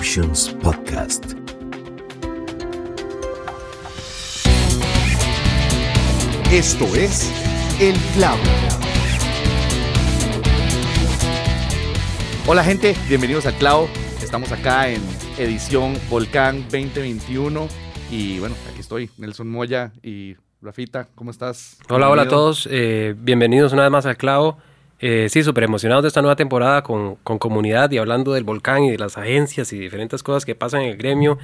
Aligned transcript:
Podcast. 0.00 1.34
Esto 6.50 6.86
es 6.96 7.30
El 7.78 7.94
Clavo. 8.14 8.38
Hola 12.46 12.64
gente, 12.64 12.96
bienvenidos 13.10 13.44
al 13.44 13.52
Clavo. 13.56 13.90
Estamos 14.22 14.50
acá 14.52 14.88
en 14.88 15.02
edición 15.36 15.98
Volcán 16.08 16.62
2021 16.62 17.68
y 18.10 18.38
bueno, 18.38 18.54
aquí 18.72 18.80
estoy, 18.80 19.10
Nelson 19.18 19.50
Moya 19.50 19.92
y 20.02 20.34
Rafita, 20.62 21.08
¿cómo 21.14 21.30
estás? 21.30 21.76
Hola, 21.90 22.08
hola 22.08 22.22
a 22.22 22.28
todos. 22.28 22.66
eh, 22.70 23.14
bienvenidos 23.18 23.74
una 23.74 23.82
vez 23.82 23.90
más 23.90 24.06
al 24.06 24.16
Clavo. 24.16 24.56
Eh, 25.02 25.28
sí, 25.30 25.42
súper 25.42 25.64
emocionados 25.64 26.02
de 26.02 26.08
esta 26.08 26.20
nueva 26.20 26.36
temporada 26.36 26.82
con, 26.82 27.16
con 27.16 27.38
comunidad 27.38 27.90
y 27.90 27.98
hablando 27.98 28.32
del 28.34 28.44
volcán 28.44 28.84
y 28.84 28.90
de 28.90 28.98
las 28.98 29.16
agencias 29.16 29.72
y 29.72 29.78
diferentes 29.78 30.22
cosas 30.22 30.44
que 30.44 30.54
pasan 30.54 30.82
en 30.82 30.90
el 30.90 30.96
gremio 30.98 31.38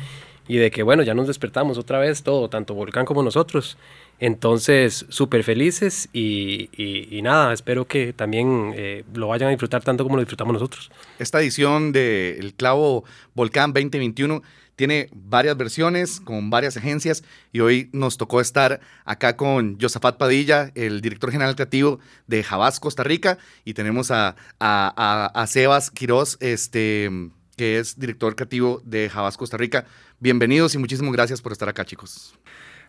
y 0.47 0.59
de 0.59 0.71
que, 0.71 0.83
bueno, 0.83 1.03
ya 1.03 1.15
nos 1.15 1.27
despertamos 1.27 1.79
otra 1.79 1.99
vez 1.99 2.23
todo, 2.23 2.49
tanto 2.51 2.75
volcán 2.75 3.07
como 3.07 3.23
nosotros. 3.23 3.79
Entonces, 4.21 5.07
súper 5.09 5.43
felices 5.43 6.09
y, 6.13 6.69
y- 6.77 7.21
nada, 7.23 7.53
espero 7.53 7.87
que 7.87 8.13
también 8.13 8.73
eh, 8.77 9.05
lo 9.15 9.29
vayan 9.29 9.49
a 9.49 9.51
disfrutar 9.51 9.83
tanto 9.83 10.05
como 10.05 10.17
lo 10.17 10.23
disfrutamos 10.23 10.53
nosotros. 10.53 10.91
Esta 11.19 11.41
edición 11.41 11.93
de 11.93 12.39
El 12.39 12.55
Clavo 12.55 13.05
Volcán 13.35 13.73
2021 13.73 14.43
tiene 14.77 15.09
varias 15.13 15.57
versiones 15.57 16.21
con 16.21 16.51
varias 16.51 16.77
agencias 16.77 17.25
y 17.53 17.61
hoy 17.61 17.89
nos 17.93 18.19
tocó 18.19 18.41
estar 18.41 18.81
acá 19.05 19.37
con 19.37 19.79
Josafat 19.81 20.19
Padilla, 20.19 20.71
el 20.75 21.01
director 21.01 21.33
general 21.33 21.55
creativo 21.57 21.99
de 22.27 22.43
Javás 22.45 22.79
Costa 22.79 23.03
Rica 23.03 23.39
y 23.65 23.75
tenemos 23.75 24.11
a, 24.11 24.37
a, 24.61 25.31
a- 25.35 25.47
Sebas 25.47 25.91
Quiroz, 25.91 26.37
este, 26.41 27.11
que 27.57 27.79
es 27.79 27.99
director 27.99 28.37
creativo 28.37 28.83
de 28.85 29.09
Javás 29.09 29.37
Costa 29.37 29.57
Rica. 29.57 29.87
Bienvenidos 30.21 30.75
y 30.75 30.79
muchísimas 30.79 31.13
gracias 31.13 31.41
por 31.43 31.53
estar 31.53 31.69
acá, 31.69 31.85
chicos. 31.85 32.35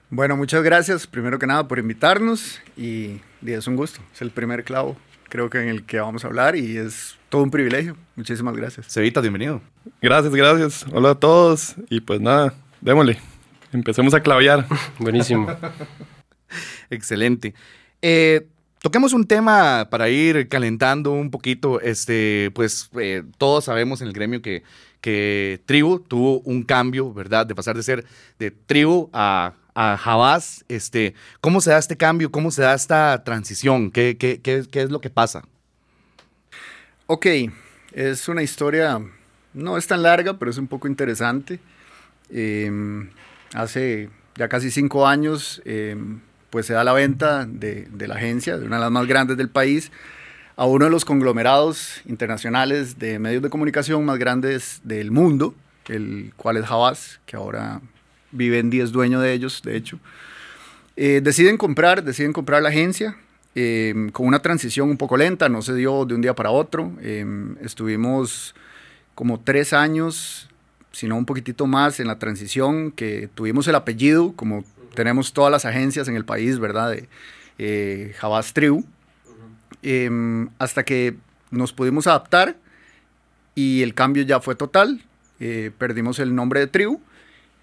Bueno, 0.10 0.38
muchas 0.38 0.64
gracias 0.64 1.08
primero 1.08 1.40
que 1.40 1.48
nada 1.48 1.68
por 1.68 1.80
invitarnos 1.80 2.62
y, 2.78 3.20
y 3.42 3.52
es 3.52 3.68
un 3.68 3.76
gusto. 3.76 4.00
Es 4.14 4.22
el 4.22 4.32
primer 4.32 4.64
clavo, 4.64 4.96
creo 5.30 5.50
que 5.50 5.62
en 5.62 5.68
el 5.70 5.86
que 5.86 6.00
vamos 6.00 6.24
a 6.24 6.28
hablar 6.28 6.56
y 6.56 6.78
es 6.78 7.17
todo 7.30 7.44
un 7.44 7.52
privilegio. 7.52 7.96
Muchísimas 8.16 8.56
gracias. 8.56 8.88
Cevita, 8.88 9.22
bienvenido. 9.22 9.62
Gracias, 10.02 10.34
gracias. 10.34 10.86
Hola 10.92 11.12
a 11.12 11.16
todos. 11.16 11.76
Y 11.90 12.02
pues 12.02 12.22
nada, 12.22 12.54
démosle. 12.82 13.20
Empecemos 13.74 14.14
a 14.14 14.22
clavear. 14.22 14.66
Buenísimo. 15.00 15.48
Excelente. 16.90 17.54
Eh, 18.02 18.48
toquemos 18.82 19.14
un 19.14 19.26
tema 19.26 19.88
para 19.90 20.10
ir 20.10 20.48
calentando 20.48 21.12
un 21.12 21.30
poquito. 21.30 21.82
Este, 21.82 22.52
pues 22.54 22.90
eh, 23.00 23.24
todos 23.38 23.66
sabemos 23.66 24.02
en 24.02 24.08
el 24.08 24.14
gremio 24.14 24.42
que, 24.42 24.64
que 25.02 25.62
Tribu 25.66 26.00
tuvo 26.00 26.40
un 26.42 26.64
cambio, 26.64 27.14
¿verdad? 27.14 27.46
De 27.46 27.56
pasar 27.56 27.76
de 27.76 27.84
ser 27.84 28.06
de 28.40 28.52
Tribu 28.52 29.10
a, 29.12 29.54
a 29.76 29.98
Javás. 29.98 30.64
Este, 30.70 31.14
¿Cómo 31.42 31.60
se 31.60 31.72
da 31.72 31.78
este 31.78 31.98
cambio? 31.98 32.32
¿Cómo 32.32 32.52
se 32.52 32.62
da 32.62 32.74
esta 32.74 33.22
transición? 33.26 33.92
¿Qué, 33.92 34.16
qué, 34.18 34.40
qué, 34.42 34.64
qué 34.72 34.82
es 34.82 34.92
lo 34.92 35.02
que 35.02 35.10
pasa? 35.10 35.44
Ok, 37.10 37.26
es 37.94 38.28
una 38.28 38.44
historia, 38.44 39.00
no 39.54 39.78
es 39.78 39.88
tan 39.88 40.04
larga, 40.04 40.38
pero 40.38 40.52
es 40.52 40.58
un 40.58 40.68
poco 40.68 40.90
interesante. 40.90 41.62
Eh, 42.30 42.70
hace 43.54 44.10
ya 44.36 44.50
casi 44.50 44.72
cinco 44.72 45.08
años, 45.08 45.62
eh, 45.64 45.96
pues 46.50 46.66
se 46.66 46.74
da 46.74 46.84
la 46.84 46.92
venta 46.92 47.46
de, 47.46 47.88
de 47.90 48.08
la 48.10 48.16
agencia, 48.16 48.58
de 48.58 48.66
una 48.66 48.76
de 48.76 48.82
las 48.82 48.92
más 48.92 49.08
grandes 49.08 49.38
del 49.38 49.48
país, 49.48 49.90
a 50.58 50.66
uno 50.66 50.84
de 50.84 50.92
los 50.92 51.06
conglomerados 51.06 52.02
internacionales 52.08 53.00
de 53.00 53.20
medios 53.20 53.42
de 53.42 53.50
comunicación 53.50 54.04
más 54.04 54.20
grandes 54.20 54.82
del 54.84 55.10
mundo, 55.12 55.56
el 55.88 56.34
cual 56.36 56.58
es 56.58 56.70
Havas, 56.70 57.22
que 57.26 57.38
ahora 57.38 57.80
viven 58.34 58.70
10 58.70 58.92
dueños 58.92 59.22
de 59.22 59.32
ellos, 59.32 59.62
de 59.64 59.78
hecho. 59.78 59.98
Eh, 60.98 61.22
deciden 61.24 61.56
comprar, 61.56 62.04
deciden 62.04 62.34
comprar 62.34 62.62
la 62.62 62.68
agencia 62.68 63.16
eh, 63.60 64.10
con 64.12 64.28
una 64.28 64.40
transición 64.40 64.88
un 64.88 64.98
poco 64.98 65.18
lenta, 65.18 65.50
no 65.50 65.64
se 65.64 65.74
dio 65.74 66.06
de 66.06 66.14
un 66.14 66.22
día 66.22 66.36
para 66.36 66.52
otro. 66.52 66.94
Eh, 67.02 67.26
estuvimos 67.62 68.54
como 69.16 69.40
tres 69.40 69.74
años, 69.74 70.48
si 70.92 71.08
no 71.08 71.18
un 71.18 71.26
poquitito 71.26 71.66
más, 71.66 72.00
en 72.00 72.06
la 72.06 72.20
transición, 72.20 72.92
que 72.92 73.30
tuvimos 73.34 73.68
el 73.68 73.74
apellido, 73.74 74.34
como 74.36 74.64
tenemos 74.94 75.34
todas 75.34 75.52
las 75.52 75.66
agencias 75.66 76.08
en 76.08 76.16
el 76.16 76.24
país, 76.24 76.60
¿verdad? 76.60 76.92
De 76.92 77.10
eh, 77.58 78.14
Javas 78.20 78.54
Tribu, 78.54 78.86
eh, 79.82 80.48
hasta 80.60 80.84
que 80.84 81.16
nos 81.50 81.74
pudimos 81.74 82.06
adaptar 82.06 82.58
y 83.56 83.82
el 83.82 83.96
cambio 83.96 84.22
ya 84.22 84.40
fue 84.40 84.54
total. 84.54 85.04
Eh, 85.40 85.72
perdimos 85.80 86.20
el 86.20 86.36
nombre 86.36 86.60
de 86.60 86.68
Tribu 86.68 87.00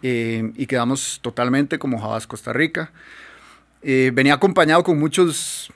y 0.03 0.67
quedamos 0.67 1.21
totalmente 1.23 1.79
como 1.79 2.01
Javas 2.01 2.27
Costa 2.27 2.53
Rica. 2.53 2.91
Eh, 3.87 4.11
venía 4.15 4.33
acompañado 4.33 4.83
con 4.83 4.99
muchos 4.99 5.71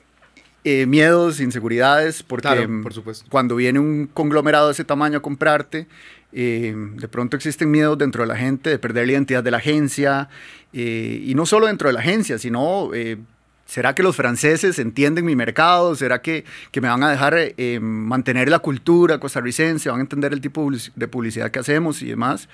eh, 0.63 0.85
miedos, 0.85 1.39
inseguridades, 1.39 2.23
porque 2.23 2.47
Claro, 2.47 2.81
por 2.83 2.93
supuesto. 2.93 3.25
cuando 3.29 3.55
viene 3.55 3.79
un 3.79 4.07
conglomerado 4.07 4.67
de 4.67 4.73
ese 4.73 4.83
tamaño 4.83 5.19
a 5.19 5.21
comprarte, 5.21 5.87
eh, 6.31 6.75
de 6.75 7.07
pronto 7.07 7.35
existen 7.35 7.71
miedos 7.71 7.97
dentro 7.97 8.23
de 8.23 8.27
la 8.27 8.35
gente 8.35 8.69
de 8.69 8.77
perder 8.77 9.07
la 9.07 9.13
identidad 9.13 9.43
de 9.43 9.51
la 9.51 9.57
agencia, 9.57 10.29
eh, 10.73 11.23
y 11.25 11.33
no 11.35 11.45
solo 11.45 11.67
dentro 11.67 11.89
de 11.89 11.93
la 11.93 12.01
agencia, 12.01 12.37
sino, 12.37 12.93
eh, 12.93 13.17
¿será 13.65 13.95
que 13.95 14.03
los 14.03 14.15
franceses 14.15 14.77
entienden 14.79 15.25
mi 15.25 15.35
mercado? 15.35 15.95
¿Será 15.95 16.21
que, 16.21 16.45
que 16.71 16.81
me 16.81 16.87
van 16.87 17.03
a 17.03 17.09
dejar 17.09 17.35
eh, 17.37 17.79
mantener 17.81 18.49
la 18.49 18.59
cultura 18.59 19.19
costarricense? 19.19 19.89
¿Van 19.89 19.99
a 19.99 20.01
entender 20.01 20.33
el 20.33 20.41
tipo 20.41 20.69
de 20.95 21.07
publicidad 21.07 21.49
que 21.51 21.59
hacemos 21.59 22.01
y 22.01 22.07
demás? 22.09 22.49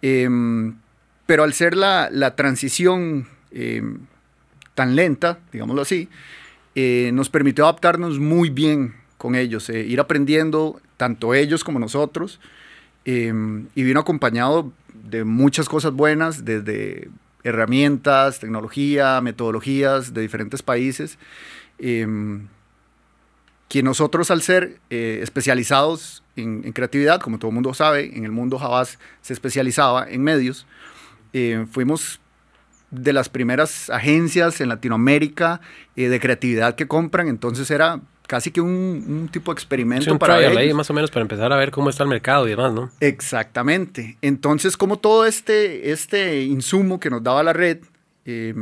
Em, 0.00 0.74
pero 1.26 1.42
al 1.44 1.52
ser 1.52 1.76
la, 1.76 2.08
la 2.10 2.34
transición 2.34 3.28
em, 3.50 3.98
tan 4.74 4.96
lenta, 4.96 5.38
digámoslo 5.52 5.82
así, 5.82 6.08
eh, 6.74 7.10
nos 7.12 7.28
permitió 7.28 7.64
adaptarnos 7.64 8.18
muy 8.18 8.50
bien 8.50 8.94
con 9.18 9.34
ellos, 9.34 9.68
eh, 9.68 9.80
ir 9.80 10.00
aprendiendo 10.00 10.80
tanto 10.96 11.34
ellos 11.34 11.64
como 11.64 11.78
nosotros, 11.78 12.40
eh, 13.04 13.32
y 13.74 13.82
vino 13.82 14.00
acompañado 14.00 14.72
de 14.92 15.24
muchas 15.24 15.68
cosas 15.68 15.92
buenas, 15.92 16.44
desde 16.44 17.08
herramientas, 17.44 18.38
tecnología, 18.38 19.20
metodologías 19.20 20.14
de 20.14 20.22
diferentes 20.22 20.62
países, 20.62 21.18
eh, 21.78 22.06
que 23.68 23.82
nosotros 23.82 24.30
al 24.30 24.42
ser 24.42 24.80
eh, 24.90 25.20
especializados 25.22 26.22
en, 26.36 26.62
en, 26.64 26.72
creatividad, 26.72 27.20
como 27.20 27.38
todo 27.38 27.48
el 27.48 27.54
mundo 27.54 27.72
sabe, 27.72 28.16
en 28.16 28.24
el 28.24 28.30
mundo 28.30 28.58
Javas 28.58 28.98
se 29.22 29.32
especializaba 29.32 30.06
en 30.08 30.22
medios, 30.22 30.66
eh, 31.32 31.66
fuimos 31.70 32.20
de 32.92 33.12
las 33.12 33.28
primeras 33.28 33.90
agencias 33.90 34.60
en 34.60 34.68
Latinoamérica 34.68 35.60
eh, 35.96 36.08
de 36.08 36.20
creatividad 36.20 36.76
que 36.76 36.86
compran, 36.86 37.26
entonces 37.26 37.70
era 37.70 38.00
casi 38.28 38.50
que 38.50 38.60
un, 38.60 38.70
un 38.70 39.28
tipo 39.32 39.52
de 39.52 39.54
experimento 39.54 40.04
Sí, 40.04 40.10
un 40.10 40.18
para 40.18 40.36
trial 40.36 40.52
ellos. 40.52 40.62
ahí 40.62 40.74
más 40.74 40.88
o 40.90 40.94
menos 40.94 41.10
para 41.10 41.22
empezar 41.22 41.52
a 41.52 41.56
ver 41.56 41.70
cómo 41.70 41.90
está 41.90 42.04
el 42.04 42.08
mercado 42.10 42.46
y 42.46 42.50
demás, 42.50 42.72
¿no? 42.72 42.90
Exactamente. 43.00 44.16
Entonces, 44.22 44.76
como 44.76 44.98
todo 44.98 45.26
este, 45.26 45.90
este 45.90 46.42
insumo 46.42 47.00
que 47.00 47.10
nos 47.10 47.22
daba 47.22 47.42
la 47.42 47.52
red, 47.52 47.78
eh, 48.24 48.54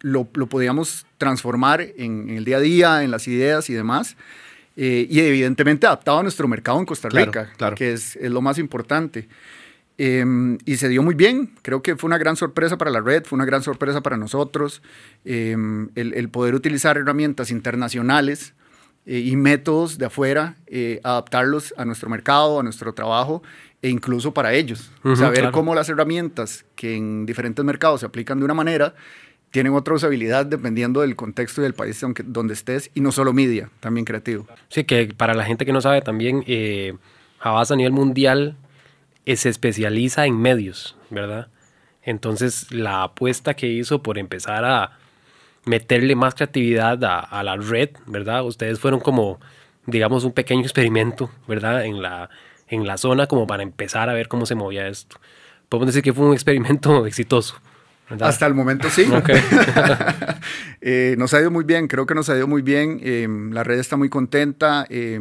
lo, 0.00 0.28
lo, 0.32 0.46
podíamos 0.46 1.04
transformar 1.18 1.80
en, 1.80 2.30
en, 2.30 2.36
el 2.36 2.44
día 2.44 2.56
a 2.56 2.60
día, 2.60 3.02
en 3.02 3.10
las 3.10 3.26
ideas 3.28 3.68
y 3.68 3.74
demás, 3.74 4.16
eh, 4.76 5.06
y 5.08 5.20
evidentemente 5.20 5.86
adaptado 5.86 6.18
a 6.18 6.22
nuestro 6.22 6.46
mercado 6.48 6.78
en 6.78 6.86
Costa 6.86 7.08
Rica, 7.08 7.30
claro, 7.30 7.50
claro. 7.56 7.76
que 7.76 7.92
es, 7.92 8.16
es, 8.16 8.30
lo 8.30 8.42
más 8.42 8.58
importante. 8.58 9.28
Eh, 9.98 10.58
y 10.64 10.76
se 10.76 10.88
dio 10.88 11.02
muy 11.02 11.14
bien, 11.14 11.54
creo 11.62 11.82
que 11.82 11.96
fue 11.96 12.08
una 12.08 12.18
gran 12.18 12.36
sorpresa 12.36 12.76
para 12.76 12.90
la 12.90 13.00
red, 13.00 13.24
fue 13.24 13.36
una 13.36 13.46
gran 13.46 13.62
sorpresa 13.62 14.02
para 14.02 14.16
nosotros, 14.18 14.82
eh, 15.24 15.56
el, 15.94 16.12
el, 16.14 16.28
poder 16.28 16.54
utilizar 16.54 16.98
herramientas 16.98 17.50
internacionales 17.50 18.52
eh, 19.06 19.20
y 19.20 19.36
métodos 19.36 19.98
de 19.98 20.06
afuera, 20.06 20.56
eh, 20.66 21.00
adaptarlos 21.04 21.72
a 21.76 21.84
nuestro 21.84 22.10
mercado, 22.10 22.58
a 22.58 22.62
nuestro 22.64 22.92
trabajo 22.92 23.40
e 23.80 23.88
incluso 23.88 24.34
para 24.34 24.52
ellos. 24.52 24.90
Uh 25.04 25.10
-huh, 25.10 25.16
Saber 25.16 25.38
claro. 25.38 25.52
cómo 25.52 25.76
las 25.76 25.88
herramientas 25.88 26.64
que 26.74 26.96
en 26.96 27.24
diferentes 27.24 27.64
mercados 27.64 28.00
se 28.00 28.06
aplican 28.06 28.38
de 28.40 28.44
una 28.44 28.54
manera, 28.54 28.96
tienen 29.52 29.74
otra 29.74 29.94
usabilidad 29.94 30.44
dependiendo 30.44 31.02
del 31.02 31.14
contexto 31.14 31.60
y 31.60 31.64
del 31.64 31.74
país 31.74 32.00
donde, 32.00 32.24
donde 32.26 32.54
estés, 32.54 32.90
y 32.94 33.00
no 33.00 33.12
solo 33.12 33.32
media, 33.32 33.70
también 33.78 34.04
creativo. 34.04 34.48
Sí, 34.68 34.82
que 34.82 35.14
para 35.16 35.34
la 35.34 35.44
gente 35.44 35.64
que 35.64 35.72
no 35.72 35.80
sabe 35.80 36.02
también, 36.02 36.42
eh, 36.48 36.94
Havas 37.38 37.70
a 37.70 37.76
nivel 37.76 37.92
mundial 37.92 38.56
se 39.34 39.48
especializa 39.48 40.26
en 40.26 40.40
medios, 40.40 40.96
¿verdad? 41.10 41.48
Entonces 42.02 42.70
la 42.70 43.02
apuesta 43.02 43.54
que 43.54 43.66
hizo 43.66 44.02
por 44.02 44.18
empezar 44.18 44.64
a 44.64 44.98
meterle 45.64 46.14
más 46.14 46.34
creatividad 46.34 47.02
a, 47.04 47.18
a, 47.18 47.42
la 47.42 47.56
red, 47.56 47.90
¿verdad? 48.06 48.44
Ustedes 48.44 48.78
fueron 48.78 49.00
como, 49.00 49.40
digamos, 49.86 50.22
un 50.22 50.32
pequeño 50.32 50.62
experimento, 50.62 51.30
¿verdad? 51.48 51.84
En 51.84 52.00
la, 52.00 52.30
en 52.68 52.86
la 52.86 52.96
zona 52.96 53.26
como 53.26 53.48
para 53.48 53.64
empezar 53.64 54.08
a 54.08 54.14
ver 54.14 54.28
cómo 54.28 54.46
se 54.46 54.54
movía 54.54 54.86
esto. 54.86 55.18
Podemos 55.68 55.88
decir 55.88 56.02
que 56.02 56.12
fue 56.12 56.26
un 56.26 56.34
experimento 56.34 57.04
exitoso. 57.08 57.56
¿verdad? 58.08 58.28
Hasta 58.28 58.46
el 58.46 58.54
momento 58.54 58.88
sí. 58.88 59.02
Okay. 59.10 59.40
eh, 60.80 61.16
nos 61.18 61.34
ha 61.34 61.40
ido 61.40 61.50
muy 61.50 61.64
bien, 61.64 61.88
creo 61.88 62.06
que 62.06 62.14
nos 62.14 62.30
ha 62.30 62.36
ido 62.36 62.46
muy 62.46 62.62
bien. 62.62 63.00
Eh, 63.02 63.26
la 63.50 63.64
red 63.64 63.80
está 63.80 63.96
muy 63.96 64.08
contenta. 64.08 64.86
Eh, 64.88 65.18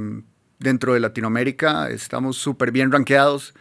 dentro 0.60 0.94
de 0.94 1.00
Latinoamérica 1.00 1.90
estamos 1.90 2.38
súper 2.38 2.72
bien 2.72 2.92
rankeados 2.92 3.56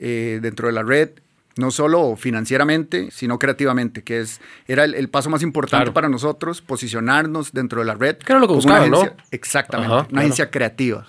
eh, 0.00 0.40
dentro 0.42 0.66
de 0.66 0.72
la 0.72 0.82
red, 0.82 1.10
no 1.56 1.70
solo 1.70 2.16
financieramente, 2.16 3.10
sino 3.12 3.38
creativamente, 3.38 4.02
que 4.02 4.20
es, 4.20 4.40
era 4.66 4.84
el, 4.84 5.08
paso 5.08 5.30
más 5.30 5.42
importante 5.42 5.84
Claro. 5.84 5.92
para 5.94 6.08
nosotros, 6.08 6.62
posicionarnos 6.62 7.52
dentro 7.52 7.80
de 7.80 7.86
la 7.86 7.94
red. 7.94 8.16
Que 8.16 8.32
era 8.32 8.40
lo 8.40 8.46
que 8.48 8.54
una 8.54 8.56
buscaban, 8.62 8.90
¿no? 8.90 9.00
agencia- 9.02 9.24
Exactamente, 9.30 9.92
Ajá, 9.92 10.00
una 10.02 10.08
claro. 10.08 10.20
agencia 10.24 10.50
creativa. 10.50 11.06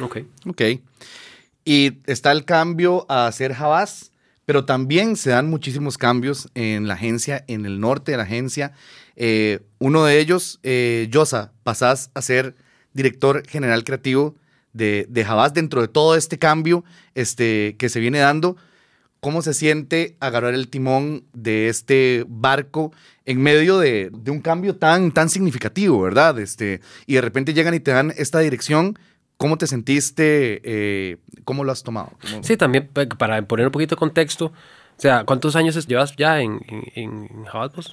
Ok. 0.00 0.18
Ok. 0.46 0.62
Y 1.64 1.98
está 2.06 2.32
el 2.32 2.44
cambio 2.44 3.06
a 3.08 3.26
hacer 3.26 3.54
Javas, 3.54 4.10
pero 4.44 4.64
también 4.66 5.16
se 5.16 5.30
dan 5.30 5.48
muchísimos 5.48 5.96
cambios 5.96 6.48
en 6.54 6.86
la 6.86 6.94
agencia, 6.94 7.44
en 7.48 7.64
el 7.64 7.80
norte 7.80 8.10
de 8.12 8.18
la 8.18 8.24
agencia. 8.24 8.72
Eh, 9.16 9.60
uno 9.78 10.04
de 10.04 10.18
ellos, 10.18 10.58
eh, 10.62 11.08
Yosa, 11.10 11.52
pasás 11.62 12.10
a 12.12 12.20
ser 12.20 12.54
director 12.92 13.46
general 13.48 13.84
creativo 13.84 14.34
de, 14.74 15.06
de 15.08 15.24
Javas 15.24 15.54
dentro 15.54 15.80
de 15.80 15.88
todo 15.88 16.14
este 16.16 16.38
cambio 16.38 16.84
este, 17.14 17.76
que 17.78 17.88
se 17.88 18.00
viene 18.00 18.18
dando. 18.18 18.56
¿Cómo 19.20 19.40
se 19.40 19.54
siente 19.54 20.16
agarrar 20.20 20.52
el 20.52 20.68
timón 20.68 21.24
de 21.32 21.68
este 21.70 22.26
barco 22.28 22.92
en 23.24 23.40
medio 23.40 23.78
de, 23.78 24.10
de 24.12 24.30
un 24.30 24.40
cambio 24.42 24.76
tan, 24.76 25.12
tan 25.12 25.30
significativo, 25.30 25.98
verdad? 26.02 26.38
Este, 26.38 26.82
y 27.06 27.14
de 27.14 27.22
repente 27.22 27.54
llegan 27.54 27.72
y 27.72 27.80
te 27.80 27.92
dan 27.92 28.12
esta 28.18 28.40
dirección. 28.40 28.98
¿Cómo 29.38 29.56
te 29.56 29.66
sentiste? 29.66 30.60
Eh, 30.62 31.16
¿Cómo 31.44 31.64
lo 31.64 31.72
has 31.72 31.82
tomado? 31.82 32.12
¿Cómo- 32.20 32.44
Sí, 32.44 32.58
también 32.58 32.88
pa- 32.92 33.06
para 33.06 33.40
poner 33.48 33.64
un 33.66 33.72
poquito 33.72 33.94
de 33.94 33.98
contexto, 33.98 34.52
o 34.96 35.00
sea, 35.00 35.24
¿cuántos 35.24 35.56
años 35.56 35.86
llevas 35.86 36.14
ya 36.16 36.40
en, 36.40 36.60
en, 36.68 36.84
en? 36.94 37.28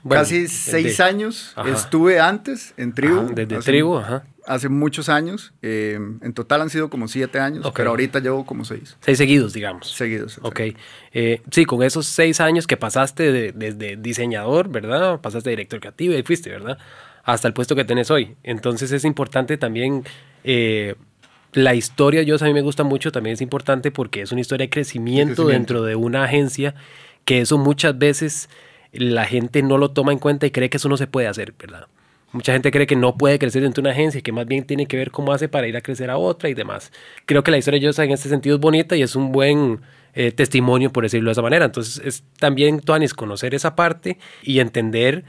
Bueno, 0.03 0.21
Casi 0.21 0.48
seis 0.48 1.00
años 1.00 1.53
Ajá. 1.56 1.69
estuve 1.69 2.19
antes 2.19 2.74
en 2.77 2.94
Tribu. 2.94 3.19
Ajá, 3.21 3.31
desde 3.33 3.56
hace- 3.57 3.71
Tribu, 3.71 3.98
ajá. 3.98 4.24
Hace 4.48 4.69
muchos 4.69 5.07
años. 5.09 5.53
eh, 5.62 6.00
en 6.21 6.33
total 6.33 6.62
han 6.62 6.69
sido 6.71 6.89
como 6.89 7.07
siete 7.07 7.39
años, 7.39 7.69
pero 7.75 7.92
ahorita 7.92 8.19
llevo 8.19 8.44
como 8.45 8.65
seis 8.65 8.98
Seis 9.01 9.18
seguidos, 9.19 9.53
digamos. 9.53 9.92
seguidos. 9.92 10.39
Ok. 10.42 10.62
Eh, 11.13 11.42
sí, 11.51 11.65
con 11.65 11.83
esos 11.83 12.07
seis 12.07 12.39
años 12.42 12.65
que 12.65 12.75
pasaste 12.77 13.31
de- 13.31 13.51
desde 13.51 13.98
diseñador, 13.98 14.69
¿verdad? 14.69 15.21
Pasaste 15.21 15.50
de 15.51 15.57
director 15.57 15.80
creativo 15.80 16.15
y 16.15 16.24
fuiste, 16.24 16.50
¿verdad? 16.50 16.77
Hasta 17.24 17.48
el 17.48 17.53
puesto 17.53 17.75
que 17.75 17.86
tenés 17.86 18.09
hoy. 18.09 18.36
Entonces 18.44 18.92
es 18.92 19.06
importante 19.06 19.57
también. 19.57 20.03
eh, 20.44 20.95
la 21.53 21.75
historia, 21.75 22.24
yo 22.24 22.36
a 22.39 22.45
mí 22.45 22.53
me 22.53 22.62
gusta 22.62 22.83
mucho, 22.83 23.12
también 23.12 23.33
es 23.33 23.42
importante 23.42 23.92
porque 23.92 24.21
es 24.21 24.31
una 24.31 24.42
historia 24.42 24.65
de 24.65 24.69
crecimiento, 24.69 25.44
crecimiento. 25.44 25.48
dentro 25.48 25.83
de 25.83 25.95
una 25.95 26.24
agencia, 26.24 26.75
que 27.25 27.42
eso 27.42 27.57
muchas 27.57 27.98
veces 27.98 28.50
la 28.92 29.25
gente 29.25 29.62
no 29.62 29.77
lo 29.77 29.92
toma 29.92 30.12
en 30.12 30.19
cuenta 30.19 30.45
y 30.45 30.51
cree 30.51 30.69
que 30.69 30.77
eso 30.77 30.89
no 30.89 30.98
se 30.98 31.07
puede 31.07 31.27
hacer, 31.27 31.53
¿verdad? 31.57 31.88
Mucha 32.33 32.53
gente 32.53 32.71
cree 32.71 32.88
que 32.88 32.95
no 32.95 33.18
puede 33.18 33.39
crecer 33.39 33.62
dentro 33.62 33.81
de 33.81 33.89
una 33.89 33.94
agencia, 33.94 34.21
que 34.21 34.31
más 34.31 34.45
bien 34.45 34.63
tiene 34.63 34.86
que 34.86 34.95
ver 34.95 35.12
cómo 35.12 35.33
hace 35.33 35.50
para 35.50 35.68
ir 35.68 35.75
a 35.75 35.81
crecer 35.81 36.09
a 36.09 36.18
otra 36.18 36.50
y 36.50 36.53
demás. 36.53 36.92
Creo 37.25 37.44
que 37.44 37.51
la 37.51 37.57
historia 37.57 37.80
de 37.80 37.86
Yosa 37.86 38.06
en 38.06 38.12
este 38.12 38.30
sentido 38.30 38.56
es 38.56 38.62
bonita 38.62 38.95
y 38.95 39.01
es 39.01 39.18
un 39.18 39.33
buen 39.33 39.81
eh, 40.13 40.31
testimonio, 40.31 40.94
por 40.94 41.03
decirlo 41.03 41.30
de 41.30 41.33
esa 41.33 41.42
manera. 41.42 41.65
Entonces, 41.65 42.01
es 42.06 42.24
también, 42.39 42.80
Tuanis, 42.80 43.13
conocer 43.13 43.53
esa 43.53 43.75
parte 43.75 44.18
y 44.44 44.59
entender 44.59 45.25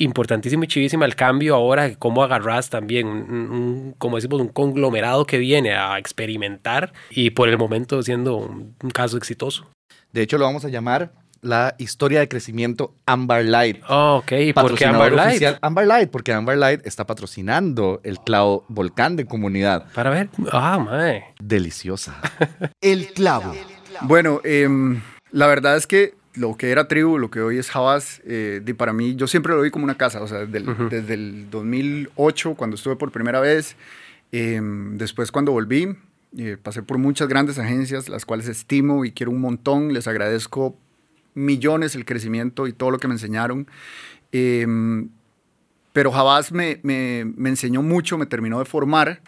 importantísimo 0.00 0.64
y 0.64 0.66
chivísima 0.66 1.04
el 1.04 1.14
cambio 1.14 1.54
ahora, 1.54 1.94
cómo 1.96 2.22
agarras 2.24 2.70
también, 2.70 3.06
un, 3.06 3.30
un- 3.30 3.94
como 3.98 4.16
decimos, 4.16 4.40
un 4.40 4.48
conglomerado 4.48 5.24
que 5.26 5.38
viene 5.38 5.74
a 5.74 5.98
experimentar 5.98 6.92
y 7.10 7.30
por 7.30 7.48
el 7.48 7.56
momento 7.58 8.02
siendo 8.02 8.36
un, 8.36 8.74
un 8.82 8.90
caso 8.90 9.16
exitoso. 9.16 9.66
De 10.12 10.22
hecho, 10.22 10.38
lo 10.38 10.44
vamos 10.44 10.64
a 10.64 10.68
llamar 10.68 11.12
la 11.42 11.74
historia 11.78 12.20
de 12.20 12.28
crecimiento 12.28 12.94
Amber 13.06 13.44
Light. 13.46 13.82
Oh, 13.88 14.16
ok, 14.22 14.32
¿y 14.32 14.52
por 14.52 14.74
qué 14.74 14.84
Amber 14.84 15.12
Light? 15.12 15.28
oficial 15.30 15.58
Amber 15.62 15.86
Light, 15.86 16.10
porque 16.10 16.32
Amber 16.34 16.58
Light 16.58 16.86
está 16.86 17.06
patrocinando 17.06 18.00
el 18.04 18.18
clavo 18.20 18.64
volcán 18.68 19.16
de 19.16 19.24
comunidad. 19.24 19.86
Para 19.94 20.10
ver, 20.10 20.28
ah, 20.52 20.78
mae. 20.78 21.24
Deliciosa. 21.40 22.20
El 22.82 23.06
clavo. 23.12 23.54
Bueno, 24.02 24.40
em, 24.44 25.00
la 25.30 25.46
verdad 25.46 25.76
es 25.76 25.86
que 25.86 26.14
lo 26.34 26.56
que 26.56 26.70
era 26.70 26.86
Tribu, 26.88 27.18
lo 27.18 27.30
que 27.30 27.40
hoy 27.40 27.58
es 27.58 27.70
Javas, 27.70 28.20
eh, 28.24 28.60
di- 28.64 28.72
para 28.74 28.92
mí, 28.92 29.16
yo 29.16 29.26
siempre 29.26 29.54
lo 29.54 29.62
vi 29.62 29.70
como 29.70 29.84
una 29.84 29.96
casa, 29.96 30.22
o 30.22 30.28
sea, 30.28 30.38
desde 30.46 30.58
el, 30.58 30.66
desde 30.88 31.14
el 31.14 31.50
2008, 31.50 32.54
cuando 32.54 32.76
estuve 32.76 32.96
por 32.96 33.10
primera 33.10 33.40
vez, 33.40 33.76
em, 34.32 34.96
después 34.96 35.32
cuando 35.32 35.50
volví, 35.52 35.96
eh, 36.38 36.56
pasé 36.62 36.82
por 36.82 36.98
muchas 36.98 37.26
grandes 37.28 37.58
agencias, 37.58 38.08
las 38.08 38.24
cuales 38.24 38.46
estimo 38.46 39.04
y 39.04 39.10
quiero 39.10 39.32
un 39.32 39.40
montón, 39.40 39.92
les 39.92 40.06
agradezco 40.06 40.76
millones 41.34 41.94
el 41.96 42.04
crecimiento 42.04 42.66
y 42.68 42.72
todo 42.72 42.90
lo 42.92 42.98
que 42.98 43.08
me 43.08 43.14
enseñaron. 43.14 43.66
Em, 44.32 45.08
pero 45.92 46.12
Javas 46.12 46.52
me, 46.52 46.78
me- 46.84 47.24
me 47.36 47.48
enseñó 47.48 47.82
mucho, 47.82 48.16
me 48.18 48.26
terminó 48.26 48.58
de 48.60 48.64
formar 48.64 49.20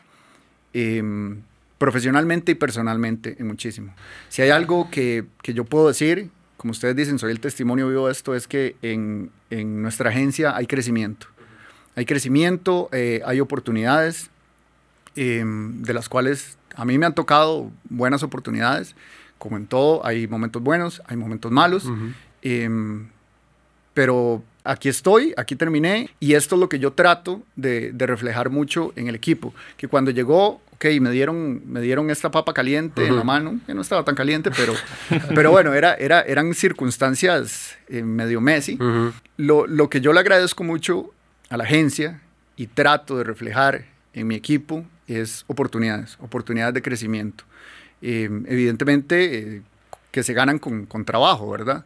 em, 0.75 1.43
profesionalmente 1.79 2.53
y 2.53 2.55
personalmente 2.55 3.37
en 3.39 3.47
muchísimo. 3.49 3.93
Si 4.29 4.41
hay 4.43 4.51
algo 4.51 4.89
que, 4.91 5.25
que 5.43 5.53
yo 5.53 5.65
puedo 5.65 5.89
decir, 5.89 6.31
como 6.63 6.71
ustedes 6.71 6.95
dicen, 6.95 7.19
soy 7.19 7.33
el 7.33 7.41
testimonio 7.41 7.89
vivo 7.89 8.07
de 8.07 8.13
esto, 8.13 8.37
es 8.37 8.47
que 8.47 8.77
en, 8.83 9.33
en 9.51 9.83
nuestra 9.83 10.11
agencia 10.11 10.55
hay 10.55 10.69
crecimiento. 10.69 11.27
Hay 11.97 12.07
crecimiento, 12.07 12.89
eh, 12.93 13.21
hay 13.27 13.41
oportunidades, 13.41 14.31
em, 15.17 15.83
de 15.83 15.93
las 15.93 16.09
cuales 16.09 16.57
a 16.77 16.85
mí 16.85 16.99
me 16.99 17.07
han 17.07 17.17
tocado 17.17 17.73
buenas 17.91 18.23
oportunidades. 18.23 18.95
Como 19.39 19.57
en 19.57 19.67
todo, 19.67 20.07
hay 20.07 20.29
momentos 20.29 20.63
buenos, 20.63 21.03
hay 21.07 21.17
momentos 21.17 21.51
malos. 21.51 21.91
Em, 22.43 23.09
pero 23.93 24.45
aquí 24.63 24.89
estoy, 24.89 25.35
aquí 25.37 25.57
terminé 25.57 26.11
y 26.21 26.35
esto 26.35 26.55
es 26.55 26.61
lo 26.61 26.69
que 26.69 26.79
yo 26.79 26.93
trato 26.93 27.43
de, 27.57 27.91
de 27.91 28.07
reflejar 28.07 28.51
mucho 28.51 28.93
en 28.95 29.09
el 29.09 29.17
equipo, 29.17 29.53
que 29.77 29.89
cuando 29.89 30.13
llegó, 30.13 30.61
ok, 30.83 31.01
me 31.01 31.11
dieron, 31.11 31.63
me 31.67 31.81
dieron 31.81 32.11
esta 32.11 32.31
papa 32.31 32.53
caliente 32.53 33.07
en 33.07 33.15
la 33.15 33.23
mano, 33.23 33.61
que 33.67 33.75
no 33.75 33.83
estaba 33.83 34.05
tan 34.05 34.17
caliente, 34.17 34.51
pero, 34.51 34.75
pero 35.35 35.53
bueno, 35.53 35.73
era, 35.75 35.95
era, 35.95 36.23
eran 36.23 36.55
circunstancias 36.55 37.77
eh, 37.89 38.03
medio 38.03 38.41
Messi. 38.41 38.75
Ujú. 38.75 39.13
Lo, 39.37 39.67
lo 39.67 39.89
que 39.89 40.01
yo 40.01 40.13
le 40.13 40.21
agradezco 40.21 40.65
mucho 40.65 41.13
a 41.51 41.57
la 41.57 41.65
agencia 41.65 42.21
y 42.57 42.67
trato 42.67 43.17
de 43.17 43.25
reflejar 43.25 43.85
en 44.13 44.27
mi 44.27 44.35
equipo 44.35 44.85
es 45.07 45.45
oportunidades, 45.47 46.17
oportunidades 46.21 46.75
de 46.75 46.83
crecimiento. 46.83 47.45
Eh, 48.01 48.29
evidentemente 48.47 49.39
eh, 49.39 49.63
que 50.11 50.25
se 50.25 50.33
ganan 50.33 50.59
con, 50.59 50.87
con 50.87 51.05
trabajo, 51.05 51.49
¿verdad? 51.49 51.85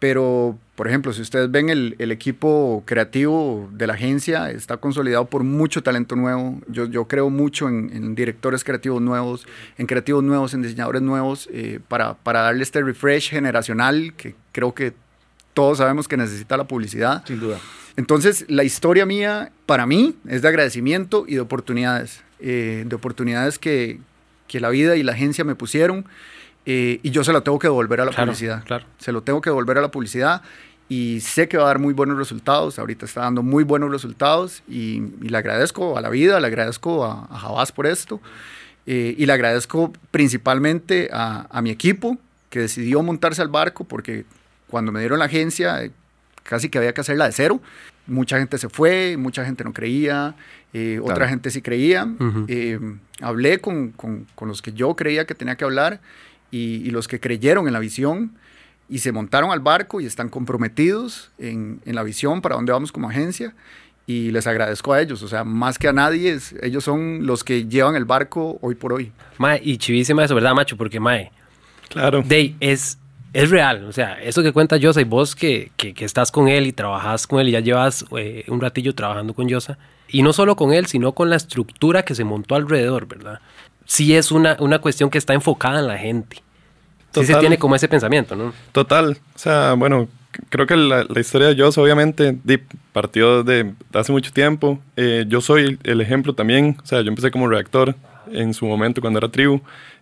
Pero, 0.00 0.58
por 0.74 0.88
ejemplo, 0.88 1.12
si 1.12 1.22
ustedes 1.22 1.50
ven 1.50 1.68
el, 1.68 1.94
el 1.98 2.10
equipo 2.10 2.82
creativo 2.84 3.68
de 3.72 3.86
la 3.86 3.94
agencia, 3.94 4.50
está 4.50 4.76
consolidado 4.78 5.26
por 5.26 5.44
mucho 5.44 5.82
talento 5.82 6.16
nuevo. 6.16 6.60
Yo, 6.68 6.86
yo 6.86 7.06
creo 7.06 7.30
mucho 7.30 7.68
en, 7.68 7.90
en 7.94 8.14
directores 8.14 8.64
creativos 8.64 9.00
nuevos, 9.00 9.46
en 9.78 9.86
creativos 9.86 10.24
nuevos, 10.24 10.52
en 10.52 10.62
diseñadores 10.62 11.02
nuevos, 11.02 11.48
eh, 11.52 11.78
para, 11.86 12.14
para 12.14 12.40
darle 12.40 12.62
este 12.62 12.82
refresh 12.82 13.30
generacional 13.30 14.14
que 14.16 14.34
creo 14.52 14.74
que 14.74 14.92
todos 15.52 15.78
sabemos 15.78 16.08
que 16.08 16.16
necesita 16.16 16.56
la 16.56 16.64
publicidad. 16.64 17.24
Sin 17.24 17.38
duda. 17.38 17.58
Entonces, 17.96 18.44
la 18.48 18.64
historia 18.64 19.06
mía, 19.06 19.52
para 19.66 19.86
mí, 19.86 20.16
es 20.28 20.42
de 20.42 20.48
agradecimiento 20.48 21.24
y 21.28 21.34
de 21.34 21.40
oportunidades. 21.40 22.24
eh, 22.44 22.84
de 22.86 22.94
oportunidades 22.94 23.58
que, 23.58 24.00
que 24.46 24.60
la 24.60 24.68
vida 24.68 24.96
y 24.96 25.02
la 25.02 25.12
agencia 25.12 25.44
me 25.44 25.54
pusieron. 25.54 26.04
Eh, 26.66 27.00
y 27.02 27.10
yo 27.10 27.24
se 27.24 27.32
lo 27.32 27.42
tengo 27.42 27.58
que 27.58 27.66
devolver 27.68 28.00
a 28.00 28.04
la 28.04 28.10
Claro, 28.10 28.26
publicidad. 28.32 28.64
claro. 28.64 28.84
Se 28.98 29.12
lo 29.12 29.22
tengo 29.22 29.40
que 29.40 29.50
devolver 29.50 29.78
a 29.78 29.80
la 29.82 29.90
publicidad. 29.90 30.42
Y 30.88 31.20
sé 31.20 31.48
que 31.48 31.56
va 31.56 31.64
a 31.64 31.66
dar 31.68 31.78
muy 31.78 31.94
buenos 31.94 32.18
resultados. 32.18 32.78
Ahorita 32.78 33.06
está 33.06 33.22
dando 33.22 33.42
muy 33.42 33.64
buenos 33.64 33.90
resultados. 33.90 34.62
Y, 34.68 35.02
y 35.22 35.28
le 35.30 35.36
agradezco 35.38 35.96
a 35.96 36.00
la 36.02 36.10
vida, 36.10 36.38
le 36.40 36.46
agradezco 36.46 37.04
a, 37.06 37.24
a 37.30 37.38
Javás 37.38 37.72
por 37.72 37.86
esto. 37.86 38.20
eh, 38.86 39.14
y 39.16 39.24
le 39.26 39.32
agradezco 39.32 39.92
principalmente 40.10 41.08
a, 41.12 41.46
a 41.50 41.62
mi 41.62 41.70
equipo 41.70 42.18
que 42.50 42.60
decidió 42.60 43.02
montarse 43.02 43.40
al 43.42 43.48
barco 43.48 43.84
porque 43.84 44.24
cuando 44.68 44.90
me 44.92 45.00
dieron 45.00 45.18
la 45.20 45.24
agencia 45.26 45.82
eh, 45.84 45.90
casi 46.42 46.68
que 46.68 46.78
había 46.78 46.92
que 46.92 47.00
hacerla 47.00 47.26
de 47.26 47.32
cero. 47.32 47.60
Mucha 48.06 48.38
gente 48.38 48.58
se 48.58 48.68
fue, 48.68 49.16
mucha 49.18 49.44
gente 49.46 49.64
no 49.64 49.72
creía, 49.72 50.34
eh, 50.74 50.98
otra 51.02 51.14
Claro. 51.14 51.30
gente 51.30 51.50
sí 51.50 51.62
creía. 51.62 52.04
Ujú. 52.04 52.44
Eh, 52.48 52.78
hablé 53.22 53.58
con, 53.60 53.92
con- 53.92 54.26
con 54.34 54.48
los 54.48 54.60
que 54.60 54.72
yo 54.74 54.94
creía 54.96 55.24
que 55.26 55.34
tenía 55.34 55.56
que 55.56 55.64
hablar 55.64 56.00
y, 56.54 56.86
y 56.86 56.90
los 56.90 57.08
que 57.08 57.18
creyeron 57.20 57.66
en 57.66 57.72
la 57.72 57.80
visión 57.80 58.32
y 58.88 58.98
se 58.98 59.12
montaron 59.12 59.50
al 59.50 59.60
barco 59.60 60.00
y 60.00 60.06
están 60.06 60.28
comprometidos 60.28 61.30
en, 61.38 61.80
en 61.84 61.94
la 61.94 62.02
visión 62.02 62.40
para 62.42 62.54
dónde 62.56 62.72
vamos 62.72 62.92
como 62.92 63.08
agencia 63.08 63.54
y 64.06 64.30
les 64.30 64.46
agradezco 64.46 64.92
a 64.92 65.00
ellos, 65.00 65.22
o 65.22 65.28
sea, 65.28 65.44
más 65.44 65.78
que 65.78 65.88
a 65.88 65.92
nadie, 65.94 66.32
es- 66.32 66.54
ellos 66.62 66.84
son 66.84 67.26
los 67.26 67.42
que 67.42 67.66
llevan 67.66 67.96
el 67.96 68.04
barco 68.04 68.58
hoy 68.60 68.74
por 68.74 68.92
hoy. 68.92 69.10
Mae, 69.38 69.60
y 69.64 69.78
chivísima 69.78 70.22
eso, 70.24 70.34
¿verdad, 70.34 70.54
macho? 70.54 70.76
Porque, 70.76 71.00
mae, 71.00 71.30
Claro. 71.88 72.22
Dey, 72.26 72.56
es, 72.60 72.98
es 73.32 73.50
real. 73.50 73.84
O 73.84 73.92
sea, 73.92 74.20
eso 74.22 74.42
que 74.42 74.52
cuenta 74.52 74.76
Yosa 74.76 75.00
y 75.00 75.04
vos 75.04 75.34
que, 75.34 75.70
que, 75.76 75.94
que 75.94 76.04
estás 76.04 76.30
con 76.30 76.48
él 76.48 76.66
y 76.66 76.72
trabajas 76.72 77.26
con 77.26 77.40
él 77.40 77.48
y 77.48 77.52
ya 77.52 77.60
llevas 77.60 78.04
eh, 78.18 78.44
un 78.48 78.60
ratillo 78.60 78.94
trabajando 78.94 79.32
con 79.34 79.48
Yosa. 79.48 79.78
Y 80.08 80.22
no 80.22 80.32
solo 80.32 80.54
con 80.56 80.72
él, 80.72 80.86
sino 80.86 81.12
con 81.12 81.30
la 81.30 81.36
estructura 81.36 82.04
que 82.04 82.14
se 82.14 82.24
montó 82.24 82.54
alrededor, 82.56 83.06
¿verdad? 83.06 83.40
Sí 83.84 84.14
es 84.14 84.32
una, 84.32 84.56
una 84.60 84.78
cuestión 84.78 85.10
que 85.10 85.18
está 85.18 85.34
enfocada 85.34 85.80
en 85.80 85.86
la 85.86 85.98
gente. 85.98 86.36
Sí 87.12 87.20
se 87.20 87.26
Total. 87.26 87.40
tiene 87.40 87.58
como 87.58 87.76
ese 87.76 87.88
pensamiento, 87.88 88.34
¿no? 88.34 88.52
Total. 88.72 89.18
O 89.34 89.38
sea, 89.38 89.74
bueno, 89.74 90.08
creo 90.48 90.66
que 90.66 90.76
la, 90.76 91.04
la 91.08 91.20
historia 91.20 91.48
de 91.48 91.62
Joss 91.62 91.78
obviamente 91.78 92.36
partió 92.92 93.42
de, 93.42 93.72
hace 93.92 94.12
mucho 94.12 94.32
tiempo. 94.32 94.80
Eh, 94.96 95.24
yo 95.28 95.40
soy 95.40 95.78
el 95.84 96.00
ejemplo 96.00 96.34
también. 96.34 96.76
O 96.82 96.86
sea, 96.86 97.02
yo 97.02 97.08
empecé 97.08 97.30
como 97.30 97.48
redactor 97.48 97.94
en 98.32 98.54
su 98.54 98.66
momento 98.66 99.00
cuando 99.00 99.18
era 99.18 99.28
tribu. 99.28 99.60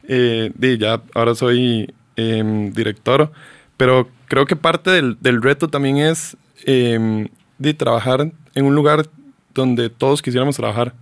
Eh, 0.08 0.52
ya 0.78 1.02
ahora 1.14 1.34
soy 1.34 1.92
em, 2.16 2.72
director, 2.72 3.30
pero 3.76 4.08
creo 4.26 4.46
que 4.46 4.56
parte 4.56 4.90
del, 4.90 5.16
del 5.20 5.42
reto 5.42 5.68
también 5.68 5.98
es 5.98 6.36
em, 6.64 7.28
de 7.58 7.74
trabajar 7.74 8.32
en 8.54 8.64
un 8.64 8.74
lugar 8.74 9.06
donde 9.54 9.90
todos 9.90 10.22
quisiéramos 10.22 10.56
trabajar. 10.56 10.94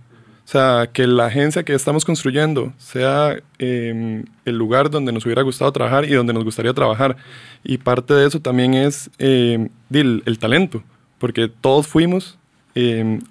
O 0.51 0.53
sea, 0.53 0.89
que 0.91 1.07
la 1.07 1.27
agencia 1.27 1.63
que 1.63 1.73
estamos 1.73 2.03
construyendo 2.03 2.73
sea 2.77 3.37
em, 3.57 4.25
el 4.43 4.57
lugar 4.57 4.89
donde 4.89 5.13
nos 5.13 5.25
hubiera 5.25 5.43
gustado 5.43 5.71
trabajar 5.71 6.03
y 6.03 6.09
donde 6.09 6.33
nos 6.33 6.43
gustaría 6.43 6.73
trabajar. 6.73 7.15
Y 7.63 7.77
parte 7.77 8.13
de 8.13 8.27
eso 8.27 8.41
también 8.41 8.73
es 8.73 9.09
el, 9.17 9.71
el, 9.89 10.39
talento, 10.39 10.83
porque 11.19 11.47
todos 11.47 11.87
fuimos 11.87 12.37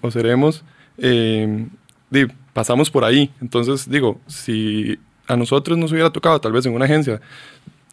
o 0.01 0.11
seremos 0.11 0.65
pasamos 2.55 2.91
por 2.91 3.05
ahí. 3.05 3.31
Entonces, 3.43 3.91
digo, 3.91 4.19
si 4.27 4.99
a 5.27 5.37
nosotros 5.37 5.77
nos 5.77 5.93
hubiera 5.93 6.09
tocado 6.09 6.41
tal 6.41 6.53
vez 6.53 6.65
en 6.65 6.73
una 6.73 6.87
agencia 6.87 7.21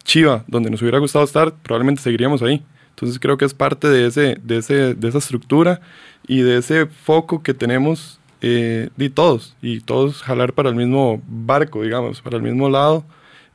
chiva 0.04 0.42
donde 0.46 0.70
nos 0.70 0.80
hubiera 0.80 1.00
gustado 1.00 1.26
estar, 1.26 1.52
probablemente 1.52 2.00
seguiríamos 2.00 2.40
ahí. 2.40 2.64
Entonces 2.94 3.18
creo 3.18 3.36
que 3.36 3.44
es 3.44 3.52
parte 3.52 3.88
de, 3.88 4.06
ese, 4.06 4.38
de, 4.42 4.56
ese, 4.56 4.94
de 4.94 5.08
esa 5.08 5.18
estructura 5.18 5.82
y 6.26 6.40
de 6.40 6.56
ese 6.56 6.86
foco 6.86 7.42
que 7.42 7.52
tenemos 7.52 8.17
eh, 8.40 8.90
de 8.96 9.10
todos, 9.10 9.56
y 9.60 9.80
todos 9.80 10.22
jalar 10.22 10.52
para 10.52 10.68
el 10.68 10.74
mismo 10.74 11.20
barco, 11.26 11.82
digamos, 11.82 12.20
para 12.20 12.36
el 12.36 12.42
mismo 12.42 12.68
lado, 12.68 13.04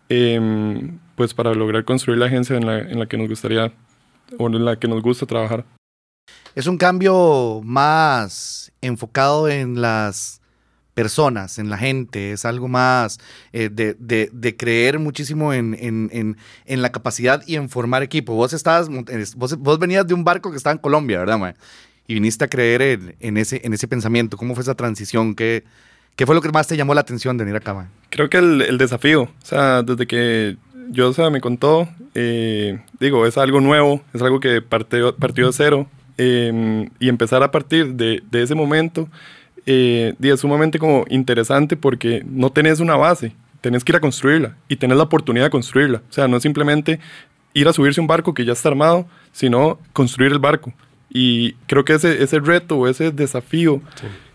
em, 0.09 0.99
pues 1.15 1.33
para 1.33 1.53
lograr 1.53 1.85
construir 1.85 2.19
la 2.19 2.25
agencia 2.25 2.57
en 2.57 2.65
la, 2.65 2.79
en 2.79 2.99
la 2.99 3.05
que 3.07 3.17
nos 3.17 3.29
gustaría 3.29 3.71
o 4.37 4.47
en 4.47 4.65
la 4.65 4.77
que 4.77 4.87
nos 4.87 5.01
gusta 5.01 5.25
trabajar. 5.25 5.65
Es 6.55 6.67
un 6.67 6.77
cambio 6.77 7.61
más 7.63 8.71
enfocado 8.81 9.49
en 9.49 9.81
las 9.81 10.41
personas, 10.93 11.57
en 11.57 11.69
la 11.69 11.77
gente, 11.77 12.33
es 12.33 12.45
algo 12.45 12.67
más 12.67 13.19
eh, 13.51 13.69
de, 13.71 14.55
creer 14.57 14.99
muchísimo 14.99 15.53
en, 15.53 16.37
la 16.67 16.91
capacidad 16.91 17.43
y 17.47 17.55
en 17.55 17.69
formar 17.69 18.03
equipo. 18.03 18.35
Vos 18.35 18.53
estabas, 18.53 18.89
vos, 19.35 19.79
venías 19.79 20.05
de 20.05 20.13
un 20.13 20.23
barco 20.23 20.51
que 20.51 20.57
estaba 20.57 20.73
en 20.73 20.79
Colombia, 20.79 21.19
¿verdad, 21.19 21.39
ma? 21.39 21.55
Y 22.07 22.15
viniste 22.15 22.45
a 22.45 22.47
creer 22.47 23.15
en, 23.19 23.37
ese, 23.37 23.61
en 23.63 23.73
ese 23.73 23.87
pensamiento. 23.87 24.37
¿Cómo 24.37 24.55
fue 24.55 24.63
esa 24.63 24.75
transición? 24.75 25.35
¿Qué, 25.35 25.63
¿Qué 26.15 26.25
fue 26.25 26.35
lo 26.35 26.41
que 26.41 26.51
más 26.51 26.67
te 26.67 26.77
llamó 26.77 26.93
la 26.93 27.01
atención 27.01 27.37
de 27.37 27.45
venir 27.45 27.57
acá, 27.57 27.73
ma? 27.73 27.89
Creo 28.09 28.29
que 28.29 28.37
el, 28.37 28.77
desafío, 28.77 29.23
o 29.23 29.31
sea, 29.41 29.83
desde 29.83 30.05
que 30.05 30.57
yo, 30.89 31.09
o 31.09 31.13
sea, 31.13 31.29
me 31.29 31.41
contó, 31.41 31.87
eh, 32.13 32.79
digo, 32.99 33.25
es 33.25 33.37
algo 33.37 33.61
nuevo, 33.61 34.01
es 34.13 34.21
algo 34.21 34.39
que 34.39 34.61
partió, 34.61 35.15
partió 35.15 35.47
de 35.47 35.53
cero, 35.53 35.87
em, 36.17 36.89
y 36.99 37.09
empezar 37.09 37.41
a 37.41 37.51
partir 37.51 37.93
de, 37.93 38.21
de 38.29 38.43
ese 38.43 38.53
momento 38.53 39.09
eh, 39.65 40.13
es 40.19 40.39
sumamente 40.39 40.79
como 40.79 41.05
interesante 41.09 41.77
porque 41.77 42.23
no 42.25 42.51
tenés 42.51 42.79
una 42.79 42.95
base, 42.95 43.33
tenés 43.61 43.83
que 43.83 43.93
ir 43.93 43.95
a 43.95 44.01
construirla 44.01 44.57
y 44.67 44.75
tenés 44.75 44.97
la 44.97 45.03
oportunidad 45.03 45.45
de 45.45 45.51
construirla. 45.51 46.01
O 46.09 46.13
sea, 46.13 46.27
no 46.27 46.37
es 46.37 46.43
simplemente 46.43 46.99
ir 47.53 47.67
a 47.67 47.73
subirse 47.73 48.01
un 48.01 48.07
barco 48.07 48.33
que 48.33 48.45
ya 48.45 48.53
está 48.53 48.69
armado, 48.69 49.07
sino 49.31 49.79
construir 49.93 50.31
el 50.31 50.39
barco. 50.39 50.73
Y 51.13 51.53
creo 51.67 51.85
que 51.85 51.93
ese, 51.93 52.23
ese 52.23 52.39
reto 52.39 52.77
o 52.77 52.87
ese 52.87 53.11
desafío 53.11 53.81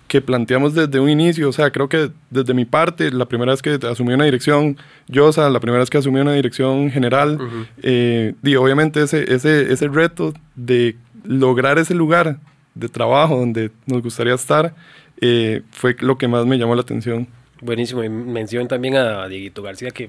que 0.06 0.22
planteamos 0.22 0.74
desde 0.74 1.00
un 1.00 1.10
inicio, 1.10 1.48
o 1.48 1.52
sea, 1.52 1.70
creo 1.70 1.88
que 1.88 2.10
desde 2.30 2.54
mi 2.54 2.64
parte, 2.64 3.10
la 3.10 3.26
primera 3.26 3.52
vez 3.52 3.60
que 3.60 3.78
asumí 3.86 4.14
una 4.14 4.24
dirección, 4.24 4.78
yo, 5.06 5.26
o 5.26 5.32
sea, 5.32 5.50
la 5.50 5.60
primera 5.60 5.80
vez 5.80 5.90
que 5.90 5.98
asumí 5.98 6.20
una 6.20 6.32
dirección 6.32 6.90
general, 6.90 7.38
eh, 7.82 8.32
obviamente 8.58 9.02
ese, 9.02 9.34
ese, 9.34 9.70
ese 9.70 9.88
reto 9.88 10.32
de 10.54 10.96
lograr 11.24 11.78
ese 11.78 11.94
lugar 11.94 12.38
de 12.74 12.88
trabajo 12.88 13.36
donde 13.36 13.70
nos 13.86 14.02
gustaría 14.02 14.34
estar, 14.34 14.74
eh, 15.20 15.62
fue 15.72 15.96
lo 16.00 16.16
que 16.16 16.28
más 16.28 16.46
me 16.46 16.58
llamó 16.58 16.74
la 16.74 16.82
atención. 16.82 17.26
Buenísimo, 17.60 18.04
y 18.04 18.08
mención 18.08 18.68
también 18.68 18.94
a 18.94 19.26
Dieguito 19.26 19.62
García, 19.62 19.90
que 19.90 20.08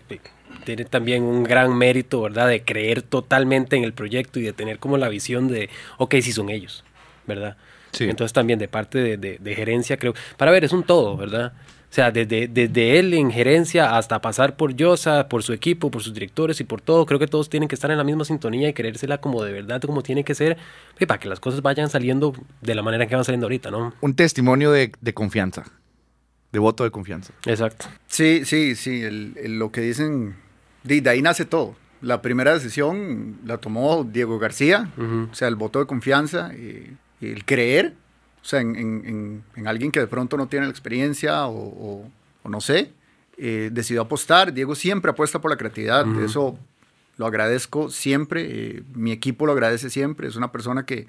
tiene 0.66 0.86
también 0.86 1.24
un 1.24 1.44
gran 1.44 1.78
mérito, 1.78 2.22
¿verdad?, 2.22 2.48
de 2.48 2.64
creer 2.64 3.02
totalmente 3.02 3.76
en 3.76 3.84
el 3.84 3.94
proyecto 3.94 4.40
y 4.40 4.44
de 4.44 4.54
tener 4.54 4.80
como 4.80 4.98
la 4.98 5.10
visión 5.10 5.48
de, 5.48 5.70
ok, 5.98 6.16
si 6.22 6.32
son 6.32 6.50
ellos, 6.50 6.84
¿verdad? 7.28 7.58
Sí. 7.92 8.04
Entonces 8.04 8.34
también 8.34 8.60
de 8.60 8.68
parte 8.68 9.18
de, 9.18 9.38
de 9.40 9.56
gerencia, 9.56 9.98
creo, 9.98 10.14
para 10.38 10.52
ver, 10.52 10.64
es 10.64 10.74
un 10.74 10.84
todo, 10.84 11.18
¿verdad? 11.18 11.54
O 11.90 11.94
sea, 11.94 12.12
desde, 12.12 12.48
desde 12.48 13.00
él 13.00 13.16
en 13.16 13.32
gerencia 13.32 13.98
hasta 13.98 14.22
pasar 14.22 14.56
por 14.56 14.76
Yosa, 14.76 15.28
por 15.28 15.42
su 15.42 15.54
equipo, 15.54 15.90
por 15.90 16.04
sus 16.04 16.14
directores 16.14 16.62
y 16.62 16.64
por 16.64 16.82
todo, 16.82 17.04
creo 17.08 17.18
que 17.18 17.26
todos 17.26 17.50
tienen 17.50 17.68
que 17.68 17.74
estar 17.74 17.90
en 17.90 17.98
la 17.98 18.04
misma 18.04 18.26
sintonía 18.26 18.70
y 18.70 18.74
querérsela 18.74 19.20
como 19.20 19.44
de 19.44 19.54
verdad, 19.54 19.82
como 19.82 20.04
tiene 20.04 20.24
que 20.24 20.36
ser, 20.36 20.58
para 21.08 21.20
que 21.20 21.28
las 21.28 21.40
cosas 21.40 21.64
vayan 21.64 21.90
saliendo 21.90 22.34
de 22.62 22.76
la 22.76 22.84
manera 22.84 23.08
que 23.08 23.16
van 23.16 23.26
saliendo 23.26 23.48
ahorita, 23.48 23.72
¿no? 23.72 23.92
Un 24.02 24.14
testimonio 24.14 24.72
de, 24.72 24.92
confianza, 25.16 25.66
de 26.52 26.60
voto 26.60 26.84
de 26.84 26.92
confianza. 26.92 27.34
Exacto. 27.46 27.86
Sí, 28.08 28.44
sí, 28.46 28.76
sí, 28.76 29.04
lo 29.10 29.72
que 29.72 29.82
dicen, 29.82 30.36
de, 30.84 31.08
ahí 31.10 31.22
nace 31.22 31.46
todo. 31.46 31.76
La 32.02 32.22
primera 32.22 32.54
decisión 32.54 33.38
la 33.46 33.58
tomó 33.58 34.04
Diego 34.04 34.40
García, 34.40 34.90
o 35.32 35.36
sea, 35.36 35.48
el 35.48 35.56
voto 35.56 35.80
de 35.80 35.86
confianza, 35.86 36.54
y, 36.54 36.96
el 37.22 37.44
creer 37.44 37.96
o 38.42 38.46
sea, 38.46 38.62
en, 38.62 39.44
alguien 39.66 39.92
que 39.92 40.00
de 40.00 40.08
pronto 40.08 40.38
no 40.38 40.48
tiene 40.48 40.66
la 40.66 40.72
experiencia 40.72 41.48
o, 41.48 42.10
no 42.46 42.62
sé, 42.62 42.92
eh, 43.38 43.70
decidió 43.72 44.02
apostar. 44.02 44.54
Diego 44.54 44.76
siempre 44.76 45.12
apuesta 45.12 45.40
por 45.40 45.52
la 45.52 45.58
creatividad, 45.58 46.06
eso 46.24 46.58
lo 47.18 47.26
agradezco 47.26 47.90
siempre, 47.90 48.48
eh, 48.50 48.84
mi 48.96 49.12
equipo 49.12 49.46
lo 49.46 49.52
agradece 49.52 49.90
siempre, 49.90 50.28
es 50.28 50.38
una 50.38 50.54
persona 50.54 50.86
que, 50.86 51.06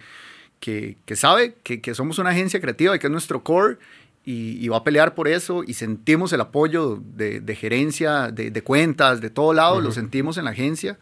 que, 0.59 0.97
sabe 1.15 1.55
que, 1.63 1.95
somos 1.95 2.19
una 2.19 2.31
agencia 2.31 2.61
creativa 2.61 2.95
y 2.97 2.99
que 2.99 3.07
es 3.07 3.13
nuestro 3.13 3.45
core 3.45 3.79
y, 4.25 4.69
va 4.69 4.79
a 4.79 4.85
pelear 4.85 5.15
por 5.15 5.29
eso 5.29 5.65
y 5.67 5.75
sentimos 5.75 6.33
el 6.33 6.41
apoyo 6.41 7.03
de, 7.03 7.57
gerencia, 7.57 8.31
de, 8.31 8.63
cuentas, 8.63 9.21
de 9.21 9.31
todo 9.31 9.53
lado, 9.53 9.81
lo 9.81 9.93
sentimos 9.93 10.37
en 10.39 10.45
la 10.45 10.51
agencia 10.51 10.99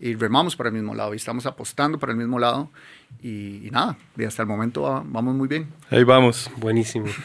y 0.00 0.14
remamos 0.14 0.54
para 0.54 0.68
el 0.68 0.74
mismo 0.74 0.94
lado 0.94 1.12
y 1.12 1.16
estamos 1.16 1.46
apostando 1.46 1.98
para 1.98 2.12
el 2.12 2.18
mismo 2.18 2.38
lado 2.38 2.70
y, 3.22 3.68
nada, 3.72 3.96
y 4.16 4.24
hasta 4.24 4.42
el 4.42 4.48
momento 4.48 4.82
vamos 4.82 5.34
muy 5.34 5.48
bien. 5.48 5.68
Ahí 5.90 6.04
vamos. 6.04 6.50
Buenísimo. 6.56 7.06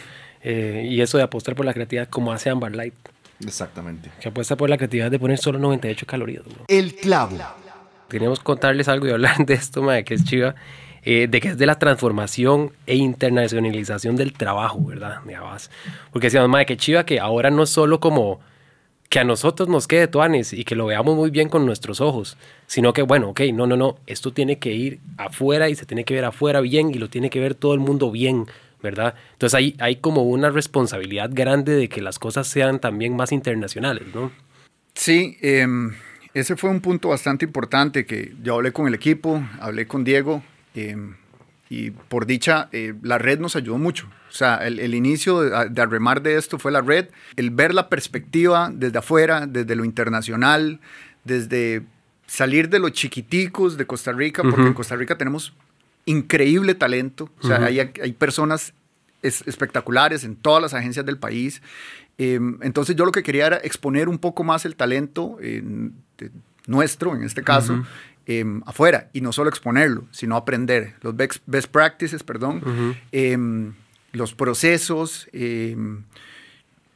Eh, 0.45 0.89
y 0.89 0.99
eso 0.99 1.17
de 1.17 1.23
apostar 1.23 1.55
por 1.55 1.65
la 1.65 1.73
creatividad 1.73 2.09
como 2.09 2.33
hace 2.33 2.49
Amber 2.49 2.75
Light. 2.75 2.93
Exactamente. 3.39 4.11
Que 4.19 4.27
apuesta 4.27 4.57
por 4.57 4.69
la 4.69 4.75
creatividad 4.75 5.09
de 5.09 5.17
poner 5.17 5.37
solo 5.37 5.57
98 5.57 6.05
calorías. 6.05 6.43
El 6.67 6.95
clavo. 6.95 7.37
Queríamos 8.09 8.41
contarles 8.41 8.89
algo 8.89 9.07
y 9.07 9.11
hablar 9.11 9.37
de 9.45 9.53
esto, 9.53 9.81
madre, 9.81 10.03
que 10.03 10.15
es 10.15 10.25
chiva, 10.25 10.55
eh, 11.05 11.27
de 11.29 11.41
que 11.41 11.49
es 11.49 11.57
de 11.57 11.65
la 11.65 11.79
transformación 11.79 12.71
e 12.85 12.95
internacionalización 12.95 14.15
del 14.15 14.33
trabajo, 14.33 14.83
¿verdad? 14.85 15.19
Porque 16.11 16.27
decíamos, 16.27 16.49
madre, 16.49 16.65
que 16.65 16.77
chiva 16.77 17.05
que 17.05 17.19
ahora 17.19 17.49
no 17.49 17.63
es 17.63 17.69
solo 17.69 17.99
como 17.99 18.39
que 19.09 19.19
a 19.19 19.23
nosotros 19.23 19.69
nos 19.69 19.87
quede 19.87 20.07
tuanes 20.07 20.53
y 20.53 20.63
que 20.63 20.75
lo 20.75 20.87
veamos 20.87 21.15
muy 21.15 21.29
bien 21.29 21.47
con 21.47 21.65
nuestros 21.65 22.01
ojos, 22.01 22.35
sino 22.65 22.93
que, 22.93 23.03
bueno, 23.03 23.29
ok, 23.29 23.41
no, 23.53 23.67
no, 23.67 23.77
no, 23.77 23.97
esto 24.07 24.33
tiene 24.33 24.57
que 24.57 24.71
ir 24.71 25.01
afuera 25.17 25.69
y 25.69 25.75
se 25.75 25.85
tiene 25.85 26.03
que 26.03 26.15
ver 26.15 26.25
afuera 26.25 26.61
bien 26.61 26.89
y 26.89 26.95
lo 26.95 27.09
tiene 27.09 27.29
que 27.29 27.39
ver 27.39 27.53
todo 27.53 27.75
el 27.75 27.79
mundo 27.79 28.09
bien, 28.09 28.47
¿verdad? 28.81 29.13
Entonces 29.33 29.55
hay, 29.55 29.75
hay 29.79 29.97
como 29.97 30.23
una 30.23 30.49
responsabilidad 30.49 31.29
grande 31.31 31.75
de 31.75 31.89
que 31.89 32.01
las 32.01 32.17
cosas 32.17 32.47
sean 32.47 32.79
también 32.79 33.15
más 33.15 33.31
internacionales, 33.31 34.03
¿no? 34.15 34.31
Sí, 34.95 35.37
em, 35.41 35.93
ese 36.33 36.55
fue 36.55 36.69
un 36.69 36.81
punto 36.81 37.09
bastante 37.09 37.45
importante 37.45 38.05
que 38.05 38.33
yo 38.41 38.55
hablé 38.55 38.71
con 38.71 38.87
el 38.87 38.93
equipo, 38.95 39.43
hablé 39.59 39.85
con 39.85 40.03
Diego. 40.03 40.41
Eh, 40.75 40.95
y 41.69 41.91
por 41.91 42.25
dicha, 42.25 42.69
eh, 42.71 42.93
la 43.01 43.17
red 43.17 43.39
nos 43.39 43.55
ayudó 43.55 43.77
mucho. 43.77 44.07
O 44.29 44.35
sea, 44.35 44.57
el, 44.57 44.93
inicio 44.95 45.41
de, 45.41 45.69
de, 45.69 45.81
arremar 45.81 46.21
de 46.21 46.37
esto 46.37 46.59
fue 46.59 46.71
la 46.71 46.81
red, 46.81 47.07
el 47.35 47.51
ver 47.51 47.73
la 47.73 47.89
perspectiva 47.89 48.71
desde 48.73 48.99
afuera, 48.99 49.45
desde 49.47 49.75
lo 49.75 49.85
internacional, 49.85 50.79
desde 51.23 51.83
salir 52.25 52.69
de 52.69 52.79
los 52.79 52.91
chiquiticos 52.91 53.77
de 53.77 53.85
Costa 53.85 54.11
Rica, 54.11 54.41
porque 54.43 54.61
en 54.61 54.73
Costa 54.73 54.95
Rica 54.95 55.17
tenemos 55.17 55.53
increíble 56.05 56.75
talento. 56.75 57.29
O 57.41 57.47
sea, 57.47 57.63
hay, 57.63 57.79
hay, 57.79 58.13
personas 58.13 58.73
espectaculares 59.21 60.23
en 60.23 60.35
todas 60.35 60.61
las 60.61 60.73
agencias 60.73 61.05
del 61.05 61.17
país. 61.17 61.61
Em, 62.17 62.57
entonces 62.61 62.95
yo 62.95 63.05
lo 63.05 63.11
que 63.11 63.23
quería 63.23 63.47
era 63.47 63.57
exponer 63.57 64.09
un 64.09 64.17
poco 64.17 64.43
más 64.43 64.65
el 64.65 64.75
talento 64.75 65.37
nuestro, 66.65 67.15
en 67.15 67.23
este 67.23 67.43
caso, 67.43 67.83
Em, 68.25 68.61
afuera 68.65 69.09
y 69.11 69.19
no 69.19 69.33
solo 69.33 69.49
exponerlo, 69.49 70.05
sino 70.11 70.37
aprender. 70.37 70.95
Los 71.01 71.13
best, 71.17 71.67
practices, 71.69 72.23
perdón, 72.23 72.95
em, 73.11 73.73
los 74.13 74.33
procesos, 74.33 75.27
em, 75.33 76.03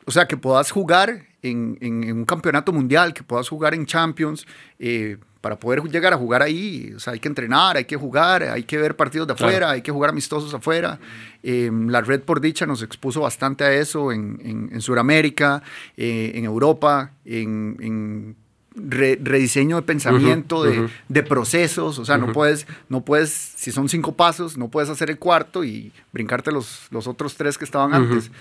o 0.05 0.11
sea, 0.11 0.25
que 0.25 0.37
puedas 0.37 0.71
jugar 0.71 1.25
en, 1.41 1.77
un 1.81 2.23
campeonato 2.23 2.71
mundial, 2.71 3.13
que 3.13 3.23
puedas 3.23 3.49
jugar 3.49 3.73
en 3.73 3.85
Champions, 3.85 4.47
eh, 4.79 5.17
para 5.41 5.59
poder 5.59 5.83
llegar 5.83 6.13
a 6.13 6.17
jugar 6.17 6.41
ahí, 6.41 6.93
o 6.95 6.99
sea, 7.01 7.11
hay 7.11 7.19
que 7.19 7.27
entrenar, 7.27 7.75
hay 7.75 7.85
que 7.85 7.97
jugar, 7.97 8.43
hay 8.43 8.63
que 8.63 8.77
ver 8.77 8.95
partidos 8.95 9.27
de 9.27 9.33
afuera, 9.33 9.71
hay 9.71 9.81
que 9.81 9.91
jugar 9.91 10.11
amistosos 10.11 10.53
afuera. 10.53 10.97
la 11.43 12.01
red 12.01 12.21
por 12.21 12.39
dicha 12.39 12.65
nos 12.65 12.81
expuso 12.83 13.19
bastante 13.19 13.65
a 13.65 13.73
eso 13.73 14.13
en, 14.13 14.69
en, 14.71 14.81
Sudamérica, 14.81 15.61
eh, 15.97 16.31
en 16.35 16.45
Europa, 16.45 17.11
en 17.25 18.35
rediseño 18.77 19.75
de 19.77 19.81
pensamiento, 19.81 20.63
de, 20.63 21.23
procesos, 21.23 21.97
o 21.97 22.05
sea, 22.05 22.17
no, 22.17 22.31
puedes, 22.31 22.67
no 22.89 23.01
puedes, 23.01 23.31
si 23.31 23.71
son 23.71 23.89
cinco 23.89 24.13
pasos, 24.13 24.57
no 24.57 24.69
puedes 24.69 24.89
hacer 24.89 25.09
el 25.09 25.17
cuarto 25.17 25.63
y 25.63 25.91
brincarte 26.13 26.51
los, 26.51 26.87
los 26.91 27.07
otros 27.07 27.35
tres 27.35 27.57
que 27.57 27.65
estaban 27.65 27.93
antes. 27.93 28.31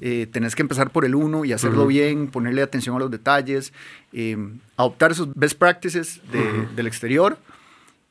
Eh, 0.00 0.26
tenés 0.30 0.54
que 0.54 0.62
empezar 0.62 0.90
por 0.90 1.04
el 1.04 1.14
uno 1.14 1.44
y 1.44 1.52
hacerlo 1.52 1.86
bien, 1.86 2.28
ponerle 2.28 2.62
atención 2.62 2.96
a 2.96 2.98
los 2.98 3.10
detalles, 3.10 3.72
eh, 4.12 4.36
adoptar 4.76 5.12
esos 5.12 5.28
best 5.34 5.58
practices 5.58 6.20
del 6.30 6.86
exterior 6.86 7.38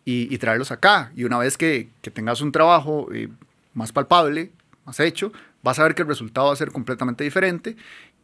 y, 0.03 0.37
traerlos 0.37 0.71
acá. 0.71 1.11
Y 1.15 1.23
una 1.23 1.37
vez 1.37 1.57
que, 1.57 1.89
que 2.01 2.11
tengas 2.11 2.41
un 2.41 2.51
trabajo 2.51 3.07
eh, 3.13 3.29
más 3.73 3.91
palpable, 3.91 4.51
más 4.85 4.99
hecho, 4.99 5.31
vas 5.63 5.79
a 5.79 5.83
ver 5.83 5.95
que 5.95 6.01
el 6.01 6.07
resultado 6.07 6.47
va 6.47 6.53
a 6.53 6.57
ser 6.57 6.71
completamente 6.71 7.23
diferente 7.23 7.75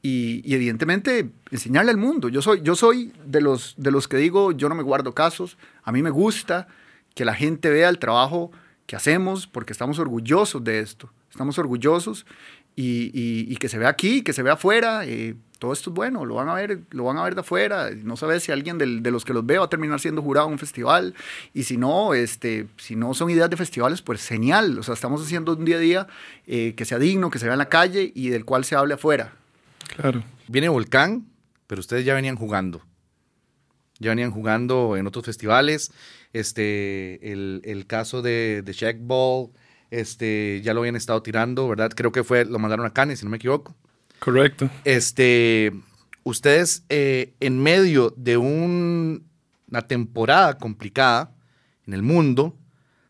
y, 0.02 0.54
evidentemente 0.54 1.30
enseñarle 1.52 1.92
al 1.92 1.98
mundo. 1.98 2.30
Yo 2.30 2.42
soy, 2.42 2.62
yo 2.64 2.76
soy 2.76 3.14
de, 3.26 3.42
los, 3.42 3.76
de 3.78 3.92
los 3.92 4.08
que 4.08 4.18
digo, 4.18 4.52
yo 4.52 4.70
no 4.70 4.76
me 4.76 4.84
guardo 4.84 5.14
casos, 5.14 5.58
a 5.84 5.92
mí 5.92 6.02
me 6.02 6.10
gusta 6.10 6.68
que 7.16 7.26
la 7.26 7.36
gente 7.36 7.70
vea 7.70 7.90
el 7.90 8.00
trabajo 8.00 8.52
que 8.88 8.96
hacemos 8.96 9.48
porque 9.48 9.74
estamos 9.74 10.00
orgullosos 10.00 10.64
de 10.64 10.80
esto, 10.80 11.12
estamos 11.30 11.58
orgullosos 11.58 12.26
y, 12.76 13.12
y, 13.14 13.56
que 13.58 13.70
se 13.70 13.78
vea 13.78 13.90
aquí, 13.90 14.22
que 14.22 14.34
se 14.34 14.44
vea 14.44 14.54
afuera. 14.54 15.06
Eh, 15.06 15.36
todo 15.60 15.74
esto 15.74 15.92
es 15.92 15.94
bueno, 15.94 16.26
lo 16.26 16.36
van 16.36 16.50
a 16.50 16.56
ver, 16.56 16.80
lo 16.90 17.04
van 17.04 17.18
a 17.18 17.24
ver 17.24 17.36
de 17.36 17.42
afuera. 17.42 17.92
No 17.92 18.18
sabes 18.18 18.44
si 18.44 18.52
alguien 18.52 18.80
de 18.80 19.12
los 19.12 19.26
que 19.26 19.34
los 19.34 19.46
ve 19.46 19.60
va 19.60 19.66
a 19.66 19.70
terminar 19.70 20.00
siendo 20.00 20.22
jurado 20.24 20.48
en 20.48 20.54
un 20.54 20.60
festival. 20.60 21.14
Y 21.54 21.64
si 21.64 21.78
no, 21.78 22.16
este, 22.16 22.68
si 22.78 22.96
no 22.96 23.14
son 23.14 23.30
ideas 23.30 23.50
de 23.50 23.58
festivales, 23.58 24.02
pues 24.02 24.26
genial. 24.28 24.80
O 24.80 24.84
sea, 24.84 24.96
estamos 24.96 25.22
haciendo 25.22 25.54
un 25.54 25.66
día 25.66 25.76
a 25.76 25.80
día 25.80 26.08
eh, 26.48 26.74
que 26.76 26.86
sea 26.86 26.98
digno, 26.98 27.30
que 27.30 27.38
se 27.38 27.46
vea 27.46 27.54
en 27.54 27.60
la 27.60 27.70
calle 27.70 28.12
y 28.16 28.30
del 28.30 28.46
cual 28.46 28.66
se 28.66 28.76
hable 28.76 28.96
afuera. 28.96 29.36
Claro. 29.96 30.24
Viene 30.48 30.70
Volcán, 30.70 31.28
pero 31.68 31.80
ustedes 31.80 32.06
ya 32.06 32.14
venían 32.14 32.36
jugando. 32.36 32.82
Ya 34.00 34.10
venían 34.10 34.32
jugando 34.32 34.98
en 34.98 35.08
otros 35.08 35.26
festivales. 35.26 35.92
Este, 36.34 37.32
el, 37.32 37.86
caso 37.88 38.22
de, 38.22 38.62
de 38.64 38.74
Check 38.74 38.98
Ball, 39.02 39.52
este, 39.92 40.62
ya 40.64 40.74
lo 40.74 40.80
habían 40.80 40.96
estado 40.96 41.22
tirando, 41.22 41.68
¿verdad? 41.68 41.92
Creo 41.96 42.12
que 42.12 42.24
fue, 42.24 42.46
lo 42.46 42.58
mandaron 42.58 42.86
a 42.86 42.94
Cannes, 42.94 43.20
si 43.20 43.26
no 43.26 43.32
me 43.32 43.38
equivoco. 43.38 43.76
Correcto. 44.20 44.70
Este, 44.86 45.74
ustedes 46.24 46.84
eh, 46.90 47.34
en 47.40 47.62
medio 47.62 48.14
de 48.18 48.38
una 48.38 49.22
temporada 49.88 50.58
complicada 50.58 51.36
en 51.86 51.94
el 51.94 52.04
mundo, 52.04 52.58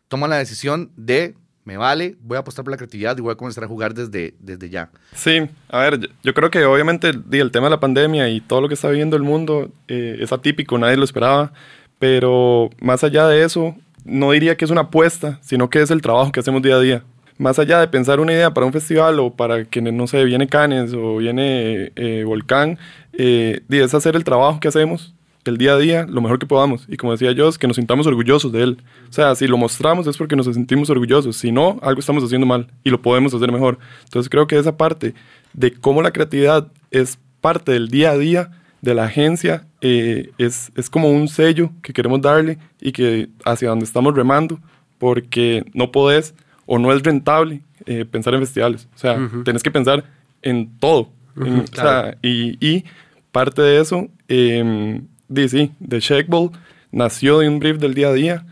toman 0.08 0.30
la 0.30 0.38
decisión 0.38 0.90
de, 0.96 1.36
me 1.64 1.76
vale, 1.76 2.16
voy 2.22 2.36
a 2.36 2.40
apostar 2.40 2.64
por 2.64 2.72
la 2.72 2.76
creatividad 2.76 3.16
y 3.16 3.20
voy 3.20 3.32
a 3.32 3.36
comenzar 3.36 3.64
a 3.64 3.68
jugar 3.68 3.94
desde, 3.94 4.34
desde 4.40 4.68
ya. 4.68 4.90
Sí, 5.14 5.48
a 5.68 5.78
ver, 5.78 6.10
yo 6.22 6.34
creo 6.34 6.50
que 6.50 6.64
obviamente 6.64 7.10
el, 7.10 7.50
tema 7.50 7.66
de 7.66 7.70
la 7.70 7.80
pandemia 7.80 8.28
y 8.28 8.40
todo 8.40 8.60
lo 8.60 8.68
que 8.68 8.74
está 8.74 8.88
viviendo 8.88 9.16
el 9.16 9.22
mundo 9.22 9.70
eh, 9.88 10.18
es 10.20 10.32
atípico, 10.32 10.78
nadie 10.78 10.96
lo 10.96 11.04
esperaba, 11.04 11.52
pero 11.98 12.70
más 12.80 13.04
allá 13.04 13.28
de 13.28 13.44
eso, 13.44 13.76
no 14.04 14.32
diría 14.32 14.56
que 14.56 14.64
es 14.64 14.70
una 14.70 14.82
apuesta, 14.82 15.38
sino 15.42 15.70
que 15.70 15.82
es 15.82 15.90
el 15.90 16.02
trabajo 16.02 16.32
que 16.32 16.40
hacemos 16.40 16.62
día 16.62 16.76
a 16.76 16.80
día 16.80 17.04
más 17.38 17.58
allá 17.58 17.80
de 17.80 17.88
pensar 17.88 18.20
una 18.20 18.32
idea 18.32 18.54
para 18.54 18.66
un 18.66 18.72
festival 18.72 19.18
o 19.18 19.34
para 19.34 19.64
que, 19.64 19.82
no 19.82 20.06
sé, 20.06 20.24
viene 20.24 20.46
Canes 20.46 20.92
o 20.94 21.16
viene 21.16 21.90
eh, 21.96 22.22
Volcán, 22.24 22.78
eh, 23.14 23.60
es 23.68 23.94
hacer 23.94 24.16
el 24.16 24.24
trabajo 24.24 24.60
que 24.60 24.68
hacemos 24.68 25.14
el 25.44 25.58
día 25.58 25.74
a 25.74 25.78
día 25.78 26.06
lo 26.08 26.20
mejor 26.20 26.38
que 26.38 26.46
podamos. 26.46 26.84
Y 26.88 26.96
como 26.96 27.12
decía 27.12 27.32
yo, 27.32 27.48
es 27.48 27.58
que 27.58 27.66
nos 27.66 27.76
sintamos 27.76 28.06
orgullosos 28.06 28.52
de 28.52 28.62
él. 28.62 28.82
O 29.08 29.12
sea, 29.12 29.34
si 29.34 29.46
lo 29.46 29.56
mostramos 29.56 30.06
es 30.06 30.16
porque 30.16 30.36
nos 30.36 30.46
sentimos 30.46 30.90
orgullosos. 30.90 31.36
Si 31.36 31.50
no, 31.50 31.78
algo 31.82 32.00
estamos 32.00 32.22
haciendo 32.24 32.46
mal 32.46 32.68
y 32.84 32.90
lo 32.90 33.02
podemos 33.02 33.34
hacer 33.34 33.50
mejor. 33.50 33.78
Entonces 34.04 34.30
creo 34.30 34.46
que 34.46 34.58
esa 34.58 34.76
parte 34.76 35.14
de 35.52 35.72
cómo 35.72 36.02
la 36.02 36.12
creatividad 36.12 36.68
es 36.90 37.18
parte 37.40 37.72
del 37.72 37.88
día 37.88 38.12
a 38.12 38.18
día 38.18 38.50
de 38.80 38.94
la 38.94 39.04
agencia 39.04 39.66
eh, 39.80 40.30
es, 40.38 40.72
es 40.74 40.90
como 40.90 41.10
un 41.10 41.28
sello 41.28 41.70
que 41.82 41.92
queremos 41.92 42.20
darle 42.20 42.58
y 42.80 42.92
que 42.92 43.28
hacia 43.44 43.68
donde 43.68 43.84
estamos 43.84 44.14
remando, 44.14 44.58
porque 44.98 45.64
no 45.72 45.92
podés 45.92 46.34
o 46.66 46.78
no 46.78 46.92
es 46.92 47.02
rentable 47.02 47.62
eh, 47.86 48.04
pensar 48.04 48.34
en 48.34 48.40
festivales. 48.40 48.88
O 48.94 48.98
sea, 48.98 49.18
tenés 49.44 49.62
que 49.62 49.70
pensar 49.70 50.04
en 50.42 50.78
todo. 50.78 51.10
o 51.36 51.66
sea, 51.74 52.16
y, 52.22 52.84
parte 53.30 53.62
de 53.62 53.80
eso, 53.80 54.08
eh, 54.28 55.00
sí, 55.48 55.72
de 55.78 56.00
Checkball 56.00 56.50
nació 56.90 57.38
de 57.38 57.48
un 57.48 57.58
brief 57.58 57.78
del 57.78 57.94
día 57.94 58.08
a 58.08 58.12
día. 58.12 58.46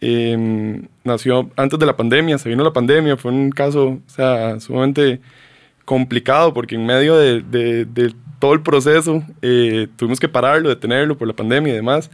Em, 0.00 0.88
nació 1.04 1.50
antes 1.56 1.78
de 1.78 1.86
la 1.86 1.96
pandemia, 1.96 2.38
se 2.38 2.48
vino 2.48 2.64
la 2.64 2.72
pandemia, 2.72 3.16
fue 3.16 3.32
un 3.32 3.50
caso, 3.50 3.88
o 3.88 4.00
sea, 4.06 4.58
sumamente 4.60 5.20
complicado 5.84 6.54
porque 6.54 6.76
en 6.76 6.86
medio 6.86 7.16
de, 7.16 7.42
de, 7.42 8.14
todo 8.38 8.54
el 8.54 8.62
proceso 8.62 9.22
eh, 9.42 9.88
tuvimos 9.96 10.18
que 10.18 10.28
pararlo, 10.28 10.68
detenerlo 10.70 11.18
por 11.18 11.28
la 11.28 11.34
pandemia 11.34 11.72
y 11.72 11.76
demás. 11.76 12.10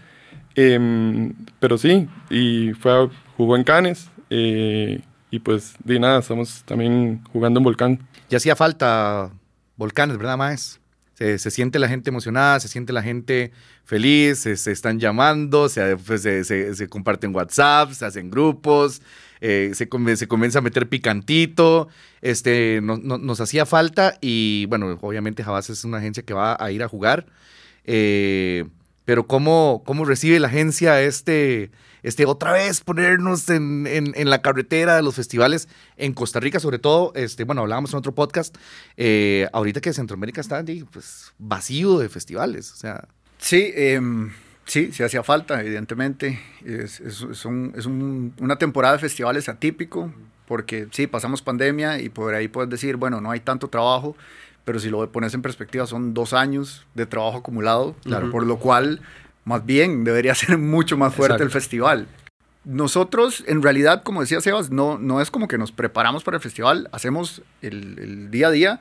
Em, 0.57 1.35
pero 1.61 1.79
sí, 1.79 2.09
y 2.31 2.73
fue, 2.73 3.09
jugó 3.37 3.57
en 3.57 3.65
Cannes, 3.65 4.11
eh, 4.31 5.01
y 5.31 5.39
pues, 5.39 5.75
de 5.85 6.01
nada, 6.01 6.21
estamos 6.21 6.63
también 6.65 7.23
jugando 7.33 7.61
en 7.61 7.65
Volcán. 7.65 8.09
Y 8.31 8.37
hacía 8.37 8.57
falta 8.57 9.31
volcanes, 9.77 10.17
¿verdad, 10.17 10.37
Maes? 10.37 10.81
Se, 11.17 11.39
se, 11.39 11.51
siente 11.51 11.79
la 11.79 11.89
gente 11.89 12.11
emocionada, 12.11 12.61
se 12.61 12.69
siente 12.69 12.93
la 12.93 13.03
gente 13.03 13.51
feliz, 13.85 14.41
se, 14.41 14.53
están 14.53 15.01
llamando, 15.01 15.71
se, 15.71 15.97
pues, 15.97 16.23
se, 16.23 16.45
se, 16.45 16.89
comparten 16.89 17.35
WhatsApp, 17.35 17.91
se 17.93 18.05
hacen 18.05 18.31
grupos, 18.31 19.01
eh, 19.41 19.71
se, 19.75 19.89
se 20.17 20.29
comienza 20.29 20.59
a 20.59 20.63
meter 20.63 20.89
picantito. 20.89 21.89
Este, 22.21 22.81
no, 22.83 22.99
nos 22.99 23.41
hacía 23.41 23.65
falta 23.65 24.19
y 24.21 24.67
bueno, 24.67 24.99
obviamente 25.01 25.43
Javas 25.43 25.71
es 25.71 25.85
una 25.85 25.99
agencia 25.99 26.23
que 26.23 26.35
va 26.35 26.57
a 26.61 26.71
ir 26.71 26.83
a 26.83 26.89
jugar. 26.89 27.27
Eh, 27.85 28.65
pero 29.07 29.27
¿cómo, 29.27 29.83
¿cómo 29.87 30.05
recibe 30.05 30.39
la 30.39 30.49
agencia 30.49 31.01
este, 31.01 31.71
este, 32.03 32.27
otra 32.27 32.53
vez 32.53 32.83
ponernos 32.83 33.49
en, 33.49 34.13
la 34.15 34.43
carretera 34.43 34.97
de 34.97 35.03
los 35.03 35.15
festivales 35.15 35.69
en 35.97 36.13
Costa 36.13 36.41
Rica, 36.41 36.61
sobre 36.61 36.79
todo, 36.79 37.13
este, 37.15 37.45
bueno, 37.45 37.63
hablábamos 37.63 37.93
en 37.93 37.99
otro 37.99 38.15
podcast, 38.15 38.55
eh, 38.97 39.49
ahorita 39.53 39.81
que 39.81 39.93
Centroamérica 39.93 40.41
está 40.41 40.63
pues, 40.93 41.33
vacío 41.39 41.99
de 41.99 42.09
festivales, 42.09 42.73
o 42.73 42.77
sea. 42.77 43.09
Sí, 43.39 43.73
em, 43.75 44.33
sí, 44.67 44.91
sí 44.93 45.03
hacía 45.03 45.23
falta, 45.23 45.61
evidentemente. 45.61 46.41
Es, 46.65 47.01
es, 47.01 47.45
una 47.45 48.57
temporada 48.59 48.95
de 48.95 49.01
festivales 49.01 49.49
atípico, 49.49 50.13
porque 50.47 50.89
sí, 50.91 51.07
pasamos 51.07 51.43
pandemia 51.43 52.01
y 52.01 52.09
por 52.09 52.35
ahí 52.35 52.49
puedes 52.49 52.71
decir, 52.71 52.97
bueno, 52.97 53.21
no 53.21 53.31
hay 53.31 53.41
tanto 53.41 53.69
trabajo, 53.69 54.17
pero 54.67 54.79
si 54.79 54.91
lo 54.91 55.11
pones 55.11 55.33
en 55.33 55.41
perspectiva 55.41 55.87
son 55.87 56.13
dos 56.13 56.35
años 56.35 56.85
de 56.95 57.07
trabajo 57.07 57.39
acumulado, 57.39 57.97
claro. 58.05 58.31
por 58.31 58.45
lo 58.45 58.59
cual 58.59 59.01
más 59.47 59.65
bien, 59.65 60.05
debería 60.05 60.35
ser 60.35 60.59
mucho 60.59 60.99
más 60.99 61.15
fuerte 61.15 61.43
el 61.43 61.51
festival. 61.51 62.07
Nosotros, 62.65 63.45
en 63.47 63.63
realidad, 63.63 64.03
como 64.03 64.21
decía 64.21 64.41
Sebas, 64.41 64.71
no, 64.71 64.99
no 64.99 65.21
es 65.23 65.31
como 65.31 65.47
que 65.49 65.57
nos 65.57 65.71
preparamos 65.71 66.25
para 66.25 66.37
el 66.37 66.43
festival, 66.43 66.89
hacemos 66.93 67.43
el, 67.63 68.29
día 68.31 68.49
a 68.49 68.51
día. 68.51 68.81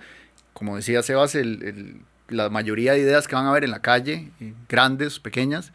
Como 0.53 0.75
decía 0.75 1.03
Sebas, 1.03 1.37
la 2.29 2.49
mayoría 2.49 2.93
de 2.93 2.99
ideas 2.99 3.27
que 3.27 3.35
van 3.35 3.45
a 3.45 3.51
ver 3.51 3.63
en 3.63 3.69
la 3.69 3.83
calle, 3.83 4.31
eh, 4.39 4.53
grandes, 4.67 5.19
pequeñas, 5.19 5.71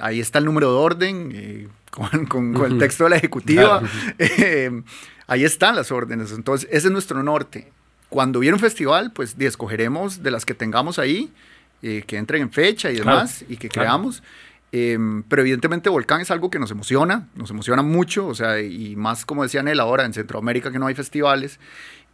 ahí 0.00 0.20
está 0.20 0.38
el 0.38 0.44
número 0.44 0.70
de 0.72 0.78
orden, 0.78 1.32
eh, 1.34 1.68
con, 2.28 2.54
el 2.64 2.78
texto 2.78 3.04
de 3.04 3.10
la 3.10 3.16
ejecutiva. 3.16 3.82
Eh, 4.18 4.70
ahí 5.26 5.44
están 5.44 5.74
las 5.74 5.90
órdenes. 5.90 6.30
Entonces, 6.30 6.68
ese 6.70 6.86
es 6.86 6.92
nuestro 6.92 7.20
norte. 7.24 7.72
Cuando 8.10 8.40
viene 8.40 8.54
un 8.54 8.60
festival, 8.60 9.12
pues 9.12 9.36
escogeremos 9.38 10.22
de 10.22 10.30
las 10.30 10.44
que 10.44 10.52
tengamos 10.52 10.98
ahí 10.98 11.32
eh, 11.82 12.02
que 12.06 12.18
entren 12.18 12.42
en 12.42 12.50
fecha 12.50 12.90
y 12.90 12.96
demás, 12.96 13.42
y 13.48 13.56
que 13.56 13.70
creamos. 13.70 14.22
Em, 14.72 15.22
pero 15.22 15.42
evidentemente 15.42 15.88
Volcán 15.88 16.20
es 16.20 16.30
algo 16.30 16.50
que 16.50 16.58
nos 16.58 16.70
emociona, 16.70 17.26
nos 17.34 17.50
emociona 17.50 17.82
mucho, 17.82 18.26
o 18.26 18.34
sea, 18.34 18.60
y 18.60 18.94
más 18.96 19.24
como 19.24 19.42
decían 19.42 19.66
él 19.66 19.80
ahora, 19.80 20.04
en 20.04 20.12
Centroamérica 20.12 20.70
que 20.70 20.78
no 20.78 20.86
hay 20.86 20.94
festivales, 20.94 21.58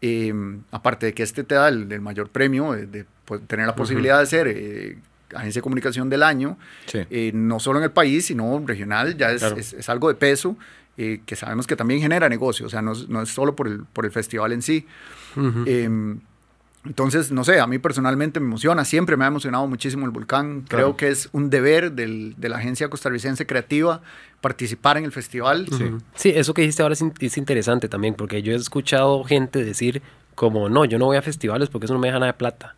em, 0.00 0.62
aparte 0.70 1.06
de 1.06 1.14
que 1.14 1.22
este 1.22 1.42
te 1.44 1.56
da 1.56 1.68
el, 1.68 2.00
mayor 2.00 2.28
premio 2.28 2.72
de, 2.72 3.06
tener 3.48 3.66
la 3.66 3.74
posibilidad 3.74 4.20
de 4.20 4.26
ser 4.26 4.48
eh, 4.48 4.98
agencia 5.34 5.58
de 5.58 5.62
comunicación 5.62 6.08
del 6.08 6.22
año, 6.22 6.56
eh, 6.92 7.32
no 7.34 7.58
solo 7.58 7.78
en 7.78 7.84
el 7.84 7.90
país, 7.90 8.26
sino 8.26 8.62
regional, 8.64 9.16
ya 9.16 9.32
es, 9.32 9.42
es, 9.42 9.88
algo 9.88 10.08
de 10.08 10.14
peso. 10.14 10.56
Que 10.96 11.36
sabemos 11.36 11.66
que 11.66 11.76
también 11.76 12.00
genera 12.00 12.28
negocio, 12.28 12.66
o 12.66 12.68
sea, 12.70 12.82
no, 12.82 12.92
no 13.08 13.22
es 13.22 13.28
solo 13.28 13.54
por 13.54 13.68
el, 13.68 13.84
por 13.84 14.06
el 14.06 14.12
festival 14.12 14.52
en 14.52 14.62
sí. 14.62 14.86
Entonces, 16.86 17.32
no 17.32 17.42
sé, 17.42 17.58
a 17.58 17.66
mí 17.66 17.78
personalmente 17.78 18.38
me 18.38 18.46
emociona, 18.46 18.84
siempre 18.84 19.16
me 19.16 19.24
ha 19.24 19.28
emocionado 19.28 19.66
muchísimo 19.66 20.06
el 20.06 20.12
volcán. 20.12 20.64
Creo 20.68 20.96
que 20.96 21.08
es 21.08 21.28
un 21.32 21.50
deber 21.50 21.92
del, 21.92 22.34
de 22.36 22.48
la 22.48 22.58
agencia 22.58 22.88
costarricense 22.88 23.44
creativa 23.44 24.02
participar 24.40 24.96
en 24.96 25.04
el 25.04 25.12
festival. 25.12 25.66
Sí, 26.14 26.30
eso 26.30 26.54
que 26.54 26.62
dijiste 26.62 26.82
ahora 26.82 26.94
es, 26.94 27.36
interesante 27.36 27.88
también, 27.88 28.14
porque 28.14 28.42
yo 28.42 28.52
he 28.52 28.56
escuchado 28.56 29.24
gente 29.24 29.64
decir 29.64 30.00
como, 30.36 30.68
no, 30.68 30.84
yo 30.84 30.98
no 30.98 31.06
voy 31.06 31.16
a 31.16 31.22
festivales 31.22 31.68
porque 31.70 31.86
eso 31.86 31.94
no 31.94 32.00
me 32.00 32.06
deja 32.08 32.20
nada 32.20 32.32
de 32.32 32.38
plata. 32.38 32.76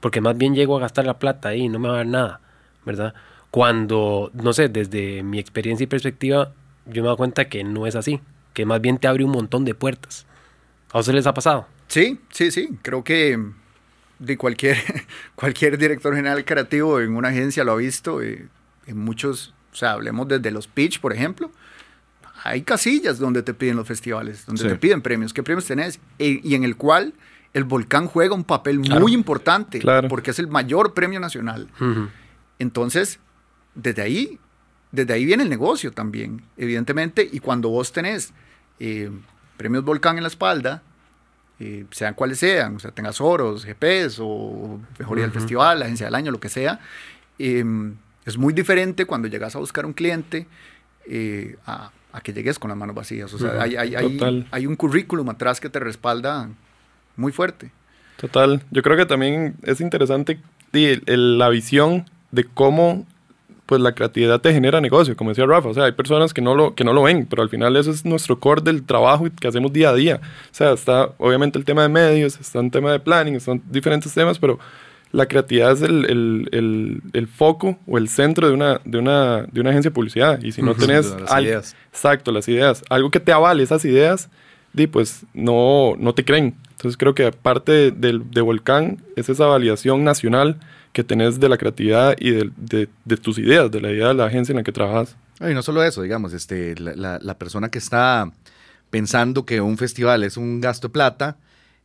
Porque 0.00 0.22
más 0.22 0.38
bien 0.38 0.54
llego 0.54 0.76
a 0.76 0.80
gastar 0.80 1.04
la 1.04 1.18
plata 1.18 1.50
ahí 1.50 1.62
y 1.62 1.68
no 1.68 1.78
me 1.78 1.88
va 1.88 1.94
a 1.94 1.98
dar 1.98 2.06
nada, 2.06 2.40
¿verdad? 2.86 3.12
Cuando, 3.50 4.30
no 4.32 4.54
sé, 4.54 4.68
desde 4.68 5.22
mi 5.22 5.38
experiencia 5.38 5.84
y 5.84 5.88
perspectiva, 5.88 6.52
yo 6.86 7.02
me 7.02 7.08
doy 7.08 7.16
cuenta 7.16 7.48
que 7.48 7.64
no 7.64 7.86
es 7.86 7.94
así, 7.96 8.20
que 8.54 8.64
más 8.66 8.80
bien 8.80 8.98
te 8.98 9.08
abre 9.08 9.24
un 9.24 9.30
montón 9.32 9.64
de 9.64 9.74
puertas. 9.74 10.26
¿A 10.92 10.98
ustedes 11.00 11.16
les 11.16 11.26
ha 11.26 11.34
pasado? 11.34 11.66
Sí, 11.88 12.18
sí, 12.30 12.50
sí. 12.50 12.70
Creo 12.82 13.04
que 13.04 13.38
de 14.18 14.36
cualquier, 14.38 14.76
cualquier 15.34 15.76
director 15.78 16.14
general 16.14 16.44
creativo 16.44 17.00
en 17.00 17.14
una 17.16 17.28
agencia 17.28 17.64
lo 17.64 17.72
ha 17.72 17.76
visto, 17.76 18.22
eh, 18.22 18.48
en 18.86 18.98
muchos, 18.98 19.52
o 19.72 19.76
sea, 19.76 19.92
hablemos 19.92 20.26
desde 20.28 20.50
los 20.50 20.66
pitch, 20.68 21.00
por 21.00 21.12
ejemplo, 21.12 21.50
hay 22.44 22.62
casillas 22.62 23.18
donde 23.18 23.42
te 23.42 23.52
piden 23.54 23.76
los 23.76 23.86
festivales, 23.88 24.46
donde 24.46 24.62
Sí. 24.62 24.68
te 24.68 24.76
piden 24.76 25.02
premios, 25.02 25.32
qué 25.34 25.42
premios 25.42 25.64
tenés, 25.66 25.98
E- 26.18 26.40
y 26.42 26.54
en 26.54 26.64
el 26.64 26.76
cual 26.76 27.12
el 27.52 27.64
volcán 27.64 28.06
juega 28.06 28.34
un 28.34 28.44
papel 28.44 28.78
muy 28.78 29.12
importante, 29.14 29.78
Claro. 29.80 30.08
porque 30.08 30.30
es 30.30 30.38
el 30.38 30.46
mayor 30.46 30.94
premio 30.94 31.18
nacional. 31.20 31.68
Entonces, 32.58 33.18
desde 33.74 34.02
ahí, 34.02 34.38
desde 34.92 35.12
ahí 35.12 35.24
viene 35.24 35.42
el 35.42 35.48
negocio 35.50 35.92
también, 35.92 36.42
evidentemente, 36.56 37.28
y 37.30 37.40
cuando 37.40 37.68
vos 37.68 37.92
tenés 37.92 38.32
eh, 38.80 39.10
premios 39.56 39.84
Volcán 39.84 40.16
en 40.16 40.22
la 40.22 40.28
espalda, 40.28 40.82
eh, 41.58 41.86
sean 41.90 42.14
cuales 42.14 42.38
sean, 42.38 42.76
o 42.76 42.78
sea, 42.78 42.90
tengas 42.90 43.20
oros, 43.20 43.64
GPs 43.64 44.18
o 44.20 44.78
mejoría 44.98 45.24
del 45.24 45.32
festival, 45.32 45.78
la 45.78 45.84
agencia 45.86 46.06
del 46.06 46.14
año, 46.14 46.30
lo 46.30 46.40
que 46.40 46.48
sea, 46.50 46.80
eh, 47.38 47.64
es 48.24 48.36
muy 48.38 48.52
diferente 48.52 49.04
cuando 49.06 49.28
llegas 49.28 49.54
a 49.56 49.58
buscar 49.58 49.86
un 49.86 49.92
cliente 49.92 50.46
eh, 51.06 51.56
a, 51.66 51.90
a 52.12 52.20
que 52.20 52.32
llegues 52.32 52.58
con 52.58 52.68
las 52.68 52.76
manos 52.78 52.94
vacías. 52.96 53.32
O 53.32 53.38
sea, 53.38 53.50
Ujú. 53.52 53.60
hay, 53.60 53.76
hay- 53.76 53.94
hay- 53.94 54.12
Total. 54.18 54.46
hay 54.50 54.66
un 54.66 54.74
currículum 54.76 55.28
atrás 55.30 55.60
que 55.60 55.68
te 55.70 55.78
respalda 55.78 56.48
muy 57.16 57.32
fuerte. 57.32 57.70
Total, 58.16 58.62
yo 58.70 58.82
creo 58.82 58.96
que 58.96 59.06
también 59.06 59.54
es 59.62 59.80
interesante 59.80 60.40
el- 60.72 61.02
el- 61.06 61.38
la 61.38 61.48
visión 61.48 62.04
de 62.32 62.44
cómo 62.44 63.06
pues 63.66 63.80
la 63.80 63.92
creatividad 63.92 64.40
te 64.40 64.52
genera 64.52 64.80
negocio, 64.80 65.16
como 65.16 65.30
decía 65.30 65.44
Rafa, 65.44 65.68
o 65.68 65.74
sea, 65.74 65.84
hay 65.84 65.92
personas 65.92 66.32
que 66.32 66.40
no 66.40 66.54
lo 66.54 66.74
que 66.74 66.84
no 66.84 66.92
lo 66.92 67.02
ven, 67.02 67.26
pero 67.28 67.42
al 67.42 67.48
final 67.48 67.76
eso 67.76 67.90
es 67.90 68.04
nuestro 68.04 68.38
core 68.38 68.62
del 68.62 68.84
trabajo 68.84 69.26
que 69.40 69.48
hacemos 69.48 69.72
día 69.72 69.90
a 69.90 69.94
día. 69.94 70.20
O 70.22 70.54
sea, 70.54 70.72
está 70.72 71.10
obviamente 71.18 71.58
el 71.58 71.64
tema 71.64 71.82
de 71.82 71.88
medios, 71.88 72.38
está 72.40 72.60
un 72.60 72.70
tema 72.70 72.92
de 72.92 73.00
planning, 73.00 73.34
están 73.34 73.60
diferentes 73.70 74.14
temas, 74.14 74.38
pero 74.38 74.58
la 75.12 75.26
creatividad 75.26 75.72
es 75.72 75.82
el, 75.82 76.04
el- 76.04 76.48
el- 76.52 77.02
el 77.12 77.26
foco 77.26 77.78
o 77.86 77.98
el 77.98 78.08
centro 78.08 78.46
de 78.48 78.54
una, 78.54 78.80
de 78.84 78.98
una, 78.98 79.42
de 79.50 79.60
una 79.60 79.70
agencia 79.70 79.90
de 79.90 79.94
publicidad. 79.94 80.42
Y 80.42 80.52
si 80.52 80.62
no 80.62 80.74
tenés... 80.74 81.06
Las 81.20 81.32
al- 81.32 81.44
ideas. 81.46 81.76
Exacto, 81.92 82.32
las 82.32 82.46
ideas. 82.48 82.84
Algo 82.90 83.10
que 83.10 83.20
te 83.20 83.32
avale 83.32 83.62
esas 83.62 83.84
ideas, 83.84 84.28
di, 84.74 84.86
pues 84.86 85.24
no, 85.32 85.94
no 85.98 86.12
te 86.12 86.24
creen. 86.24 86.54
Entonces 86.72 86.96
creo 86.98 87.14
que 87.14 87.32
parte 87.32 87.90
del 87.92 88.30
de 88.30 88.40
Volcán 88.42 88.98
es 89.16 89.28
esa 89.30 89.46
validación 89.46 90.04
nacional 90.04 90.56
que 90.96 91.04
tenés 91.04 91.38
de 91.38 91.46
la 91.50 91.58
creatividad 91.58 92.16
y 92.18 92.30
de, 92.30 93.16
tus 93.18 93.36
ideas, 93.36 93.70
de 93.70 93.82
la 93.82 93.92
idea 93.92 94.08
de 94.08 94.14
la 94.14 94.24
agencia 94.24 94.54
en 94.54 94.56
la 94.56 94.62
que 94.62 94.72
trabajas. 94.72 95.14
Y 95.42 95.52
no 95.52 95.62
solo 95.62 95.82
eso, 95.82 96.00
digamos, 96.00 96.32
este, 96.32 96.74
la 96.74 97.38
persona 97.38 97.68
que 97.68 97.76
está 97.76 98.32
pensando 98.88 99.44
que 99.44 99.60
un 99.60 99.76
festival 99.76 100.24
es 100.24 100.38
un 100.38 100.62
gasto 100.62 100.88
de 100.88 100.92
plata, 100.92 101.36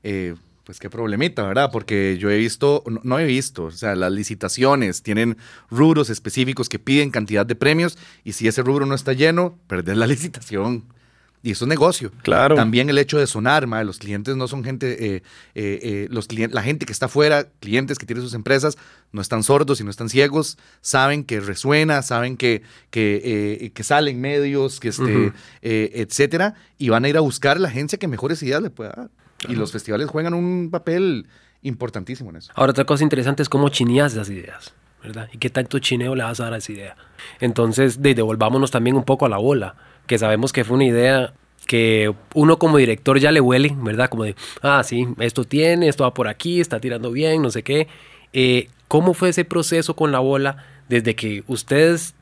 eh, 0.03 0.35
pues 0.63 0.79
qué 0.79 0.89
problemita, 0.89 1.43
¿verdad? 1.43 1.71
Porque 1.73 2.17
yo 2.17 2.29
he 2.29 2.37
visto, 2.37 2.85
no, 2.87 3.01
no 3.03 3.19
he 3.19 3.25
visto, 3.25 3.65
o 3.65 3.71
sea, 3.71 3.95
las 3.95 4.13
licitaciones 4.13 5.03
tienen 5.03 5.35
rubros 5.69 6.09
específicos 6.09 6.69
que 6.69 6.79
piden 6.79 7.11
cantidad 7.11 7.45
de 7.45 7.55
premios 7.55 7.97
y 8.23 8.31
si 8.31 8.47
ese 8.47 8.61
rubro 8.61 8.85
no 8.85 8.95
está 8.95 9.11
lleno, 9.11 9.57
perdés 9.67 9.97
la 9.97 10.07
licitación. 10.15 10.85
Y 11.43 11.51
eso 11.51 11.65
es 11.65 11.69
negocio. 11.69 12.11
Claro. 12.21 12.55
También 12.55 12.89
el 12.91 12.97
hecho 12.99 13.17
de 13.17 13.25
sonar, 13.25 13.65
mae, 13.65 13.83
los 13.83 13.97
clientes 13.97 14.35
no 14.35 14.47
son 14.47 14.63
gente, 14.63 15.15
eh, 15.15 15.23
eh, 15.55 15.79
eh, 15.81 16.07
los 16.11 16.27
clien- 16.29 16.51
la 16.51 16.61
gente 16.61 16.85
que 16.85 16.91
está 16.93 17.07
afuera, 17.07 17.47
clientes 17.59 17.97
que 17.97 18.05
tienen 18.05 18.23
sus 18.23 18.35
empresas, 18.35 18.77
no 19.11 19.21
están 19.21 19.41
sordos 19.41 19.81
y 19.81 19.83
no 19.83 19.89
están 19.89 20.09
ciegos, 20.09 20.59
saben 20.81 21.23
que 21.23 21.39
resuena, 21.39 22.03
saben 22.03 22.37
que, 22.37 22.61
que, 22.91 23.21
eh, 23.63 23.71
que 23.71 23.83
salen 23.83 24.21
medios, 24.21 24.79
que 24.79 24.89
este, 24.89 25.33
etcétera, 25.63 26.53
y 26.77 26.89
van 26.89 27.05
a 27.05 27.09
ir 27.09 27.17
a 27.17 27.21
buscar 27.21 27.59
la 27.59 27.69
agencia 27.69 27.97
que 27.97 28.07
mejores 28.07 28.43
ideas 28.43 28.61
le 28.61 28.69
pueda 28.69 28.93
dar. 28.95 29.09
Y 29.49 29.55
los 29.55 29.71
festivales 29.71 30.07
juegan 30.09 30.35
un 30.35 30.69
papel 30.69 31.25
importantísimo 31.63 32.29
en 32.29 32.35
eso. 32.37 32.51
Ahora, 32.55 32.71
otra 32.71 32.85
cosa 32.85 33.03
interesante 33.03 33.41
es 33.41 33.49
cómo 33.49 33.69
chineas 33.69 34.13
las 34.13 34.29
ideas, 34.29 34.73
¿verdad? 35.01 35.27
Y 35.33 35.39
qué 35.39 35.49
tanto 35.49 35.79
chineo 35.79 36.13
le 36.13 36.23
vas 36.23 36.39
a 36.39 36.43
dar 36.43 36.53
a 36.53 36.57
esa 36.57 36.71
idea. 36.71 36.95
Entonces, 37.39 38.01
de, 38.03 38.13
devolvámonos 38.13 38.69
también 38.69 38.95
un 38.95 39.03
poco 39.03 39.25
a 39.25 39.29
la 39.29 39.37
bola, 39.37 39.75
que 40.07 40.17
sabemos 40.17 40.53
que 40.53 40.63
fue 40.63 40.75
una 40.75 40.85
idea 40.85 41.33
que 41.67 42.13
uno 42.33 42.57
como 42.57 42.77
director 42.77 43.19
ya 43.19 43.31
le 43.31 43.39
huele, 43.39 43.73
¿verdad? 43.77 44.09
Como 44.09 44.23
de, 44.23 44.35
ah, 44.61 44.83
sí, 44.83 45.07
esto 45.19 45.45
tiene, 45.45 45.87
esto 45.87 46.03
va 46.03 46.13
por 46.13 46.27
aquí, 46.27 46.59
está 46.59 46.79
tirando 46.79 47.11
bien, 47.11 47.41
no 47.41 47.49
sé 47.49 47.63
qué. 47.63 47.87
Eh, 48.33 48.69
¿Cómo 48.87 49.13
fue 49.13 49.29
ese 49.29 49.45
proceso 49.45 49.95
con 49.95 50.11
la 50.11 50.19
bola 50.19 50.57
desde 50.89 51.15
que 51.15 51.43
ustedes 51.47 52.13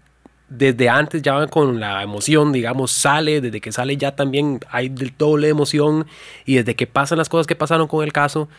desde 0.49 0.89
antes 0.89 1.21
ya 1.21 1.33
van 1.33 1.47
con 1.47 1.79
la 1.79 2.01
emoción, 2.01 2.51
digamos, 2.51 2.91
sale, 2.91 3.39
desde 3.39 3.61
que 3.61 3.71
sale 3.71 3.97
ya 3.97 4.15
también 4.15 4.59
hay 4.69 4.89
del 4.89 5.13
doble 5.17 5.47
emoción 5.47 6.07
y 6.45 6.55
desde 6.55 6.75
que 6.75 6.87
pasan 6.87 7.19
las 7.19 7.29
cosas 7.29 7.47
que 7.47 7.55
pasaron 7.55 7.87
con 7.87 8.03
el 8.03 8.11
caso, 8.11 8.49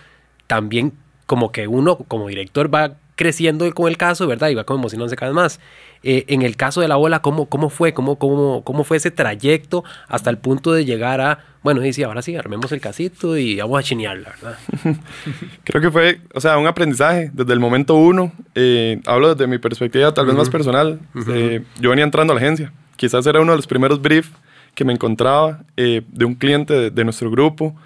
también 0.46 0.92
como 1.26 1.52
que 1.52 1.66
uno 1.66 1.96
como 1.98 2.28
director 2.28 2.72
va 2.72 2.96
creciendo 3.20 3.70
con 3.74 3.86
el 3.88 3.98
caso, 3.98 4.26
¿verdad? 4.26 4.48
Y 4.48 4.54
va 4.54 4.64
como 4.64 4.78
emocionándose 4.80 5.14
cada 5.14 5.30
vez 5.30 5.36
más. 5.36 5.60
Eh, 6.02 6.24
en 6.28 6.40
el 6.40 6.56
caso 6.56 6.80
de 6.80 6.88
la 6.88 6.96
bola, 6.96 7.20
¿cómo, 7.20 7.50
cómo 7.50 7.68
fue? 7.68 7.92
¿Cómo, 7.92 8.16
cómo, 8.18 8.64
¿Cómo 8.64 8.82
fue 8.84 8.96
ese 8.96 9.10
trayecto 9.10 9.84
hasta 10.08 10.30
el 10.30 10.38
punto 10.38 10.72
de 10.72 10.86
llegar 10.86 11.20
a, 11.20 11.40
bueno, 11.62 11.84
y 11.84 11.92
sí, 11.92 12.02
ahora 12.02 12.22
sí, 12.22 12.34
armemos 12.36 12.72
el 12.72 12.80
casito 12.80 13.36
y 13.36 13.56
vamos 13.56 13.78
a 13.78 13.82
chinearla, 13.82 14.32
¿verdad? 14.40 14.58
Creo 15.64 15.82
que 15.82 15.90
fue, 15.90 16.20
o 16.34 16.40
sea, 16.40 16.56
un 16.56 16.66
aprendizaje 16.66 17.30
desde 17.34 17.52
el 17.52 17.60
momento 17.60 17.94
uno. 17.96 18.32
Eh, 18.54 19.00
hablo 19.06 19.34
desde 19.34 19.46
mi 19.46 19.58
perspectiva 19.58 20.14
tal 20.14 20.24
vez 20.24 20.34
más 20.34 20.48
personal. 20.48 20.98
Eh, 21.28 21.62
yo 21.78 21.90
venía 21.90 22.04
entrando 22.06 22.32
a 22.32 22.36
la 22.36 22.40
agencia. 22.40 22.72
Quizás 22.96 23.26
era 23.26 23.40
uno 23.42 23.52
de 23.52 23.56
los 23.58 23.66
primeros 23.66 24.00
briefs 24.00 24.30
que 24.74 24.84
me 24.86 24.94
encontraba 24.94 25.60
eh, 25.76 26.00
de 26.08 26.24
un 26.24 26.34
cliente 26.34 26.72
de, 26.72 26.90
de 26.90 27.04
nuestro 27.04 27.30
grupo. 27.30 27.76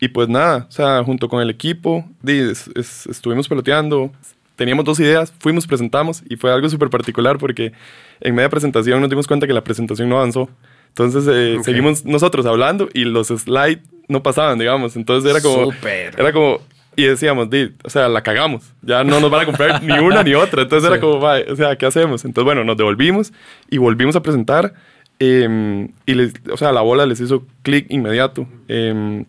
Y 0.00 0.08
pues 0.08 0.28
nada, 0.28 0.66
o 0.68 0.70
sea, 0.72 1.02
junto 1.02 1.28
con 1.30 1.40
el 1.40 1.48
equipo, 1.48 2.04
es- 2.26 2.68
es- 2.74 3.06
estuvimos 3.06 3.48
peloteando. 3.48 4.12
Teníamos 4.56 4.84
dos 4.84 5.00
ideas, 5.00 5.32
fuimos, 5.40 5.66
presentamos 5.66 6.22
y 6.28 6.36
fue 6.36 6.52
algo 6.52 6.68
súper 6.68 6.88
particular 6.90 7.38
porque 7.38 7.72
en 8.20 8.34
media 8.34 8.48
presentación 8.48 9.00
nos 9.00 9.10
dimos 9.10 9.26
cuenta 9.26 9.46
que 9.46 9.52
la 9.52 9.64
presentación 9.64 10.08
no 10.08 10.16
avanzó. 10.18 10.48
Entonces 10.88 11.24
eh, 11.28 11.56
Ok. 11.58 11.64
seguimos 11.64 12.04
nosotros 12.04 12.46
hablando 12.46 12.88
y 12.94 13.04
los 13.04 13.28
slides 13.28 13.80
no 14.08 14.22
pasaban, 14.22 14.58
digamos. 14.58 14.94
Entonces 14.96 15.28
era 15.30 15.40
como... 15.40 15.72
Súper. 15.72 16.14
Era 16.18 16.32
como... 16.32 16.60
Y 16.96 17.02
decíamos, 17.02 17.50
di, 17.50 17.72
o 17.82 17.90
sea, 17.90 18.08
la 18.08 18.22
cagamos. 18.22 18.72
Ya 18.82 19.02
no 19.02 19.18
nos 19.18 19.28
van 19.28 19.40
a 19.40 19.46
comprar 19.46 19.82
ni 19.82 19.98
una 19.98 20.22
ni 20.22 20.34
otra. 20.34 20.62
Entonces 20.62 20.88
era 20.88 21.00
como, 21.00 21.18
"Mae, 21.18 21.44
o 21.50 21.56
sea, 21.56 21.74
¿qué 21.76 21.86
hacemos? 21.86 22.24
Entonces, 22.24 22.44
bueno, 22.44 22.62
nos 22.62 22.76
devolvimos 22.76 23.32
y 23.68 23.78
volvimos 23.78 24.14
a 24.14 24.22
presentar. 24.22 24.74
eh, 25.18 25.88
y, 26.06 26.14
les, 26.14 26.34
o 26.52 26.56
sea, 26.56 26.70
la 26.72 26.82
bola 26.82 27.06
les 27.06 27.20
hizo 27.20 27.44
clic 27.62 27.86
inmediato. 27.88 28.46
Eh, 28.68 29.24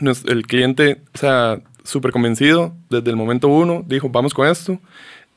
nos- 0.00 0.24
el 0.26 0.46
cliente, 0.46 1.00
o 1.14 1.18
sea, 1.18 1.60
súper 1.88 2.12
convencido 2.12 2.74
desde 2.90 3.10
el 3.10 3.16
momento 3.16 3.48
uno, 3.48 3.82
dijo, 3.86 4.08
vamos 4.08 4.34
con 4.34 4.46
esto. 4.46 4.78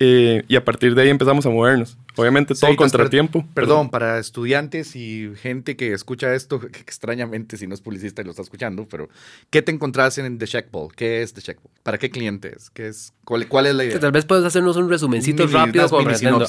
eh, 0.03 0.41
y 0.47 0.55
a 0.55 0.65
partir 0.65 0.95
de 0.95 1.03
ahí 1.03 1.09
empezamos 1.09 1.45
a 1.45 1.49
movernos. 1.49 1.95
Obviamente 2.15 2.55
todo 2.55 2.71
per- 2.71 2.75
contratiempo. 2.75 3.45
Perdón, 3.53 3.89
para 3.91 4.17
estudiantes 4.17 4.95
y 4.95 5.31
gente 5.39 5.75
que 5.77 5.93
escucha 5.93 6.33
esto, 6.33 6.59
que 6.71 6.79
extrañamente 6.79 7.55
si 7.55 7.67
no 7.67 7.75
es 7.75 7.81
publicista 7.81 8.21
y 8.21 8.25
lo 8.25 8.31
está 8.31 8.41
escuchando, 8.41 8.87
pero 8.89 9.09
¿qué 9.51 9.61
te 9.61 9.71
encontrás 9.71 10.17
en 10.17 10.39
The 10.39 10.47
Checkball? 10.47 10.89
¿Qué 10.95 11.21
es 11.21 11.33
The 11.33 11.41
Checkball? 11.41 11.71
¿Para 11.83 11.99
qué 11.99 12.09
cliente 12.09 12.51
es? 12.55 12.71
¿Qué 12.71 12.87
es 12.87 13.13
cuál, 13.25 13.47
cuál 13.47 13.67
es 13.67 13.75
la 13.75 13.83
idea? 13.85 13.99
Tal 13.99 14.11
vez 14.11 14.25
puedes 14.25 14.43
hacernos 14.43 14.75
un 14.75 14.89
resumencito 14.89 15.43
Mini- 15.43 15.53
rápido. 15.53 15.87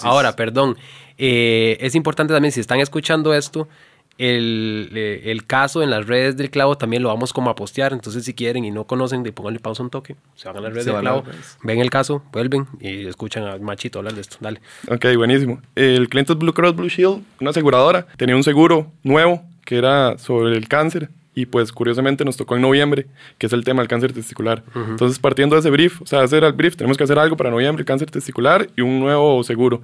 Ahora, 0.03 0.35
perdón, 0.35 0.77
eh, 1.19 1.77
es 1.81 1.95
importante 1.95 2.33
también, 2.33 2.53
si 2.53 2.61
están 2.61 2.81
escuchando 2.81 3.35
esto, 3.35 3.69
el, 4.19 4.91
eh, 4.95 5.23
el 5.27 5.47
caso 5.47 5.83
en 5.83 5.91
las 5.91 6.07
redes 6.07 6.37
del 6.37 6.51
clavo 6.51 6.77
también 6.77 7.03
lo 7.03 7.09
vamos 7.09 7.33
como 7.33 7.51
a 7.51 7.55
postear. 7.55 7.93
Entonces, 7.93 8.25
si 8.25 8.35
quieren 8.35 8.65
y 8.65 8.71
no 8.71 8.85
conocen, 8.85 9.23
de 9.23 9.33
pónganle 9.33 9.61
pausa 9.61 9.83
un 9.83 9.91
toque. 9.91 10.17
Se 10.35 10.49
van 10.49 10.59
a 10.59 10.61
las 10.61 10.73
redes 10.73 10.87
del 10.87 11.01
clavo, 11.01 11.25
ven 11.63 11.81
el 11.81 11.91
caso, 11.91 12.23
vuelven 12.33 12.67
y 12.81 13.07
escuchan 13.07 13.45
a 13.45 13.59
Machito 13.59 13.99
hablar 13.99 14.15
de 14.15 14.21
esto. 14.21 14.37
Dale. 14.41 14.61
Ok, 14.89 15.07
buenísimo. 15.17 15.61
El 15.75 16.09
cliente 16.09 16.33
es 16.33 16.39
Blue 16.39 16.53
Cross 16.53 16.77
Blue 16.77 16.89
Shield, 16.89 17.23
una 17.41 17.51
aseguradora. 17.51 18.07
Tenía 18.17 18.37
un 18.37 18.45
seguro 18.45 18.91
nuevo 19.03 19.43
que 19.65 19.77
era 19.79 20.19
sobre 20.19 20.57
el 20.57 20.69
cáncer. 20.69 21.09
Y 21.35 21.47
pues 21.47 21.73
curiosamente 21.73 22.27
nos 22.27 22.37
tocó 22.37 22.57
en 22.57 22.63
noviembre, 22.63 23.07
que 23.39 23.47
es 23.47 23.53
el 23.55 23.65
tema 23.65 23.81
del 23.81 23.89
cáncer 23.89 24.13
testicular. 24.13 24.63
Entonces, 24.75 25.19
partiendo 25.19 25.57
de 25.57 25.61
ese 25.61 25.71
brief, 25.71 26.03
o 26.03 26.07
sea, 26.07 26.25
era 26.31 26.47
el 26.47 26.53
brief, 26.53 26.77
tenemos 26.77 26.99
que 26.99 27.05
hacer 27.05 27.19
algo 27.19 27.39
para 27.39 27.51
noviembre, 27.51 27.87
cáncer 27.87 28.11
testicular 28.11 28.69
y 28.77 28.83
un 28.83 29.01
nuevo 29.01 29.43
seguro. 29.43 29.81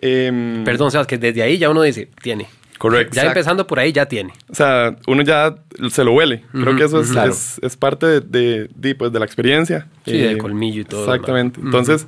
Em, 0.00 0.64
Perdón, 0.64 0.88
o 0.88 0.90
sea, 0.90 1.04
que 1.04 1.16
desde 1.16 1.42
ahí 1.42 1.56
ya 1.56 1.70
uno 1.70 1.82
dice, 1.82 2.08
tiene. 2.20 2.48
Correcto. 2.78 3.14
Ya 3.16 3.24
empezando 3.26 3.66
por 3.66 3.78
ahí, 3.80 3.92
ya 3.92 4.06
tiene. 4.06 4.32
O 4.48 4.54
sea, 4.54 4.96
uno 5.06 5.22
ya 5.22 5.56
se 5.90 6.04
lo 6.04 6.12
huele. 6.12 6.44
Creo 6.52 6.76
que 6.76 6.84
eso 6.84 7.00
es, 7.00 7.10
Claro. 7.10 7.32
es, 7.32 7.58
es 7.62 7.76
parte 7.76 8.06
de, 8.06 8.20
de, 8.20 8.70
de, 8.74 8.94
pues, 8.94 9.12
de 9.12 9.18
la 9.18 9.24
experiencia. 9.24 9.88
Eh, 10.06 10.10
Sí, 10.12 10.18
del 10.18 10.38
colmillo 10.38 10.82
y 10.82 10.84
todo 10.84 11.04
Exactamente. 11.04 11.60
Entonces, 11.60 12.06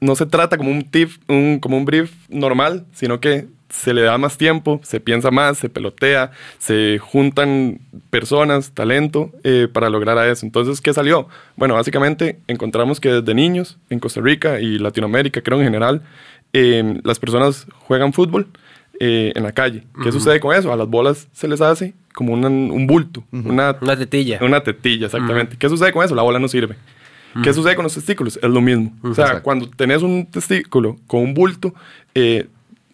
no 0.00 0.14
se 0.14 0.26
trata 0.26 0.58
como 0.58 0.70
un 0.70 0.82
tip, 0.90 1.10
un, 1.28 1.58
como 1.58 1.76
un 1.78 1.84
brief 1.86 2.12
normal, 2.28 2.84
sino 2.92 3.18
que 3.20 3.46
se 3.70 3.92
le 3.94 4.02
da 4.02 4.18
más 4.18 4.36
tiempo, 4.36 4.80
se 4.84 5.00
piensa 5.00 5.30
más, 5.32 5.58
se 5.58 5.68
pelotea, 5.68 6.30
se 6.58 6.98
juntan 7.00 7.80
personas, 8.10 8.70
talento 8.72 9.32
eh, 9.42 9.66
para 9.72 9.88
lograr 9.90 10.16
a 10.18 10.30
eso. 10.30 10.46
Entonces, 10.46 10.80
¿qué 10.80 10.92
salió? 10.92 11.28
Bueno, 11.56 11.74
básicamente 11.74 12.38
encontramos 12.46 13.00
que 13.00 13.08
desde 13.10 13.34
niños 13.34 13.78
en 13.90 13.98
Costa 13.98 14.20
Rica 14.20 14.60
y 14.60 14.78
Latinoamérica, 14.78 15.40
creo 15.40 15.58
en 15.58 15.64
general, 15.64 16.02
eh, 16.52 17.00
las 17.02 17.18
personas 17.18 17.66
juegan 17.80 18.12
fútbol 18.12 18.46
eh, 19.00 19.32
en 19.34 19.42
la 19.42 19.52
calle. 19.52 19.84
¿Qué 20.02 20.12
sucede 20.12 20.40
con 20.40 20.54
eso? 20.54 20.72
A 20.72 20.76
las 20.76 20.88
bolas 20.88 21.28
se 21.32 21.48
les 21.48 21.60
hace 21.60 21.94
como 22.14 22.32
una- 22.32 22.48
un 22.48 22.86
bulto, 22.86 23.24
una, 23.32 23.76
Una 23.80 23.96
tetilla. 23.96 24.38
una 24.42 24.62
tetilla, 24.62 25.06
exactamente. 25.06 25.56
¿Qué 25.58 25.68
sucede 25.68 25.92
con 25.92 26.04
eso? 26.04 26.14
La 26.14 26.22
bola 26.22 26.38
no 26.38 26.48
sirve. 26.48 26.76
¿Qué 27.42 27.52
sucede 27.52 27.74
con 27.74 27.82
los 27.82 27.94
testículos? 27.94 28.36
Es 28.40 28.48
lo 28.48 28.60
mismo. 28.60 28.96
O 29.02 29.12
sea, 29.12 29.42
cuando 29.42 29.68
tenés 29.68 30.02
un 30.02 30.26
testículo 30.30 30.96
con 31.08 31.20
un 31.22 31.34
bulto, 31.34 31.74
eh, 32.14 32.46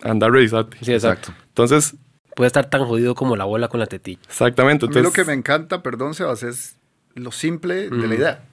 anda 0.02 0.26
a 0.28 0.30
revisarte. 0.30 0.78
Sí, 0.80 0.92
exacto. 0.92 1.32
Entonces, 1.48 1.94
Puede 2.36 2.46
estar 2.46 2.70
tan 2.70 2.86
jodido 2.86 3.14
como 3.14 3.36
la 3.36 3.44
bola 3.44 3.68
con 3.68 3.80
la 3.80 3.86
tetilla. 3.86 4.18
exactamente. 4.26 4.86
A 4.86 4.88
mí 4.88 4.92
Entonces, 4.96 5.02
lo 5.02 5.12
que 5.12 5.28
me 5.28 5.34
encanta, 5.36 5.82
perdón, 5.82 6.14
Sebas, 6.14 6.42
es 6.42 6.76
lo 7.14 7.32
simple 7.32 7.90
de 7.90 8.08
la 8.08 8.14
idea. 8.14 8.44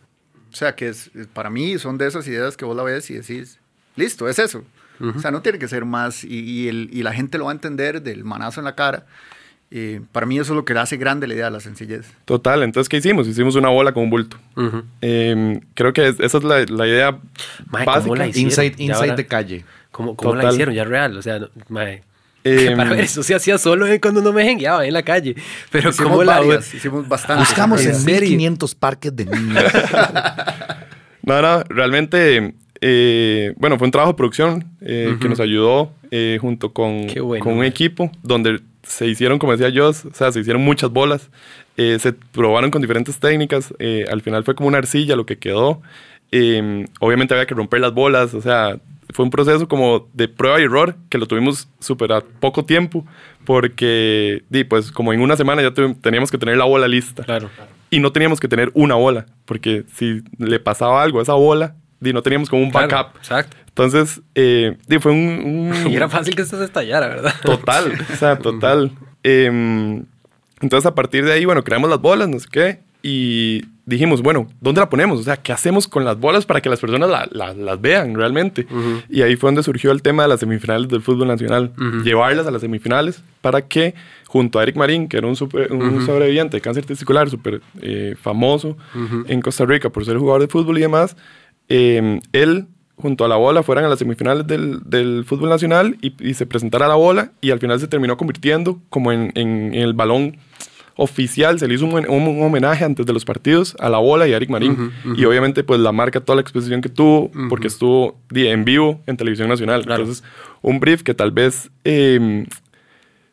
O 0.52 0.56
sea, 0.56 0.76
que 0.76 0.90
es- 0.90 1.10
para 1.32 1.50
mí 1.50 1.78
son 1.78 1.98
de 1.98 2.08
esas 2.08 2.28
ideas 2.28 2.58
que 2.58 2.66
vos 2.66 2.76
la 2.76 2.84
ves 2.84 3.10
y 3.10 3.14
decís, 3.14 3.60
listo, 3.96 4.28
es 4.28 4.40
eso. 4.40 4.64
O 5.00 5.20
sea, 5.20 5.32
no 5.32 5.42
tiene 5.42 5.60
que 5.60 5.68
ser 5.68 5.86
más 5.86 6.24
y, 6.24 6.40
y 6.40 6.68
el- 6.70 6.90
y 6.92 7.04
la 7.04 7.14
gente 7.14 7.38
lo 7.38 7.46
va 7.46 7.52
a 7.52 7.54
entender 7.54 8.02
del 8.02 8.24
manazo 8.24 8.60
en 8.62 8.66
la 8.66 8.76
cara. 8.76 9.06
Eh, 9.70 10.00
para 10.14 10.26
mí 10.26 10.40
eso 10.40 10.54
es 10.54 10.56
lo 10.56 10.64
que 10.64 10.74
le 10.74 10.80
hace 10.80 10.96
grande 10.98 11.28
la 11.28 11.34
idea, 11.34 11.50
la 11.50 11.60
sencillez. 11.60 12.06
Total, 12.26 12.64
entonces, 12.64 12.88
¿qué 12.88 12.98
hicimos? 12.98 13.28
Hicimos 13.28 13.56
una 13.56 13.68
bola 13.70 13.92
con 13.92 14.04
un 14.04 14.10
bulto. 14.10 14.38
Ujú. 14.56 14.84
Eh, 15.02 15.60
creo 15.74 15.92
que 15.94 16.08
es- 16.08 16.20
esa 16.22 16.38
es 16.38 16.44
la, 16.46 16.64
la 16.70 16.88
idea 16.88 17.12
Mae, 17.70 17.84
¿cómo 17.86 17.96
básica. 17.98 18.16
la 18.16 18.28
hicieron? 18.28 18.50
Inside, 18.50 18.76
inside 18.78 18.94
ahora- 18.94 19.16
de 19.16 19.26
calle. 19.28 19.66
¿Cómo, 19.92 20.16
cómo 20.16 20.36
la 20.36 20.50
hicieron? 20.52 20.74
Ya 20.74 20.84
real. 20.86 21.18
O 21.18 21.22
sea, 21.22 21.40
no- 21.40 21.50
mae. 21.70 22.02
Em, 22.46 22.76
Para 22.78 22.92
ver, 22.92 23.02
eso 23.02 23.22
se 23.24 23.36
hacía 23.36 23.58
solo 23.58 23.86
eh, 23.88 24.00
cuando 24.00 24.22
no 24.22 24.32
me 24.32 24.44
jengueaba 24.46 24.86
en 24.86 24.94
la 24.94 25.04
calle. 25.04 25.36
Pero 25.70 25.90
Hicimos 25.90 26.12
¿cómo 26.12 26.24
la 26.24 26.40
varias, 26.40 26.74
hicimos 26.74 27.06
bastantes. 27.08 27.50
Buscamos 27.50 27.82
¿En 27.82 27.90
en 27.90 27.96
serio? 27.96 28.30
1500 28.30 28.74
parques 28.76 29.14
de 29.16 29.26
niños. 29.26 29.64
No, 31.24 31.42
no, 31.42 31.62
realmente, 31.68 32.54
eh, 32.82 33.54
bueno, 33.58 33.78
fue 33.78 33.86
un 33.88 33.92
trabajo 33.92 34.14
de 34.14 34.18
producción 34.18 34.66
eh, 34.82 35.16
que 35.22 35.30
nos 35.30 35.40
ayudó 35.40 35.92
eh, 36.12 36.38
junto 36.42 36.72
con, 36.74 37.08
bueno, 37.24 37.44
con 37.44 37.54
un 37.54 37.60
man. 37.60 37.68
equipo 37.68 38.12
donde 38.24 38.62
se 38.84 39.08
hicieron, 39.08 39.40
como 39.40 39.52
decía 39.52 39.70
yo, 39.70 39.90
o 39.90 39.94
sea, 39.94 40.32
se 40.32 40.40
hicieron 40.40 40.64
muchas 40.64 40.90
bolas, 40.92 41.30
eh, 41.76 41.98
se 42.00 42.14
probaron 42.14 42.72
con 42.72 42.82
diferentes 42.82 43.20
técnicas, 43.20 43.74
eh, 43.80 44.06
al 44.10 44.22
final 44.22 44.44
fue 44.44 44.56
como 44.56 44.68
una 44.70 44.78
arcilla 44.78 45.16
lo 45.16 45.26
que 45.26 45.38
quedó, 45.38 45.82
Eh, 46.32 46.86
obviamente 47.00 47.34
había 47.34 47.46
que 47.46 47.56
romper 47.56 47.80
las 47.80 47.94
bolas, 47.94 48.34
o 48.34 48.42
sea, 48.42 48.78
fue 49.14 49.24
un 49.24 49.32
proceso 49.32 49.66
como 49.70 50.10
de 50.14 50.28
prueba 50.28 50.60
y 50.60 50.64
error 50.64 50.96
que 51.10 51.18
lo 51.18 51.26
tuvimos 51.26 51.70
súper 51.80 52.12
a 52.12 52.20
poco 52.20 52.66
tiempo 52.66 53.06
porque, 53.46 54.44
di, 54.50 54.66
pues 54.66 54.92
como 54.92 55.14
en 55.14 55.22
una 55.22 55.38
semana 55.38 55.62
ya 55.62 55.74
teníamos 56.02 56.30
que 56.30 56.38
tener 56.38 56.58
la 56.58 56.66
bola 56.66 56.88
lista 56.88 57.24
Claro. 57.24 57.50
y 57.90 58.00
no 58.00 58.12
teníamos 58.12 58.40
que 58.42 58.48
tener 58.50 58.72
una 58.74 58.96
bola, 58.96 59.26
porque 59.46 59.84
si 59.96 60.22
le 60.38 60.60
pasaba 60.60 61.02
algo 61.02 61.20
a 61.20 61.24
esa 61.24 61.34
bola, 61.34 61.76
di, 62.00 62.14
no 62.14 62.22
teníamos 62.22 62.50
como 62.50 62.64
un 62.64 62.72
Claro, 62.72 62.88
backup. 62.88 63.18
exacto. 63.18 63.56
Entonces, 63.68 64.22
eh, 64.36 64.76
fue 65.00 65.12
un... 65.12 65.72
un- 65.76 65.88
Y 65.92 65.96
era 65.96 66.10
fácil 66.10 66.36
que 66.36 66.42
esto 66.42 66.58
se 66.58 66.66
estallara, 66.66 67.08
¿verdad? 67.08 67.34
Total, 67.44 67.94
o 68.14 68.16
sea, 68.16 68.38
total. 68.38 68.92
Em, 69.24 70.04
entonces, 70.62 70.86
a 70.86 70.96
partir 70.96 71.24
de 71.26 71.34
ahí, 71.34 71.46
bueno, 71.46 71.64
creamos 71.64 71.90
las 71.90 72.02
bolas, 72.02 72.28
no 72.28 72.40
sé 72.40 72.48
qué, 72.52 72.80
y 73.04 73.62
dijimos, 73.86 74.22
bueno, 74.22 74.48
¿dónde 74.60 74.82
la 74.82 74.90
ponemos? 74.90 75.20
O 75.20 75.24
sea, 75.24 75.38
¿qué 75.38 75.54
hacemos 75.54 75.88
con 75.88 76.04
las 76.04 76.20
bolas 76.20 76.46
para 76.46 76.60
que 76.62 76.70
las 76.70 76.80
personas 76.80 77.10
la- 77.10 77.28
la- 77.32 77.54
las 77.54 77.80
vean 77.80 78.16
realmente? 78.16 78.66
Y 79.10 79.22
ahí 79.22 79.36
fue 79.36 79.50
donde 79.50 79.62
surgió 79.64 79.92
el 79.92 80.02
tema 80.02 80.24
de 80.24 80.30
las 80.30 80.40
semifinales 80.40 80.88
del 80.90 81.02
fútbol 81.04 81.28
nacional. 81.28 81.72
Llevarlas 82.04 82.48
a 82.48 82.52
las 82.52 82.62
semifinales 82.62 83.22
para 83.42 83.62
que, 83.62 83.94
junto 84.26 84.58
a 84.60 84.64
Eric 84.64 84.76
Marín, 84.76 85.08
que 85.08 85.18
era 85.18 85.28
un, 85.28 85.36
super- 85.36 85.72
un 85.72 86.04
sobreviviente 86.06 86.58
de 86.58 86.62
cáncer 86.62 86.86
testicular 86.86 87.30
súper 87.30 87.62
eh, 87.82 88.16
famoso 88.22 88.76
en 89.28 89.42
Costa 89.42 89.66
Rica 89.66 89.90
por 89.90 90.04
ser 90.04 90.18
jugador 90.18 90.42
de 90.42 90.48
fútbol 90.48 90.78
y 90.80 90.82
demás, 90.82 91.16
eh, 91.70 92.20
él 92.34 92.66
junto 92.96 93.26
a 93.26 93.28
la 93.28 93.36
bola 93.36 93.62
fueran 93.64 93.86
a 93.86 93.90
las 93.90 94.00
semifinales 94.00 94.48
del, 94.48 94.80
del 94.86 95.24
fútbol 95.26 95.50
nacional 95.50 95.98
y, 96.02 96.14
y 96.20 96.34
se 96.34 96.46
presentara 96.48 96.88
la 96.88 96.96
bola 96.96 97.32
y 97.42 97.52
al 97.52 97.60
final 97.60 97.80
se 97.80 97.88
terminó 97.88 98.18
convirtiendo 98.18 98.80
como 98.90 99.12
en, 99.12 99.32
en- 99.36 99.74
en 99.74 99.82
el 99.84 99.94
balón 99.94 100.38
oficial, 101.00 101.60
se 101.60 101.68
le 101.68 101.76
hizo 101.76 101.86
un, 101.86 101.94
un- 102.10 102.42
homenaje 102.42 102.84
antes 102.84 103.06
de 103.06 103.14
los 103.14 103.24
partidos 103.24 103.76
a 103.80 103.88
la 103.90 104.00
bola 104.00 104.28
y 104.28 104.34
a 104.34 104.38
Eric 104.38 104.50
Marín. 104.50 104.92
Y 105.16 105.26
obviamente 105.26 105.64
pues 105.64 105.80
la 105.80 105.92
marca 105.92 106.22
toda 106.22 106.38
la 106.38 106.42
exposición 106.42 106.82
que 106.82 106.90
tuvo 106.90 107.30
porque 107.50 107.68
estuvo 107.68 108.18
en 108.34 108.66
vivo 108.66 109.00
en 109.06 109.16
televisión 109.16 109.48
nacional. 109.48 109.84
Claro. 109.86 110.02
Entonces 110.02 110.24
un 110.64 110.80
brief 110.80 111.04
que 111.04 111.14
tal 111.14 111.30
vez 111.30 111.70
eh, 111.84 112.48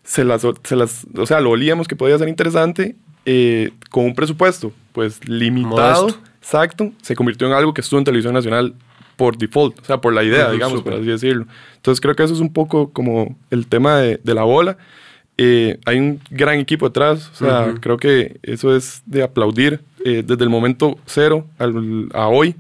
se 0.02 0.24
las, 0.24 0.46
se 0.62 0.76
las, 0.76 1.06
o 1.16 1.24
sea, 1.24 1.40
lo 1.40 1.50
olíamos 1.50 1.88
que 1.88 1.96
podía 1.96 2.18
ser 2.18 2.28
interesante 2.28 2.96
eh, 3.24 3.70
con 3.90 4.04
un 4.04 4.14
presupuesto 4.14 4.70
pues 4.92 5.26
limitado, 5.26 6.02
Modesto. 6.02 6.20
Exacto, 6.44 6.92
se 7.02 7.16
convirtió 7.16 7.46
en 7.46 7.54
algo 7.54 7.72
que 7.72 7.80
estuvo 7.80 7.98
en 7.98 8.04
televisión 8.04 8.34
nacional 8.34 8.74
por 9.16 9.38
default, 9.38 9.78
o 9.80 9.84
sea, 9.84 9.98
por 10.00 10.12
la 10.12 10.22
idea, 10.24 10.50
digamos, 10.52 10.82
por 10.82 10.92
así 11.00 11.06
decirlo. 11.06 11.46
Entonces 11.76 12.00
creo 12.00 12.14
que 12.14 12.22
eso 12.24 12.34
es 12.34 12.40
un 12.40 12.52
poco 12.52 12.90
como 12.92 13.36
el 13.50 13.66
tema 13.66 13.96
de, 13.98 14.20
de 14.22 14.34
la 14.34 14.42
bola. 14.42 14.76
Eh, 15.38 15.78
hay 15.84 15.98
un 15.98 16.20
gran 16.30 16.58
equipo 16.58 16.86
detrás, 16.88 17.30
o 17.32 17.34
sea, 17.34 17.74
creo 17.80 17.96
que 17.96 18.38
eso 18.42 18.76
es 18.76 19.02
de 19.06 19.22
aplaudir 19.22 19.80
eh, 20.04 20.22
desde 20.24 20.44
el 20.44 20.50
momento 20.50 20.98
cero 21.06 21.46
al- 21.58 22.08
a 22.12 22.28
hoy, 22.28 22.54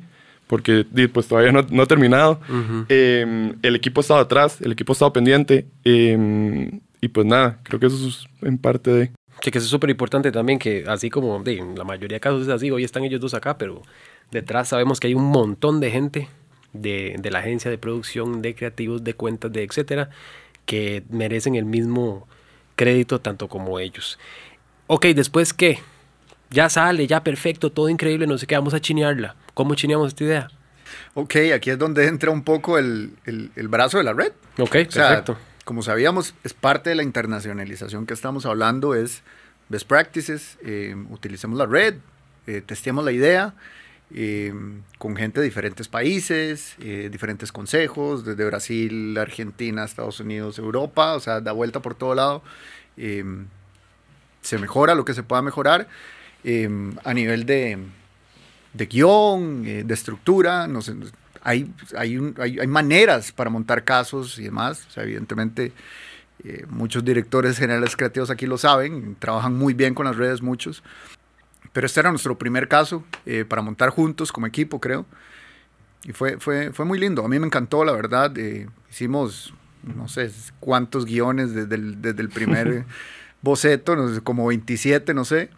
porque 0.46 0.84
pues 1.12 1.28
todavía 1.28 1.52
no, 1.52 1.64
no 1.70 1.82
ha 1.82 1.86
terminado. 1.86 2.40
Eh, 2.88 3.52
el 3.62 3.76
equipo 3.76 4.00
ha 4.00 4.02
estado 4.02 4.20
atrás, 4.20 4.60
el 4.60 4.72
equipo 4.72 4.92
ha 4.92 4.94
estado 4.94 5.12
pendiente, 5.12 5.66
eh, 5.84 6.80
y 7.00 7.08
pues 7.08 7.26
nada, 7.26 7.58
creo 7.64 7.78
que 7.78 7.86
eso 7.86 8.08
es 8.08 8.24
en 8.42 8.58
parte 8.58 8.90
de... 8.90 9.10
Sí, 9.42 9.50
que 9.50 9.58
eso 9.58 9.66
es 9.66 9.70
súper 9.70 9.90
importante 9.90 10.32
también, 10.32 10.58
que 10.58 10.84
así 10.88 11.10
como 11.10 11.42
de, 11.42 11.58
en 11.58 11.76
la 11.76 11.84
mayoría 11.84 12.16
de 12.16 12.20
casos 12.20 12.42
es 12.42 12.48
así, 12.48 12.70
hoy 12.70 12.84
están 12.84 13.04
ellos 13.04 13.20
dos 13.20 13.34
acá, 13.34 13.58
pero 13.58 13.82
detrás 14.30 14.68
sabemos 14.68 15.00
que 15.00 15.08
hay 15.08 15.14
un 15.14 15.24
montón 15.24 15.80
de 15.80 15.90
gente 15.90 16.28
de, 16.72 17.16
de 17.18 17.30
la 17.30 17.40
agencia 17.40 17.70
de 17.70 17.76
producción, 17.78 18.40
de 18.42 18.54
creativos, 18.54 19.04
de 19.04 19.14
cuentas, 19.14 19.52
de 19.52 19.62
etcétera, 19.62 20.08
que 20.64 21.02
merecen 21.10 21.56
el 21.56 21.66
mismo 21.66 22.26
crédito 22.74 23.20
tanto 23.20 23.48
como 23.48 23.78
ellos. 23.78 24.18
Ok, 24.86 25.06
después 25.08 25.52
qué? 25.52 25.80
Ya 26.50 26.68
sale, 26.70 27.06
ya 27.06 27.22
perfecto, 27.22 27.70
todo 27.70 27.88
increíble, 27.88 28.26
no 28.26 28.38
sé 28.38 28.46
qué, 28.46 28.54
vamos 28.54 28.74
a 28.74 28.80
chinearla. 28.80 29.36
¿Cómo 29.52 29.74
chineamos 29.74 30.08
esta 30.08 30.24
idea? 30.24 30.48
Ok, 31.14 31.36
aquí 31.54 31.70
es 31.70 31.78
donde 31.78 32.06
entra 32.06 32.30
un 32.30 32.42
poco 32.44 32.78
el, 32.78 33.10
el- 33.24 33.50
el 33.56 33.68
brazo 33.68 33.98
de 33.98 34.04
la 34.04 34.12
red. 34.12 34.32
Ok, 34.58 34.76
O 34.88 34.90
sea, 34.92 35.08
perfecto. 35.08 35.36
Como 35.64 35.82
sabíamos, 35.82 36.34
es 36.44 36.54
parte 36.54 36.90
de 36.90 36.96
la 36.96 37.02
internacionalización 37.02 38.06
que 38.06 38.14
estamos 38.14 38.46
hablando, 38.46 38.94
es 38.94 39.22
best 39.68 39.88
practices, 39.88 40.58
eh, 40.62 40.94
utilicemos 41.10 41.58
la 41.58 41.66
red, 41.66 41.96
eh, 42.46 42.62
testeemos 42.64 43.04
la 43.04 43.12
idea 43.12 43.54
eh, 44.14 44.52
con 44.98 45.16
gente 45.16 45.40
de 45.40 45.46
diferentes 45.46 45.88
países, 45.88 46.76
eh, 46.78 47.08
diferentes 47.10 47.50
consejos, 47.50 48.24
desde 48.24 48.44
Brasil, 48.44 49.16
Argentina, 49.16 49.84
Estados 49.84 50.20
Unidos, 50.20 50.58
Europa, 50.58 51.14
o 51.14 51.20
sea, 51.20 51.40
da 51.40 51.52
vuelta 51.52 51.80
por 51.80 51.94
todo 51.94 52.14
lado. 52.14 52.42
se 54.42 54.58
mejora 54.58 54.94
lo 54.94 55.04
que 55.06 55.14
se 55.14 55.22
pueda 55.22 55.40
mejorar 55.40 55.88
a 57.04 57.14
nivel 57.14 57.46
de, 57.46 57.78
de 58.74 58.86
guion, 58.86 59.64
de 59.64 59.94
estructura, 59.94 60.66
no 60.66 60.82
sé, 60.82 60.94
hay, 61.44 61.70
hay, 61.96 62.18
un- 62.18 62.34
hay, 62.38 62.58
hay 62.58 62.66
maneras 62.66 63.30
para 63.32 63.50
montar 63.50 63.84
casos 63.84 64.38
y 64.38 64.44
demás. 64.44 64.86
O 64.88 64.90
sea, 64.90 65.02
evidentemente, 65.04 65.72
eh, 66.44 66.64
muchos 66.68 67.04
directores 67.04 67.58
generales 67.58 67.96
creativos 67.96 68.30
aquí 68.30 68.46
lo 68.46 68.58
saben, 68.58 69.16
trabajan 69.18 69.54
muy 69.56 69.74
bien 69.74 69.94
con 69.94 70.06
las 70.06 70.16
redes, 70.16 70.42
muchos. 70.42 70.82
Pero 71.72 71.86
este 71.86 72.00
era 72.00 72.10
nuestro 72.10 72.36
primer 72.38 72.68
caso 72.68 73.04
eh, 73.26 73.44
para 73.44 73.62
montar 73.62 73.90
juntos 73.90 74.32
como 74.32 74.46
equipo, 74.46 74.80
creo. 74.80 75.06
Y 76.04 76.12
fue, 76.12 76.38
fue, 76.38 76.72
fue 76.72 76.84
muy 76.84 76.98
lindo. 76.98 77.24
A 77.24 77.28
mí 77.28 77.38
me 77.38 77.46
encantó, 77.46 77.84
la 77.84 77.92
verdad. 77.92 78.36
eh, 78.38 78.68
hicimos, 78.90 79.54
no 79.82 80.06
sé 80.08 80.30
cuántos 80.60 81.04
guiones 81.06 81.54
desde 81.54 81.74
el, 81.76 82.00
desde 82.02 82.20
el 82.22 82.28
primer 82.28 82.84
boceto, 83.42 83.96
no 83.96 84.14
sé, 84.14 84.20
como 84.20 84.46
27, 84.46 85.14
no 85.14 85.24
sé. 85.24 85.50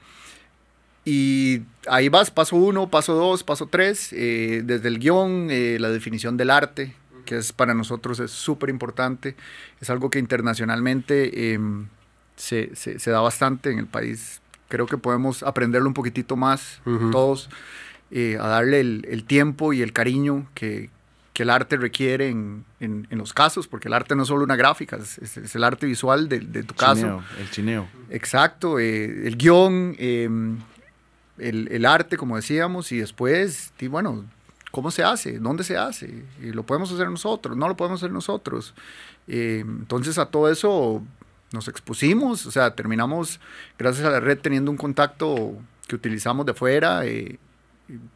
Y 1.09 1.63
ahí 1.89 2.09
vas, 2.09 2.33
paso 2.33 2.57
uno, 2.57 2.89
paso 2.91 3.15
dos, 3.15 3.45
paso 3.45 3.67
tres, 3.69 4.13
eh, 4.13 4.63
desde 4.65 4.89
el 4.89 4.99
guion, 4.99 5.47
eh, 5.51 5.79
la 5.79 5.89
definición 5.89 6.37
del 6.37 6.51
arte, 6.51 6.95
que 7.25 7.39
es 7.39 7.53
para 7.53 7.75
nosotros 7.75 8.19
es 8.19 8.33
súper 8.33 8.71
importante, 8.71 9.37
es 9.81 9.89
algo 9.89 10.11
que 10.11 10.19
internacionalmente 10.19 11.55
eh, 11.55 11.61
se, 12.35 12.75
se- 12.75 12.99
se 12.99 13.11
da 13.13 13.21
bastante 13.21 13.71
en 13.71 13.79
el 13.79 13.87
país. 13.87 14.41
Creo 14.69 14.87
que 14.87 14.99
podemos 14.99 15.45
aprenderlo 15.45 15.87
un 15.87 15.95
poquitito 15.95 16.35
más 16.37 16.81
todos, 17.13 17.49
eh, 18.11 18.37
a 18.41 18.49
darle 18.49 18.81
el, 18.81 19.07
el 19.09 19.23
tiempo 19.25 19.73
y 19.73 19.83
el 19.83 19.93
cariño 19.93 20.49
que, 20.55 20.91
que 21.35 21.45
el 21.45 21.51
arte 21.51 21.77
requiere 21.77 22.29
en, 22.31 22.65
en- 22.81 23.07
en 23.11 23.19
los 23.19 23.33
casos, 23.33 23.69
porque 23.69 23.87
el 23.87 23.95
arte 23.95 24.17
no 24.17 24.23
es 24.23 24.29
solo 24.29 24.43
una 24.43 24.57
gráfica, 24.57 24.97
es, 24.97 25.19
es- 25.19 25.37
es 25.37 25.55
el 25.55 25.63
arte 25.63 25.87
visual 25.87 26.29
de, 26.29 26.41
de 26.41 26.65
tu 26.65 26.75
caso. 26.75 26.95
Chineo, 27.03 27.23
el 27.39 27.51
chineo. 27.51 27.89
Exacto, 28.11 28.81
el 28.81 29.37
guion, 29.37 29.95
eh, 29.99 30.29
el, 31.39 31.69
el 31.71 31.85
arte, 31.85 32.17
como 32.17 32.37
decíamos, 32.37 32.93
y 32.93 32.99
después, 32.99 33.73
y 33.79 33.89
bueno, 33.89 34.25
¿cómo 34.71 34.91
se 34.91 35.03
hace? 35.05 35.39
¿Dónde 35.39 35.65
se 35.65 35.77
hace? 35.77 36.25
Y 36.43 36.53
lo 36.53 36.65
podemos 36.65 36.93
hacer 36.93 37.11
nosotros, 37.11 37.57
no 37.57 37.69
lo 37.69 37.77
podemos 37.77 38.01
hacer 38.01 38.13
nosotros. 38.13 38.75
Eh, 39.29 39.65
entonces 39.67 40.19
a 40.19 40.27
todo 40.27 40.51
eso 40.51 41.03
nos 41.53 41.69
expusimos, 41.69 42.47
o 42.47 42.51
sea, 42.51 42.75
terminamos, 42.75 43.41
gracias 43.79 44.07
a 44.07 44.11
la 44.11 44.21
red, 44.21 44.39
teniendo 44.39 44.71
un 44.71 44.77
contacto 44.77 45.55
que 45.87 45.97
utilizamos 45.97 46.47
de 46.47 46.55
fuera. 46.55 47.07
eh, 47.07 47.39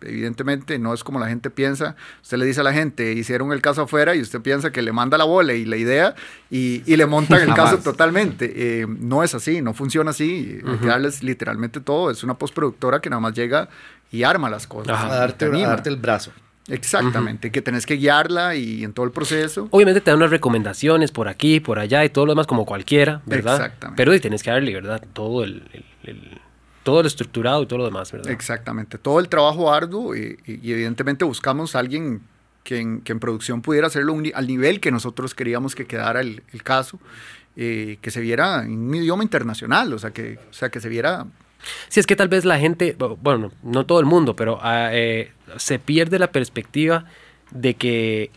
evidentemente 0.00 0.78
no 0.78 0.92
es 0.94 1.04
como 1.04 1.18
la 1.20 1.28
gente 1.28 1.50
piensa. 1.50 1.96
Usted 2.22 2.38
le 2.38 2.44
dice 2.46 2.60
a 2.60 2.64
la 2.64 2.72
gente, 2.72 3.12
hicieron 3.12 3.52
el 3.52 3.60
caso 3.62 3.82
afuera 3.82 4.14
y 4.14 4.20
usted 4.20 4.40
piensa 4.40 4.70
que 4.72 4.82
le 4.82 4.92
manda 4.92 5.16
la 5.18 5.24
bola 5.24 5.52
y 5.54 5.64
la 5.64 5.76
idea 5.76 6.14
y, 6.50 6.82
y 6.86 6.96
le 6.96 7.06
montan 7.06 7.40
el 7.42 7.54
caso 7.54 7.78
totalmente. 7.78 8.52
Eh, 8.54 8.86
no 8.88 9.22
es 9.22 9.34
así, 9.34 9.60
no 9.62 9.74
funciona 9.74 10.10
así. 10.10 10.58
Hay 10.66 10.78
que 10.78 10.86
darles 10.86 11.22
literalmente 11.22 11.80
todo. 11.80 12.10
Es 12.10 12.22
una 12.24 12.34
postproductora 12.34 13.00
que 13.00 13.10
nada 13.10 13.20
más 13.20 13.34
llega 13.34 13.68
y 14.10 14.22
arma 14.24 14.50
las 14.50 14.66
cosas. 14.66 14.98
A 15.00 15.06
y 15.06 15.10
darte, 15.10 15.44
a 15.46 15.82
el 15.90 15.96
brazo. 15.96 16.32
Exactamente, 16.68 17.50
que 17.50 17.62
tenés 17.62 17.84
que 17.84 17.94
guiarla 17.94 18.54
y 18.54 18.84
en 18.84 18.92
todo 18.92 19.04
el 19.04 19.12
proceso. 19.12 19.66
Obviamente 19.70 20.00
te 20.00 20.10
dan 20.10 20.18
unas 20.18 20.30
recomendaciones 20.30 21.10
por 21.10 21.26
aquí, 21.26 21.58
por 21.58 21.78
allá 21.80 22.04
y 22.04 22.10
todo 22.10 22.26
lo 22.26 22.32
demás 22.32 22.46
como 22.46 22.64
cualquiera, 22.64 23.22
¿verdad? 23.26 23.56
Exactamente. 23.56 23.96
Pero 23.96 24.12
sí 24.12 24.20
tienes 24.20 24.42
que 24.42 24.50
darle, 24.50 24.72
¿verdad? 24.74 25.02
Todo 25.12 25.42
el, 25.42 25.64
el- 25.72 25.84
el- 26.04 26.40
todo 26.82 27.02
lo 27.02 27.08
estructurado 27.08 27.62
y 27.62 27.66
todo 27.66 27.78
lo 27.80 27.84
demás, 27.84 28.10
¿verdad? 28.12 28.30
Exactamente, 28.30 28.98
todo 28.98 29.20
el 29.20 29.28
trabajo 29.28 29.72
arduo 29.72 30.14
y, 30.16 30.38
y- 30.46 30.60
y 30.68 30.72
evidentemente 30.72 31.24
buscamos 31.24 31.74
a 31.76 31.78
alguien 31.80 32.22
que 32.64 32.78
en, 32.78 33.00
que 33.00 33.12
en 33.12 33.20
producción 33.20 33.62
pudiera 33.62 33.86
hacerlo 33.86 34.12
un 34.12 34.30
al 34.34 34.46
nivel 34.46 34.80
que 34.80 34.90
nosotros 34.90 35.34
queríamos 35.34 35.74
que 35.74 35.86
quedara 35.86 36.20
el, 36.20 36.42
el 36.52 36.62
caso, 36.62 36.98
eh, 37.56 37.98
que 38.00 38.10
se 38.10 38.20
viera 38.20 38.62
en 38.64 38.72
un 38.88 38.94
idioma 38.94 39.22
internacional, 39.22 39.92
o 39.92 39.98
sea, 39.98 40.10
que, 40.12 40.38
o 40.50 40.52
sea, 40.52 40.68
que 40.70 40.80
se 40.80 40.88
viera... 40.88 41.26
Si 41.88 42.00
es 42.00 42.06
que 42.06 42.16
tal 42.16 42.28
vez 42.28 42.44
la 42.46 42.58
gente, 42.58 42.96
bu- 42.96 43.18
bueno, 43.20 43.50
no 43.62 43.84
todo 43.84 44.00
el 44.00 44.06
mundo, 44.06 44.34
pero 44.36 44.58
ah, 44.62 44.90
eh, 44.92 45.32
se 45.56 45.78
pierde 45.78 46.18
la 46.18 46.32
perspectiva 46.32 47.04
de 47.50 47.74
que 47.74 48.30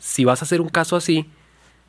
si 0.00 0.24
vas 0.24 0.42
a 0.42 0.44
hacer 0.44 0.60
un 0.60 0.68
caso 0.68 0.96
así, 0.96 1.26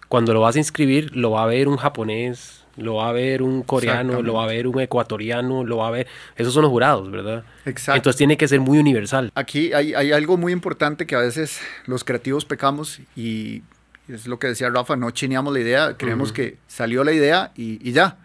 cuando 0.10 0.34
lo 0.34 0.42
vas 0.42 0.56
a 0.56 0.60
inscribir, 0.60 1.16
lo 1.16 1.32
va 1.32 1.44
a 1.44 1.48
ver 1.48 1.68
un 1.68 1.78
japonés, 1.78 2.59
lo 2.78 2.96
va 2.96 3.10
a 3.10 3.12
ver 3.12 3.42
un 3.42 3.64
coreano, 3.64 4.22
lo 4.22 4.36
va 4.36 4.44
a 4.44 4.48
ver 4.48 4.68
un 4.68 4.80
ecuatoriano, 4.80 5.64
lo 5.64 5.78
va 5.78 5.88
a 5.88 5.92
ver... 5.92 6.08
Esos 6.36 6.54
son 6.54 6.64
los 6.64 6.72
jurados, 6.72 7.12
¿verdad? 7.12 7.44
Exacto. 7.66 7.98
Entonces 7.98 8.18
tiene 8.18 8.38
que 8.38 8.48
ser 8.48 8.60
muy 8.60 8.78
universal. 8.78 9.32
Aquí 9.36 9.74
hay, 9.74 9.94
hay 9.94 10.12
algo 10.12 10.38
muy 10.38 10.54
importante 10.54 11.06
que 11.06 11.16
a 11.16 11.20
veces 11.20 11.60
los 11.86 12.04
creativos 12.04 12.46
pecamos 12.46 13.00
y 13.16 13.64
es 14.08 14.28
lo 14.28 14.40
que 14.40 14.48
decía 14.48 14.70
Rafa, 14.70 14.96
no 14.96 15.12
chineamos 15.12 15.54
la 15.54 15.60
idea, 15.60 15.98
creemos 15.98 16.32
que 16.32 16.58
salió 16.68 17.04
la 17.04 17.12
idea 17.12 17.52
y, 17.56 17.88
y 17.88 17.92
ya. 17.92 18.18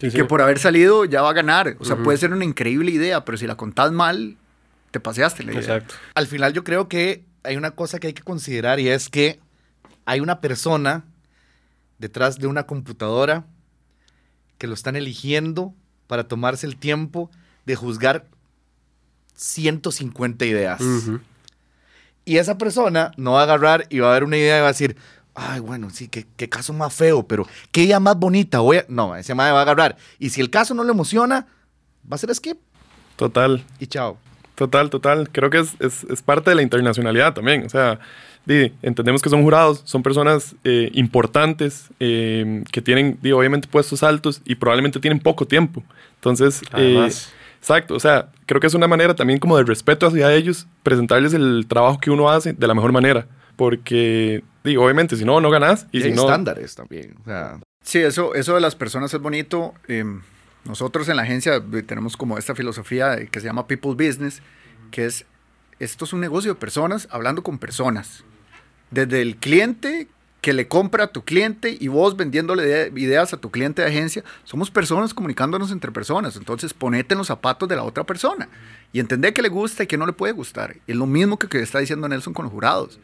Sí, 0.00 0.08
y 0.08 0.10
sí. 0.10 0.16
que 0.16 0.24
por 0.24 0.42
haber 0.42 0.58
salido 0.58 1.04
ya 1.04 1.22
va 1.22 1.30
a 1.30 1.34
ganar. 1.34 1.76
O 1.78 1.84
sea, 1.84 1.96
puede 1.96 2.18
ser 2.18 2.32
una 2.32 2.44
increíble 2.44 2.90
idea, 2.90 3.24
pero 3.24 3.38
si 3.38 3.46
la 3.46 3.56
contás 3.56 3.92
mal, 3.92 4.36
te 4.90 5.00
paseaste 5.00 5.44
la 5.44 5.52
idea. 5.52 5.60
Exacto. 5.60 5.94
Al 6.14 6.26
final 6.26 6.52
yo 6.52 6.64
creo 6.64 6.88
que 6.88 7.24
hay 7.42 7.56
una 7.56 7.70
cosa 7.72 7.98
que 8.00 8.08
hay 8.08 8.12
que 8.12 8.22
considerar 8.22 8.80
y 8.80 8.88
es 8.88 9.08
que 9.08 9.40
hay 10.04 10.20
una 10.20 10.40
persona 10.40 11.04
detrás 11.98 12.38
de 12.38 12.46
una 12.46 12.64
computadora 12.64 13.46
que 14.58 14.66
lo 14.66 14.74
están 14.74 14.96
eligiendo 14.96 15.74
para 16.06 16.28
tomarse 16.28 16.66
el 16.66 16.76
tiempo 16.76 17.30
de 17.66 17.76
juzgar 17.76 18.26
150 19.34 20.44
ideas. 20.44 20.80
Y 22.24 22.38
esa 22.38 22.56
persona 22.58 23.12
no 23.16 23.32
va 23.32 23.40
a 23.40 23.44
agarrar 23.44 23.86
y 23.90 23.98
va 23.98 24.10
a 24.10 24.14
ver 24.14 24.24
una 24.24 24.36
idea 24.36 24.58
y 24.58 24.60
va 24.60 24.66
a 24.68 24.72
decir, 24.72 24.96
ay, 25.34 25.60
bueno, 25.60 25.90
sí, 25.90 26.08
qué, 26.08 26.26
qué 26.36 26.48
caso 26.48 26.72
más 26.72 26.94
feo, 26.94 27.26
pero 27.26 27.46
qué 27.72 27.82
idea 27.82 28.00
más 28.00 28.16
bonita. 28.16 28.60
Voy 28.60 28.78
a-". 28.78 28.86
No, 28.88 29.16
ese 29.16 29.34
madre 29.34 29.52
va 29.52 29.58
a 29.60 29.62
agarrar. 29.62 29.96
Y 30.18 30.30
si 30.30 30.40
el 30.40 30.50
caso 30.50 30.74
no 30.74 30.84
le 30.84 30.92
emociona, 30.92 31.46
va 32.10 32.14
a 32.14 32.18
ser 32.18 32.34
skip 32.34 32.58
Total, 33.16 33.64
y 33.78 33.86
chao. 33.86 34.18
total, 34.56 34.90
total. 34.90 35.30
Creo 35.30 35.50
que 35.50 35.60
es, 35.60 35.74
es, 35.80 36.04
es 36.04 36.22
parte 36.22 36.50
de 36.50 36.56
la 36.56 36.62
internacionalidad 36.62 37.32
también. 37.34 37.64
O 37.64 37.68
sea, 37.68 38.00
entendemos 38.46 39.22
que 39.22 39.30
son 39.30 39.42
jurados, 39.42 39.82
son 39.84 40.02
personas 40.02 40.54
eh, 40.64 40.90
importantes, 40.92 41.88
eh, 42.00 42.62
que 42.70 42.82
tienen, 42.82 43.18
di, 43.22 43.32
obviamente, 43.32 43.68
puestos 43.68 44.02
altos 44.02 44.42
y 44.44 44.54
probablemente 44.56 45.00
tienen 45.00 45.20
poco 45.20 45.46
tiempo. 45.46 45.82
Entonces, 46.16 46.62
eh, 46.76 47.08
exacto, 47.58 47.94
o 47.94 48.00
sea, 48.00 48.28
creo 48.46 48.60
que 48.60 48.66
es 48.66 48.74
una 48.74 48.88
manera 48.88 49.14
también 49.14 49.38
como 49.38 49.56
de 49.56 49.64
respeto 49.64 50.06
hacia 50.06 50.32
ellos, 50.32 50.66
presentarles 50.82 51.34
el 51.34 51.66
trabajo 51.68 51.98
que 51.98 52.10
uno 52.10 52.30
hace 52.30 52.52
de 52.52 52.66
la 52.66 52.74
mejor 52.74 52.92
manera. 52.92 53.26
Porque, 53.56 54.42
di, 54.64 54.76
obviamente, 54.76 55.16
si 55.16 55.24
no, 55.24 55.40
no 55.40 55.48
ganas. 55.50 55.86
Y, 55.92 55.98
Y, 55.98 56.00
si 56.02 56.08
hay 56.08 56.14
no, 56.14 56.22
estándares 56.22 56.74
también. 56.74 57.14
O 57.22 57.24
sea, 57.24 57.60
Sí, 57.84 57.98
eso, 57.98 58.34
eso 58.34 58.54
de 58.54 58.62
las 58.62 58.74
personas 58.74 59.12
es 59.12 59.20
bonito. 59.20 59.74
Eh, 59.88 60.04
nosotros 60.64 61.08
en 61.10 61.16
la 61.16 61.22
agencia 61.22 61.56
eh, 61.56 61.82
tenemos 61.82 62.16
como 62.16 62.38
esta 62.38 62.54
filosofía 62.54 63.26
que 63.26 63.40
se 63.40 63.46
llama 63.46 63.66
People 63.66 63.92
Business, 63.92 64.40
que 64.90 65.04
es, 65.04 65.26
esto 65.78 66.06
es 66.06 66.14
un 66.14 66.20
negocio 66.20 66.54
de 66.54 66.58
personas 66.58 67.06
hablando 67.10 67.42
con 67.42 67.58
personas. 67.58 68.24
Desde 68.90 69.22
el 69.22 69.36
cliente 69.36 70.08
que 70.40 70.52
le 70.52 70.68
compra 70.68 71.04
a 71.04 71.06
tu 71.06 71.24
cliente 71.24 71.74
y 71.80 71.88
vos 71.88 72.16
vendiéndole 72.18 72.64
ide- 72.64 72.92
ideas 73.00 73.32
a 73.32 73.38
tu 73.38 73.50
cliente 73.50 73.80
de 73.82 73.88
agencia, 73.88 74.22
somos 74.44 74.70
personas 74.70 75.14
comunicándonos 75.14 75.70
entre 75.72 75.90
personas. 75.90 76.36
Entonces 76.36 76.74
ponete 76.74 77.14
en 77.14 77.18
los 77.18 77.28
zapatos 77.28 77.66
de 77.68 77.76
la 77.76 77.82
otra 77.82 78.04
persona 78.04 78.48
y 78.92 79.00
entender 79.00 79.32
qué 79.32 79.40
le 79.40 79.48
gusta 79.48 79.84
y 79.84 79.86
qué 79.86 79.96
no 79.96 80.04
le 80.06 80.12
puede 80.12 80.34
gustar. 80.34 80.76
Es 80.86 80.96
lo 80.96 81.06
mismo 81.06 81.38
que, 81.38 81.48
que 81.48 81.60
está 81.62 81.78
diciendo 81.78 82.06
Nelson 82.08 82.34
con 82.34 82.44
los 82.44 82.52
jurados. 82.52 83.00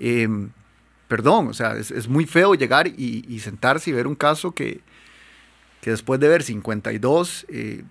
Em, 0.00 0.50
perdón, 1.08 1.48
o 1.48 1.54
sea, 1.54 1.76
es, 1.76 1.90
es 1.90 2.08
muy 2.08 2.26
feo 2.26 2.54
llegar 2.54 2.86
y, 2.86 3.24
y 3.26 3.40
sentarse 3.40 3.88
y 3.88 3.94
ver 3.94 4.06
un 4.06 4.14
caso 4.14 4.52
que, 4.52 4.80
que 5.80 5.90
después 5.90 6.20
de 6.20 6.28
ver 6.28 6.42
52... 6.42 7.46
eh, 7.48 7.84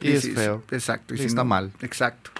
Y 0.00 0.08
es 0.10 0.34
feo. 0.34 0.62
Exacto. 0.72 1.14
Sí, 1.14 1.20
si 1.22 1.26
está 1.28 1.42
no- 1.42 1.50
mal. 1.50 1.70
Exacto. 1.82 2.30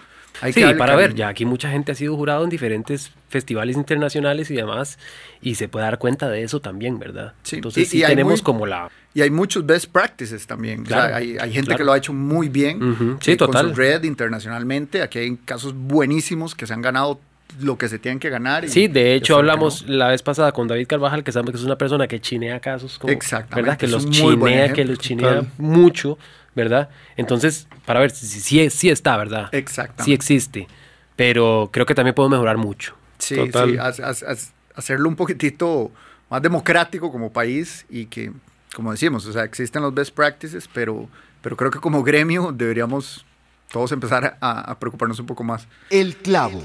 Hay 0.40 0.52
Sí, 0.52 0.60
que 0.60 0.74
para 0.74 0.96
ver, 0.96 1.14
ya 1.14 1.28
aquí 1.28 1.44
mucha 1.44 1.70
gente 1.70 1.92
ha 1.92 1.94
sido 1.94 2.16
jurado 2.16 2.42
en 2.42 2.50
diferentes 2.50 3.12
festivales 3.34 3.76
internacionales 3.76 4.50
y 4.50 4.54
demás, 4.54 4.96
y 5.42 5.56
se 5.56 5.66
puede 5.68 5.84
dar 5.84 5.98
cuenta 5.98 6.28
de 6.30 6.42
eso 6.44 6.60
también, 6.60 6.98
¿verdad? 7.00 7.34
Sí, 7.42 7.56
Entonces 7.56 7.82
y- 7.82 7.86
sí 7.90 7.98
y 8.02 8.06
tenemos 8.06 8.32
muy- 8.38 8.42
como 8.42 8.64
la... 8.66 8.88
Y 9.12 9.22
hay 9.22 9.30
muchos 9.30 9.66
best 9.66 9.86
practices 9.92 10.46
también. 10.46 10.82
O 10.82 10.86
sea, 10.86 10.96
Claro, 10.96 11.16
hay, 11.16 11.36
hay 11.38 11.52
gente 11.52 11.66
claro. 11.66 11.78
que 11.78 11.84
lo 11.84 11.92
ha 11.92 11.98
hecho 11.98 12.12
muy 12.12 12.48
bien. 12.48 12.82
Ujú, 12.82 13.18
sí, 13.20 13.32
eh, 13.32 13.36
total. 13.36 13.66
Con 13.66 13.74
su 13.74 13.80
red 13.80 14.02
internacionalmente. 14.04 15.02
Aquí 15.02 15.18
hay 15.18 15.36
casos 15.44 15.72
buenísimos 15.74 16.54
que 16.54 16.66
se 16.66 16.72
han 16.74 16.82
ganado 16.82 17.20
lo 17.60 17.76
que 17.78 17.88
se 17.88 17.98
tienen 18.00 18.18
que 18.18 18.30
ganar. 18.30 18.64
y- 18.64 18.68
Sí, 18.68 18.88
de 18.88 19.14
hecho 19.14 19.36
hablamos 19.36 19.86
no. 19.86 19.94
la 19.94 20.08
vez 20.08 20.22
pasada 20.22 20.50
con 20.52 20.66
David 20.68 20.86
Carvajal, 20.88 21.22
que 21.22 21.30
sabemos 21.32 21.52
que 21.52 21.58
es 21.58 21.64
una 21.64 21.76
persona 21.78 22.06
que 22.08 22.20
chinea 22.20 22.58
casos, 22.60 22.98
como, 22.98 23.12
Exactamente, 23.12 23.62
¿verdad? 23.62 23.78
Que 23.78 23.86
los 23.88 24.08
chinea, 24.10 24.72
que 24.72 24.84
los 24.84 24.98
chinea 24.98 25.44
mucho, 25.58 26.18
¿verdad? 26.56 26.88
Entonces, 27.16 27.68
para 27.86 28.00
ver, 28.00 28.10
si 28.10 28.26
sí, 28.40 28.70
sí 28.70 28.88
está, 28.90 29.16
¿verdad? 29.16 29.48
Exactamente. 29.52 30.04
Sí 30.04 30.12
existe, 30.12 30.66
pero 31.14 31.68
creo 31.72 31.86
que 31.86 31.94
también 31.94 32.14
puedo 32.14 32.28
mejorar 32.28 32.56
mucho. 32.56 32.96
Sí, 33.24 33.36
Total. 33.36 33.70
sí, 33.70 33.76
haz- 33.78 34.00
haz- 34.00 34.22
haz- 34.22 34.52
hacerlo 34.74 35.08
un 35.08 35.16
poquitito 35.16 35.90
más 36.30 36.42
democrático 36.42 37.10
como 37.12 37.32
país 37.32 37.86
y 37.88 38.06
que, 38.06 38.32
como 38.74 38.90
decimos, 38.92 39.26
o 39.26 39.32
sea, 39.32 39.44
existen 39.44 39.82
los 39.82 39.94
best 39.94 40.14
practices, 40.14 40.68
pero, 40.72 41.08
pero 41.42 41.56
creo 41.56 41.70
que 41.70 41.78
como 41.80 42.02
gremio 42.02 42.52
deberíamos 42.52 43.24
todos 43.70 43.92
empezar 43.92 44.36
a, 44.40 44.70
a 44.70 44.78
preocuparnos 44.78 45.18
un 45.20 45.26
poco 45.26 45.42
más. 45.44 45.66
El 45.90 46.16
clavo. 46.16 46.62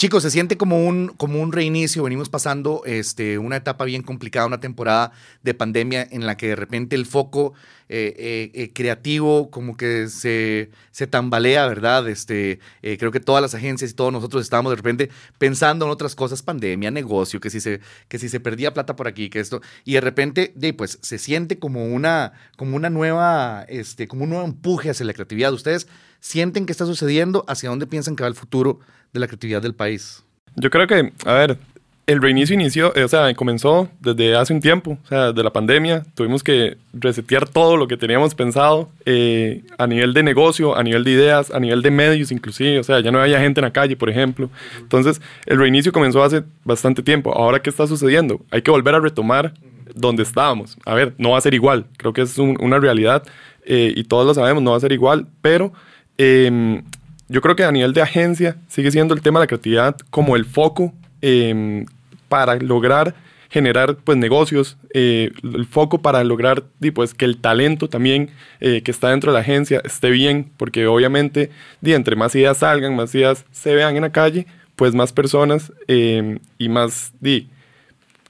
Chicos, 0.00 0.22
se 0.22 0.30
siente 0.30 0.56
como 0.56 0.86
un, 0.86 1.08
como 1.18 1.42
un 1.42 1.52
reinicio. 1.52 2.04
Venimos 2.04 2.30
pasando 2.30 2.80
este, 2.86 3.36
una 3.36 3.56
etapa 3.56 3.84
bien 3.84 4.00
complicada, 4.00 4.46
una 4.46 4.58
temporada 4.58 5.12
de 5.42 5.52
pandemia 5.52 6.08
en 6.10 6.24
la 6.24 6.38
que 6.38 6.48
de 6.48 6.56
repente 6.56 6.96
el 6.96 7.04
foco 7.04 7.52
eh, 7.90 8.14
eh, 8.16 8.50
eh, 8.54 8.72
creativo 8.72 9.50
como 9.50 9.76
que 9.76 10.08
se, 10.08 10.70
se 10.90 11.06
tambalea, 11.06 11.66
¿verdad? 11.66 12.08
Este, 12.08 12.60
creo 12.80 13.10
que 13.12 13.20
todas 13.20 13.42
las 13.42 13.54
agencias 13.54 13.90
y 13.90 13.94
todos 13.94 14.10
nosotros 14.10 14.42
estábamos 14.42 14.72
de 14.72 14.76
repente 14.76 15.10
pensando 15.36 15.84
en 15.84 15.90
otras 15.90 16.14
cosas, 16.14 16.40
pandemia, 16.40 16.90
negocio, 16.90 17.38
que 17.38 17.50
si 17.50 17.60
se, 17.60 17.80
que 18.08 18.18
si 18.18 18.30
se 18.30 18.40
perdía 18.40 18.72
plata 18.72 18.96
por 18.96 19.06
aquí, 19.06 19.28
que 19.28 19.40
esto. 19.40 19.60
Y 19.84 19.92
de 19.92 20.00
repente, 20.00 20.54
pues 20.78 20.98
se 21.02 21.18
siente 21.18 21.58
como 21.58 21.84
una, 21.84 22.32
como 22.56 22.74
una 22.74 22.88
nueva, 22.88 23.66
este, 23.68 24.08
como 24.08 24.24
un 24.24 24.30
nuevo 24.30 24.46
empuje 24.46 24.88
hacia 24.88 25.04
la 25.04 25.12
creatividad. 25.12 25.52
Ustedes 25.52 25.88
sienten 26.20 26.64
que 26.64 26.72
está 26.72 26.86
sucediendo, 26.86 27.44
hacia 27.48 27.68
dónde 27.68 27.86
piensan 27.86 28.16
que 28.16 28.22
va 28.22 28.28
el 28.28 28.34
futuro 28.34 28.80
de 29.12 29.20
la 29.20 29.26
creatividad 29.26 29.62
del 29.62 29.74
país. 29.74 30.22
Yo 30.56 30.70
creo 30.70 30.86
que, 30.86 31.12
a 31.24 31.32
ver, 31.34 31.58
el 32.06 32.20
reinicio 32.20 32.54
inició, 32.54 32.94
eh, 32.96 33.04
o 33.04 33.08
sea, 33.08 33.32
comenzó 33.34 33.88
desde 34.00 34.34
hace 34.36 34.52
un 34.52 34.60
tiempo, 34.60 34.98
o 35.04 35.06
sea, 35.06 35.32
de 35.32 35.44
la 35.44 35.50
pandemia. 35.52 36.04
Tuvimos 36.14 36.42
que 36.42 36.76
resetear 36.92 37.48
todo 37.48 37.76
lo 37.76 37.86
que 37.86 37.96
teníamos 37.96 38.34
pensado 38.34 38.90
eh, 39.06 39.62
a 39.78 39.86
nivel 39.86 40.12
de 40.12 40.24
negocio, 40.24 40.76
a 40.76 40.82
nivel 40.82 41.04
de 41.04 41.12
ideas, 41.12 41.52
a 41.52 41.60
nivel 41.60 41.82
de 41.82 41.90
medios 41.92 42.32
inclusive. 42.32 42.80
O 42.80 42.82
sea, 42.82 42.98
ya 43.00 43.12
no 43.12 43.20
había 43.20 43.38
gente 43.40 43.60
en 43.60 43.64
la 43.64 43.72
calle, 43.72 43.96
por 43.96 44.10
ejemplo. 44.10 44.50
Entonces, 44.80 45.20
el 45.46 45.58
reinicio 45.58 45.92
comenzó 45.92 46.22
hace 46.24 46.42
bastante 46.64 47.02
tiempo. 47.04 47.32
Ahora, 47.32 47.62
¿qué 47.62 47.70
está 47.70 47.86
sucediendo? 47.86 48.40
Hay 48.50 48.62
que 48.62 48.72
volver 48.72 48.96
a 48.96 49.00
retomar 49.00 49.54
donde 49.94 50.24
estábamos. 50.24 50.76
A 50.84 50.94
ver, 50.94 51.14
no 51.16 51.30
va 51.30 51.38
a 51.38 51.42
ser 51.42 51.54
igual. 51.54 51.86
Creo 51.96 52.12
que 52.12 52.22
es 52.22 52.38
un- 52.38 52.56
una 52.60 52.80
realidad 52.80 53.22
eh, 53.64 53.92
y 53.94 54.02
todos 54.04 54.26
lo 54.26 54.34
sabemos, 54.34 54.62
no 54.64 54.72
va 54.72 54.76
a 54.78 54.80
ser 54.80 54.90
igual, 54.92 55.26
pero... 55.42 55.72
em, 56.18 56.82
yo 57.30 57.40
creo 57.40 57.56
que 57.56 57.64
a 57.64 57.72
nivel 57.72 57.94
de 57.94 58.02
agencia 58.02 58.56
sigue 58.68 58.90
siendo 58.90 59.14
el 59.14 59.22
tema 59.22 59.38
de 59.38 59.44
la 59.44 59.46
creatividad 59.46 59.96
como 60.10 60.36
el 60.36 60.44
foco 60.44 60.92
em, 61.22 61.86
para 62.28 62.56
lograr 62.56 63.14
generar 63.50 63.96
pues 63.96 64.16
negocios, 64.16 64.78
eh, 64.94 65.32
el 65.42 65.66
foco 65.66 66.00
para 66.00 66.22
lograr 66.22 66.64
pues, 66.94 67.14
que 67.14 67.24
el 67.24 67.36
talento 67.38 67.88
también 67.88 68.30
eh, 68.60 68.82
que 68.82 68.92
está 68.92 69.10
dentro 69.10 69.32
de 69.32 69.34
la 69.34 69.40
agencia 69.40 69.82
esté 69.84 70.10
bien, 70.10 70.52
porque 70.56 70.86
obviamente 70.86 71.50
di, 71.80 71.92
entre 71.94 72.14
más 72.14 72.34
ideas 72.36 72.58
salgan, 72.58 72.94
más 72.94 73.12
ideas 73.14 73.44
se 73.50 73.74
vean 73.74 73.96
en 73.96 74.02
la 74.02 74.12
calle, 74.12 74.46
pues 74.76 74.94
más 74.94 75.12
personas 75.12 75.72
em, 75.88 76.38
y 76.58 76.68
más 76.68 77.12
di, 77.20 77.48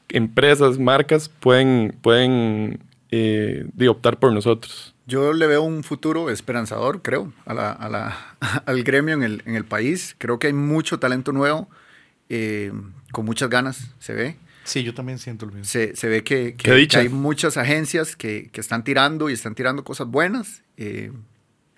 empresas, 0.08 0.78
marcas 0.78 1.28
pueden, 1.28 1.94
pueden 2.00 2.80
eh, 3.10 3.66
di, 3.74 3.88
optar 3.88 4.18
por 4.18 4.32
nosotros. 4.32 4.94
Yo 5.10 5.32
le 5.32 5.46
veo 5.46 5.62
un 5.62 5.82
futuro 5.82 6.30
esperanzador, 6.30 7.02
creo, 7.02 7.32
a 7.44 7.52
la- 7.54 7.72
a 7.72 7.88
la- 7.88 8.16
al 8.66 8.82
gremio 8.84 9.14
en 9.14 9.22
el, 9.22 9.42
en 9.44 9.56
el 9.56 9.64
país. 9.64 10.14
Creo 10.18 10.38
que 10.38 10.46
hay 10.46 10.52
mucho 10.52 10.98
talento 10.98 11.32
nuevo, 11.32 11.68
eh, 12.28 12.72
con 13.12 13.24
muchas 13.24 13.50
ganas, 13.50 13.90
se 13.98 14.14
ve. 14.14 14.36
Sí, 14.64 14.84
yo 14.84 14.94
también 14.94 15.18
siento 15.18 15.46
lo 15.46 15.52
mismo. 15.52 15.64
Se, 15.64 15.96
se 15.96 16.08
ve 16.08 16.22
que, 16.22 16.54
hay 16.96 17.08
muchas 17.08 17.56
agencias 17.56 18.14
que, 18.14 18.50
que 18.52 18.60
están 18.60 18.84
tirando 18.84 19.28
y 19.28 19.32
están 19.32 19.54
tirando 19.54 19.82
cosas 19.84 20.06
buenas. 20.06 20.62
eh, 20.76 21.10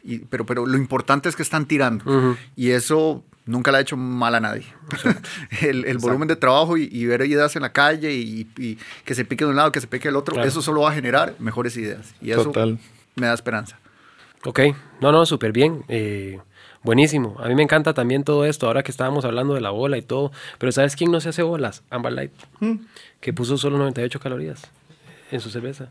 y, 0.04 0.18
pero, 0.18 0.44
pero 0.44 0.66
lo 0.66 0.76
importante 0.76 1.28
es 1.28 1.36
que 1.36 1.42
están 1.44 1.66
tirando. 1.66 2.36
Y 2.56 2.70
eso 2.70 3.24
nunca 3.46 3.70
le 3.70 3.78
ha 3.78 3.80
hecho 3.80 3.96
mal 3.96 4.34
a 4.34 4.40
nadie. 4.40 4.66
el 5.62 5.84
el 5.84 5.98
volumen 5.98 6.26
de 6.28 6.34
trabajo 6.36 6.76
y, 6.76 6.88
y 6.90 7.06
ver 7.06 7.22
ideas 7.22 7.54
en 7.56 7.62
la 7.62 7.72
calle 7.72 8.12
y, 8.12 8.48
y 8.58 8.78
que 9.04 9.14
se 9.14 9.24
pique 9.24 9.44
de 9.44 9.50
un 9.50 9.56
lado, 9.56 9.70
que 9.70 9.80
se 9.80 9.86
pique 9.86 10.08
del 10.08 10.16
otro, 10.16 10.34
Claro. 10.34 10.48
eso 10.48 10.60
solo 10.60 10.80
va 10.82 10.90
a 10.90 10.94
generar 10.94 11.36
mejores 11.38 11.76
ideas. 11.76 12.14
Y 12.20 12.32
eso 12.32 12.44
Total. 12.44 12.78
Me 13.16 13.26
da 13.26 13.34
esperanza. 13.34 13.78
Ok, 14.44 14.60
no, 15.00 15.12
no, 15.12 15.24
súper 15.26 15.52
bien. 15.52 15.84
eh, 15.88 16.38
buenísimo. 16.82 17.36
A 17.38 17.46
mí 17.48 17.54
me 17.54 17.62
encanta 17.62 17.94
también 17.94 18.24
todo 18.24 18.44
esto, 18.44 18.66
ahora 18.66 18.82
que 18.82 18.90
estábamos 18.90 19.24
hablando 19.24 19.54
de 19.54 19.60
la 19.60 19.70
bola 19.70 19.96
y 19.98 20.02
todo. 20.02 20.32
Pero 20.58 20.72
¿sabes 20.72 20.96
quién 20.96 21.12
no 21.12 21.20
se 21.20 21.28
hace 21.28 21.42
bolas? 21.42 21.82
Amber 21.90 22.12
Light, 22.12 22.32
que 23.20 23.32
puso 23.32 23.56
solo 23.56 23.78
98 23.78 24.18
calorías 24.20 24.62
en 25.30 25.40
su 25.40 25.50
cerveza. 25.50 25.90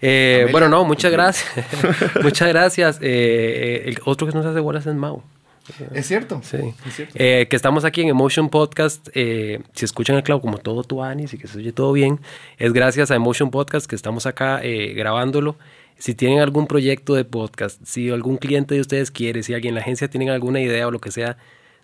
Eh, 0.00 0.48
bueno, 0.50 0.68
no, 0.68 0.84
muchas 0.84 1.12
gracias. 1.12 1.46
muchas 2.22 2.48
gracias. 2.48 2.98
Eh, 3.02 3.82
el 3.86 3.98
otro 4.04 4.26
que 4.26 4.32
no 4.32 4.42
se 4.42 4.48
hace 4.48 4.60
bolas 4.60 4.86
es 4.86 4.94
Mau. 4.94 5.22
Es 5.92 6.06
cierto. 6.06 6.40
Sí. 6.42 6.56
Es 6.86 6.94
cierto. 6.96 7.14
Eh, 7.16 7.46
que 7.48 7.56
estamos 7.56 7.84
aquí 7.84 8.00
en 8.00 8.08
Emotion 8.08 8.48
Podcast. 8.48 9.08
eh, 9.14 9.60
si 9.74 9.84
escuchan 9.84 10.16
el 10.16 10.22
clavo 10.22 10.40
como 10.40 10.58
todo 10.58 10.82
tu 10.84 11.02
Anis 11.02 11.32
y 11.34 11.38
que 11.38 11.46
se 11.46 11.58
oye 11.58 11.72
todo 11.72 11.92
bien, 11.92 12.18
es 12.58 12.72
gracias 12.72 13.10
a 13.10 13.14
Emotion 13.14 13.50
Podcast 13.50 13.86
que 13.86 13.94
estamos 13.94 14.26
acá 14.26 14.60
eh, 14.62 14.94
grabándolo. 14.94 15.56
Si 16.00 16.14
tienen 16.14 16.40
algún 16.40 16.66
proyecto 16.66 17.14
de 17.14 17.26
podcast, 17.26 17.78
si 17.84 18.08
algún 18.08 18.38
cliente 18.38 18.74
de 18.74 18.80
ustedes 18.80 19.10
quiere, 19.10 19.42
si 19.42 19.52
alguien 19.52 19.72
en 19.72 19.74
la 19.74 19.80
agencia 19.82 20.08
tienen 20.08 20.30
alguna 20.30 20.58
idea 20.58 20.86
o 20.88 20.90
lo 20.90 20.98
que 20.98 21.10
sea, 21.10 21.36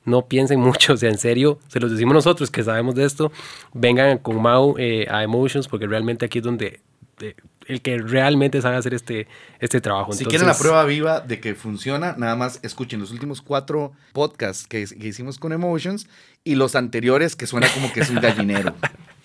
no 0.06 0.26
piensen 0.26 0.58
mucho, 0.68 0.94
o 0.94 0.96
sea, 0.96 1.10
en 1.10 1.18
serio, 1.18 1.58
se 1.68 1.80
los 1.80 1.90
decimos 1.90 2.14
nosotros 2.14 2.50
que 2.50 2.64
sabemos 2.64 2.94
de 2.94 3.04
esto, 3.04 3.30
vengan 3.74 4.16
con 4.16 4.40
Mau 4.40 4.74
eh, 4.78 5.06
a 5.10 5.22
Emotions 5.22 5.68
porque 5.68 5.86
realmente 5.86 6.24
aquí 6.24 6.38
es 6.38 6.44
donde 6.44 6.80
eh, 7.20 7.34
el 7.66 7.82
que 7.82 7.98
realmente 7.98 8.62
sabe 8.62 8.76
hacer 8.76 8.94
este, 8.94 9.28
este 9.60 9.82
trabajo. 9.82 10.12
Si 10.12 10.22
Entonces, 10.22 10.28
quieren 10.28 10.46
la 10.46 10.56
prueba 10.56 10.84
viva 10.84 11.20
de 11.20 11.38
que 11.38 11.54
funciona, 11.54 12.14
nada 12.16 12.36
más 12.36 12.58
escuchen 12.62 13.00
los 13.00 13.10
últimos 13.10 13.42
cuatro 13.42 13.92
podcasts 14.14 14.66
que, 14.66 14.86
que 14.86 15.08
hicimos 15.08 15.38
con 15.38 15.52
Emotions 15.52 16.08
y 16.42 16.54
los 16.54 16.74
anteriores 16.74 17.36
que 17.36 17.46
suena 17.46 17.68
como 17.68 17.92
que 17.92 18.00
es 18.00 18.08
un 18.08 18.20
gallinero. 18.20 18.74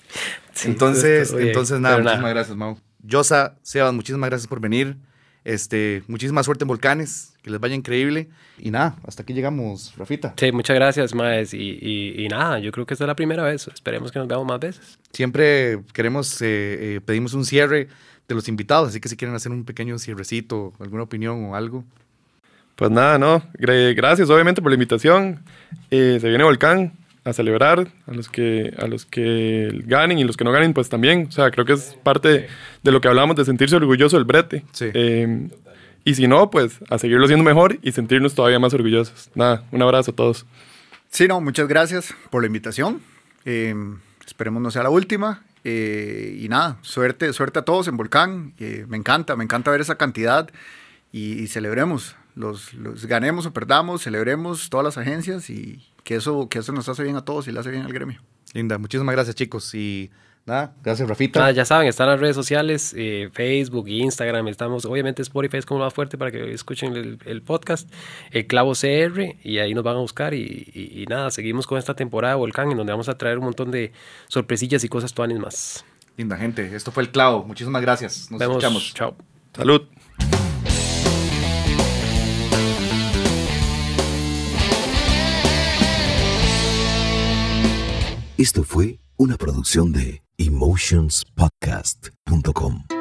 sí, 0.54 0.68
entonces, 0.68 1.30
esto, 1.30 1.40
entonces 1.40 1.80
nada, 1.80 1.98
muchísimas 2.00 2.32
gracias, 2.32 2.58
Mau. 2.58 2.78
Yosa, 3.04 3.56
Sebas, 3.64 3.94
muchísimas 3.94 4.30
gracias 4.30 4.48
por 4.48 4.60
venir. 4.60 4.98
Este, 5.44 6.04
muchísima 6.08 6.44
suerte 6.44 6.64
en 6.66 6.68
Volcanes, 6.68 7.34
que 7.42 7.50
les 7.50 7.60
vaya 7.60 7.74
increíble. 7.74 8.30
Y 8.60 8.70
nada, 8.70 8.96
hasta 9.08 9.24
aquí 9.24 9.34
llegamos, 9.34 9.94
Rafita. 9.98 10.36
Sí, 10.38 10.52
muchas 10.52 10.76
gracias, 10.76 11.16
Maes. 11.16 11.54
Y, 11.56 11.80
y- 11.82 12.26
y 12.26 12.28
nada, 12.28 12.60
yo 12.60 12.72
creo 12.72 12.86
que 12.86 12.94
esta 12.94 13.06
es 13.06 13.08
la 13.08 13.16
primera 13.16 13.44
vez. 13.44 13.68
Esperemos 13.68 14.12
que 14.12 14.20
nos 14.20 14.28
veamos 14.28 14.46
más 14.48 14.60
veces. 14.60 15.00
Siempre 15.12 15.80
queremos, 15.94 16.40
eh, 16.44 16.46
eh, 16.98 17.02
pedimos 17.04 17.34
un 17.34 17.44
cierre 17.46 17.88
de 18.28 18.36
los 18.36 18.48
invitados, 18.48 18.90
así 18.90 19.00
que 19.02 19.10
si 19.10 19.18
quieren 19.18 19.36
hacer 19.36 19.52
un 19.52 19.66
pequeño 19.66 19.98
cierrecito, 19.98 20.74
alguna 20.80 21.04
opinión 21.04 21.44
o 21.46 21.56
algo. 21.56 21.84
Pues 22.76 22.92
nada, 22.92 23.18
no. 23.18 23.42
Gra- 23.58 23.96
Gracias, 23.96 24.30
obviamente, 24.30 24.62
por 24.62 24.70
la 24.72 24.76
invitación. 24.76 25.44
Eh, 25.90 26.20
se 26.22 26.30
viene 26.30 26.44
Volcán 26.44 26.94
a 27.24 27.34
celebrar 27.34 27.88
a 28.08 28.14
los 28.14 28.30
que 28.30 28.74
a 28.80 28.88
los 28.88 29.06
que 29.06 29.70
ganen 29.86 30.18
y 30.18 30.24
los 30.24 30.38
que 30.38 30.44
no 30.44 30.52
ganen, 30.52 30.74
pues 30.74 30.90
también. 30.90 31.28
O 31.30 31.32
sea, 31.32 31.52
creo 31.52 31.66
que 31.66 31.74
es 31.74 31.96
parte 32.04 32.48
de 32.84 32.92
lo 32.92 33.02
que 33.02 33.08
hablamos 33.08 33.36
de 33.36 33.46
sentirse 33.46 33.76
orgulloso 33.76 34.18
del 34.18 34.26
brete. 34.26 34.64
Sí. 34.72 34.86
Eh, 34.94 35.50
y 36.04 36.16
si 36.16 36.28
no, 36.28 36.50
pues 36.50 36.80
a 36.90 36.98
seguirlo 36.98 37.26
haciendo 37.26 37.46
mejor 37.46 37.78
y 37.82 37.92
sentirnos 37.92 38.34
todavía 38.34 38.60
más 38.60 38.74
orgullosos. 38.74 39.30
Nada, 39.36 39.64
un 39.72 39.82
abrazo 39.82 40.12
a 40.12 40.16
todos. 40.16 40.46
Sí, 41.10 41.28
no, 41.28 41.42
muchas 41.42 41.68
gracias 41.68 42.14
por 42.30 42.42
la 42.42 42.48
invitación. 42.48 43.02
Eh, 43.46 43.76
esperemos 44.26 44.62
no 44.62 44.72
sea 44.72 44.84
la 44.84 44.90
última. 44.90 45.44
Eh, 45.64 46.40
y 46.40 46.50
nada, 46.50 46.80
suerte, 46.82 47.32
suerte 47.34 47.60
a 47.60 47.62
todos 47.64 47.88
en 47.88 47.98
Volcán. 47.98 48.54
Eh, 48.58 48.86
me 48.88 48.98
encanta, 48.98 49.36
me 49.36 49.44
encanta 49.44 49.70
ver 49.70 49.82
esa 49.82 49.96
cantidad 49.96 50.50
y, 51.12 51.34
y 51.34 51.48
celebremos. 51.48 52.16
Los, 52.36 52.74
los 52.74 53.06
ganemos 53.06 53.46
o 53.46 53.52
perdamos, 53.54 54.04
celebremos 54.04 54.70
todas 54.70 54.84
las 54.86 54.98
agencias 54.98 55.50
y 55.50 55.86
que 56.04 56.16
eso, 56.16 56.48
que 56.50 56.60
eso 56.60 56.72
nos 56.72 56.88
hace 56.90 57.04
bien 57.04 57.16
a 57.16 57.26
todos 57.26 57.48
y 57.48 57.52
le 57.52 57.60
hace 57.60 57.72
bien 57.72 57.84
al 57.84 57.92
gremio. 57.94 58.22
Linda, 58.54 58.78
muchísimas 58.78 59.14
gracias, 59.14 59.36
chicos. 59.36 59.74
Y 59.76 60.10
nada, 60.46 60.74
gracias, 60.84 61.08
Rafita. 61.08 61.40
Nada, 61.40 61.52
ya 61.52 61.66
saben, 61.66 61.88
están 61.88 62.08
las 62.08 62.20
redes 62.20 62.36
sociales, 62.36 62.94
eh, 62.98 63.30
Facebook, 63.34 63.88
Instagram. 63.90 64.48
Estamos, 64.48 64.86
obviamente, 64.86 65.22
Spotify 65.22 65.58
es 65.58 65.66
como 65.66 65.82
más 65.82 65.94
fuerte 65.94 66.18
para 66.18 66.32
que 66.32 66.54
escuchen 66.54 66.96
el, 66.96 67.20
el 67.26 67.42
podcast. 67.42 67.90
El 68.32 68.48
Clavo 68.48 68.74
CR, 68.74 69.36
y 69.44 69.58
ahí 69.60 69.74
nos 69.74 69.84
van 69.84 69.98
a 69.98 70.00
buscar. 70.00 70.34
Y, 70.34 70.72
y- 70.74 71.02
y 71.02 71.06
nada, 71.08 71.32
seguimos 71.32 71.68
con 71.68 71.78
esta 71.78 71.96
temporada 71.96 72.34
de 72.34 72.40
Volcán, 72.40 72.72
en 72.72 72.78
donde 72.78 72.92
vamos 72.94 73.10
a 73.10 73.18
traer 73.18 73.38
un 73.38 73.46
montón 73.46 73.72
de 73.72 73.92
sorpresillas 74.30 74.84
y 74.84 74.90
cosas 74.90 75.14
tuanes 75.14 75.38
más. 75.40 75.86
Linda 76.18 76.38
gente, 76.38 76.76
esto 76.76 76.92
fue 76.92 77.04
el 77.04 77.10
clavo. 77.12 77.44
Muchísimas 77.46 77.82
gracias. 77.82 78.30
Nos 78.32 78.40
Vemos. 78.40 78.56
escuchamos. 78.58 78.94
Chao. 78.94 79.16
Salud. 79.56 79.82
Esto 88.42 88.64
fue 88.64 88.98
una 89.18 89.38
producción 89.38 89.92
de 89.92 90.24
emotionspodcast.com. 90.40 93.01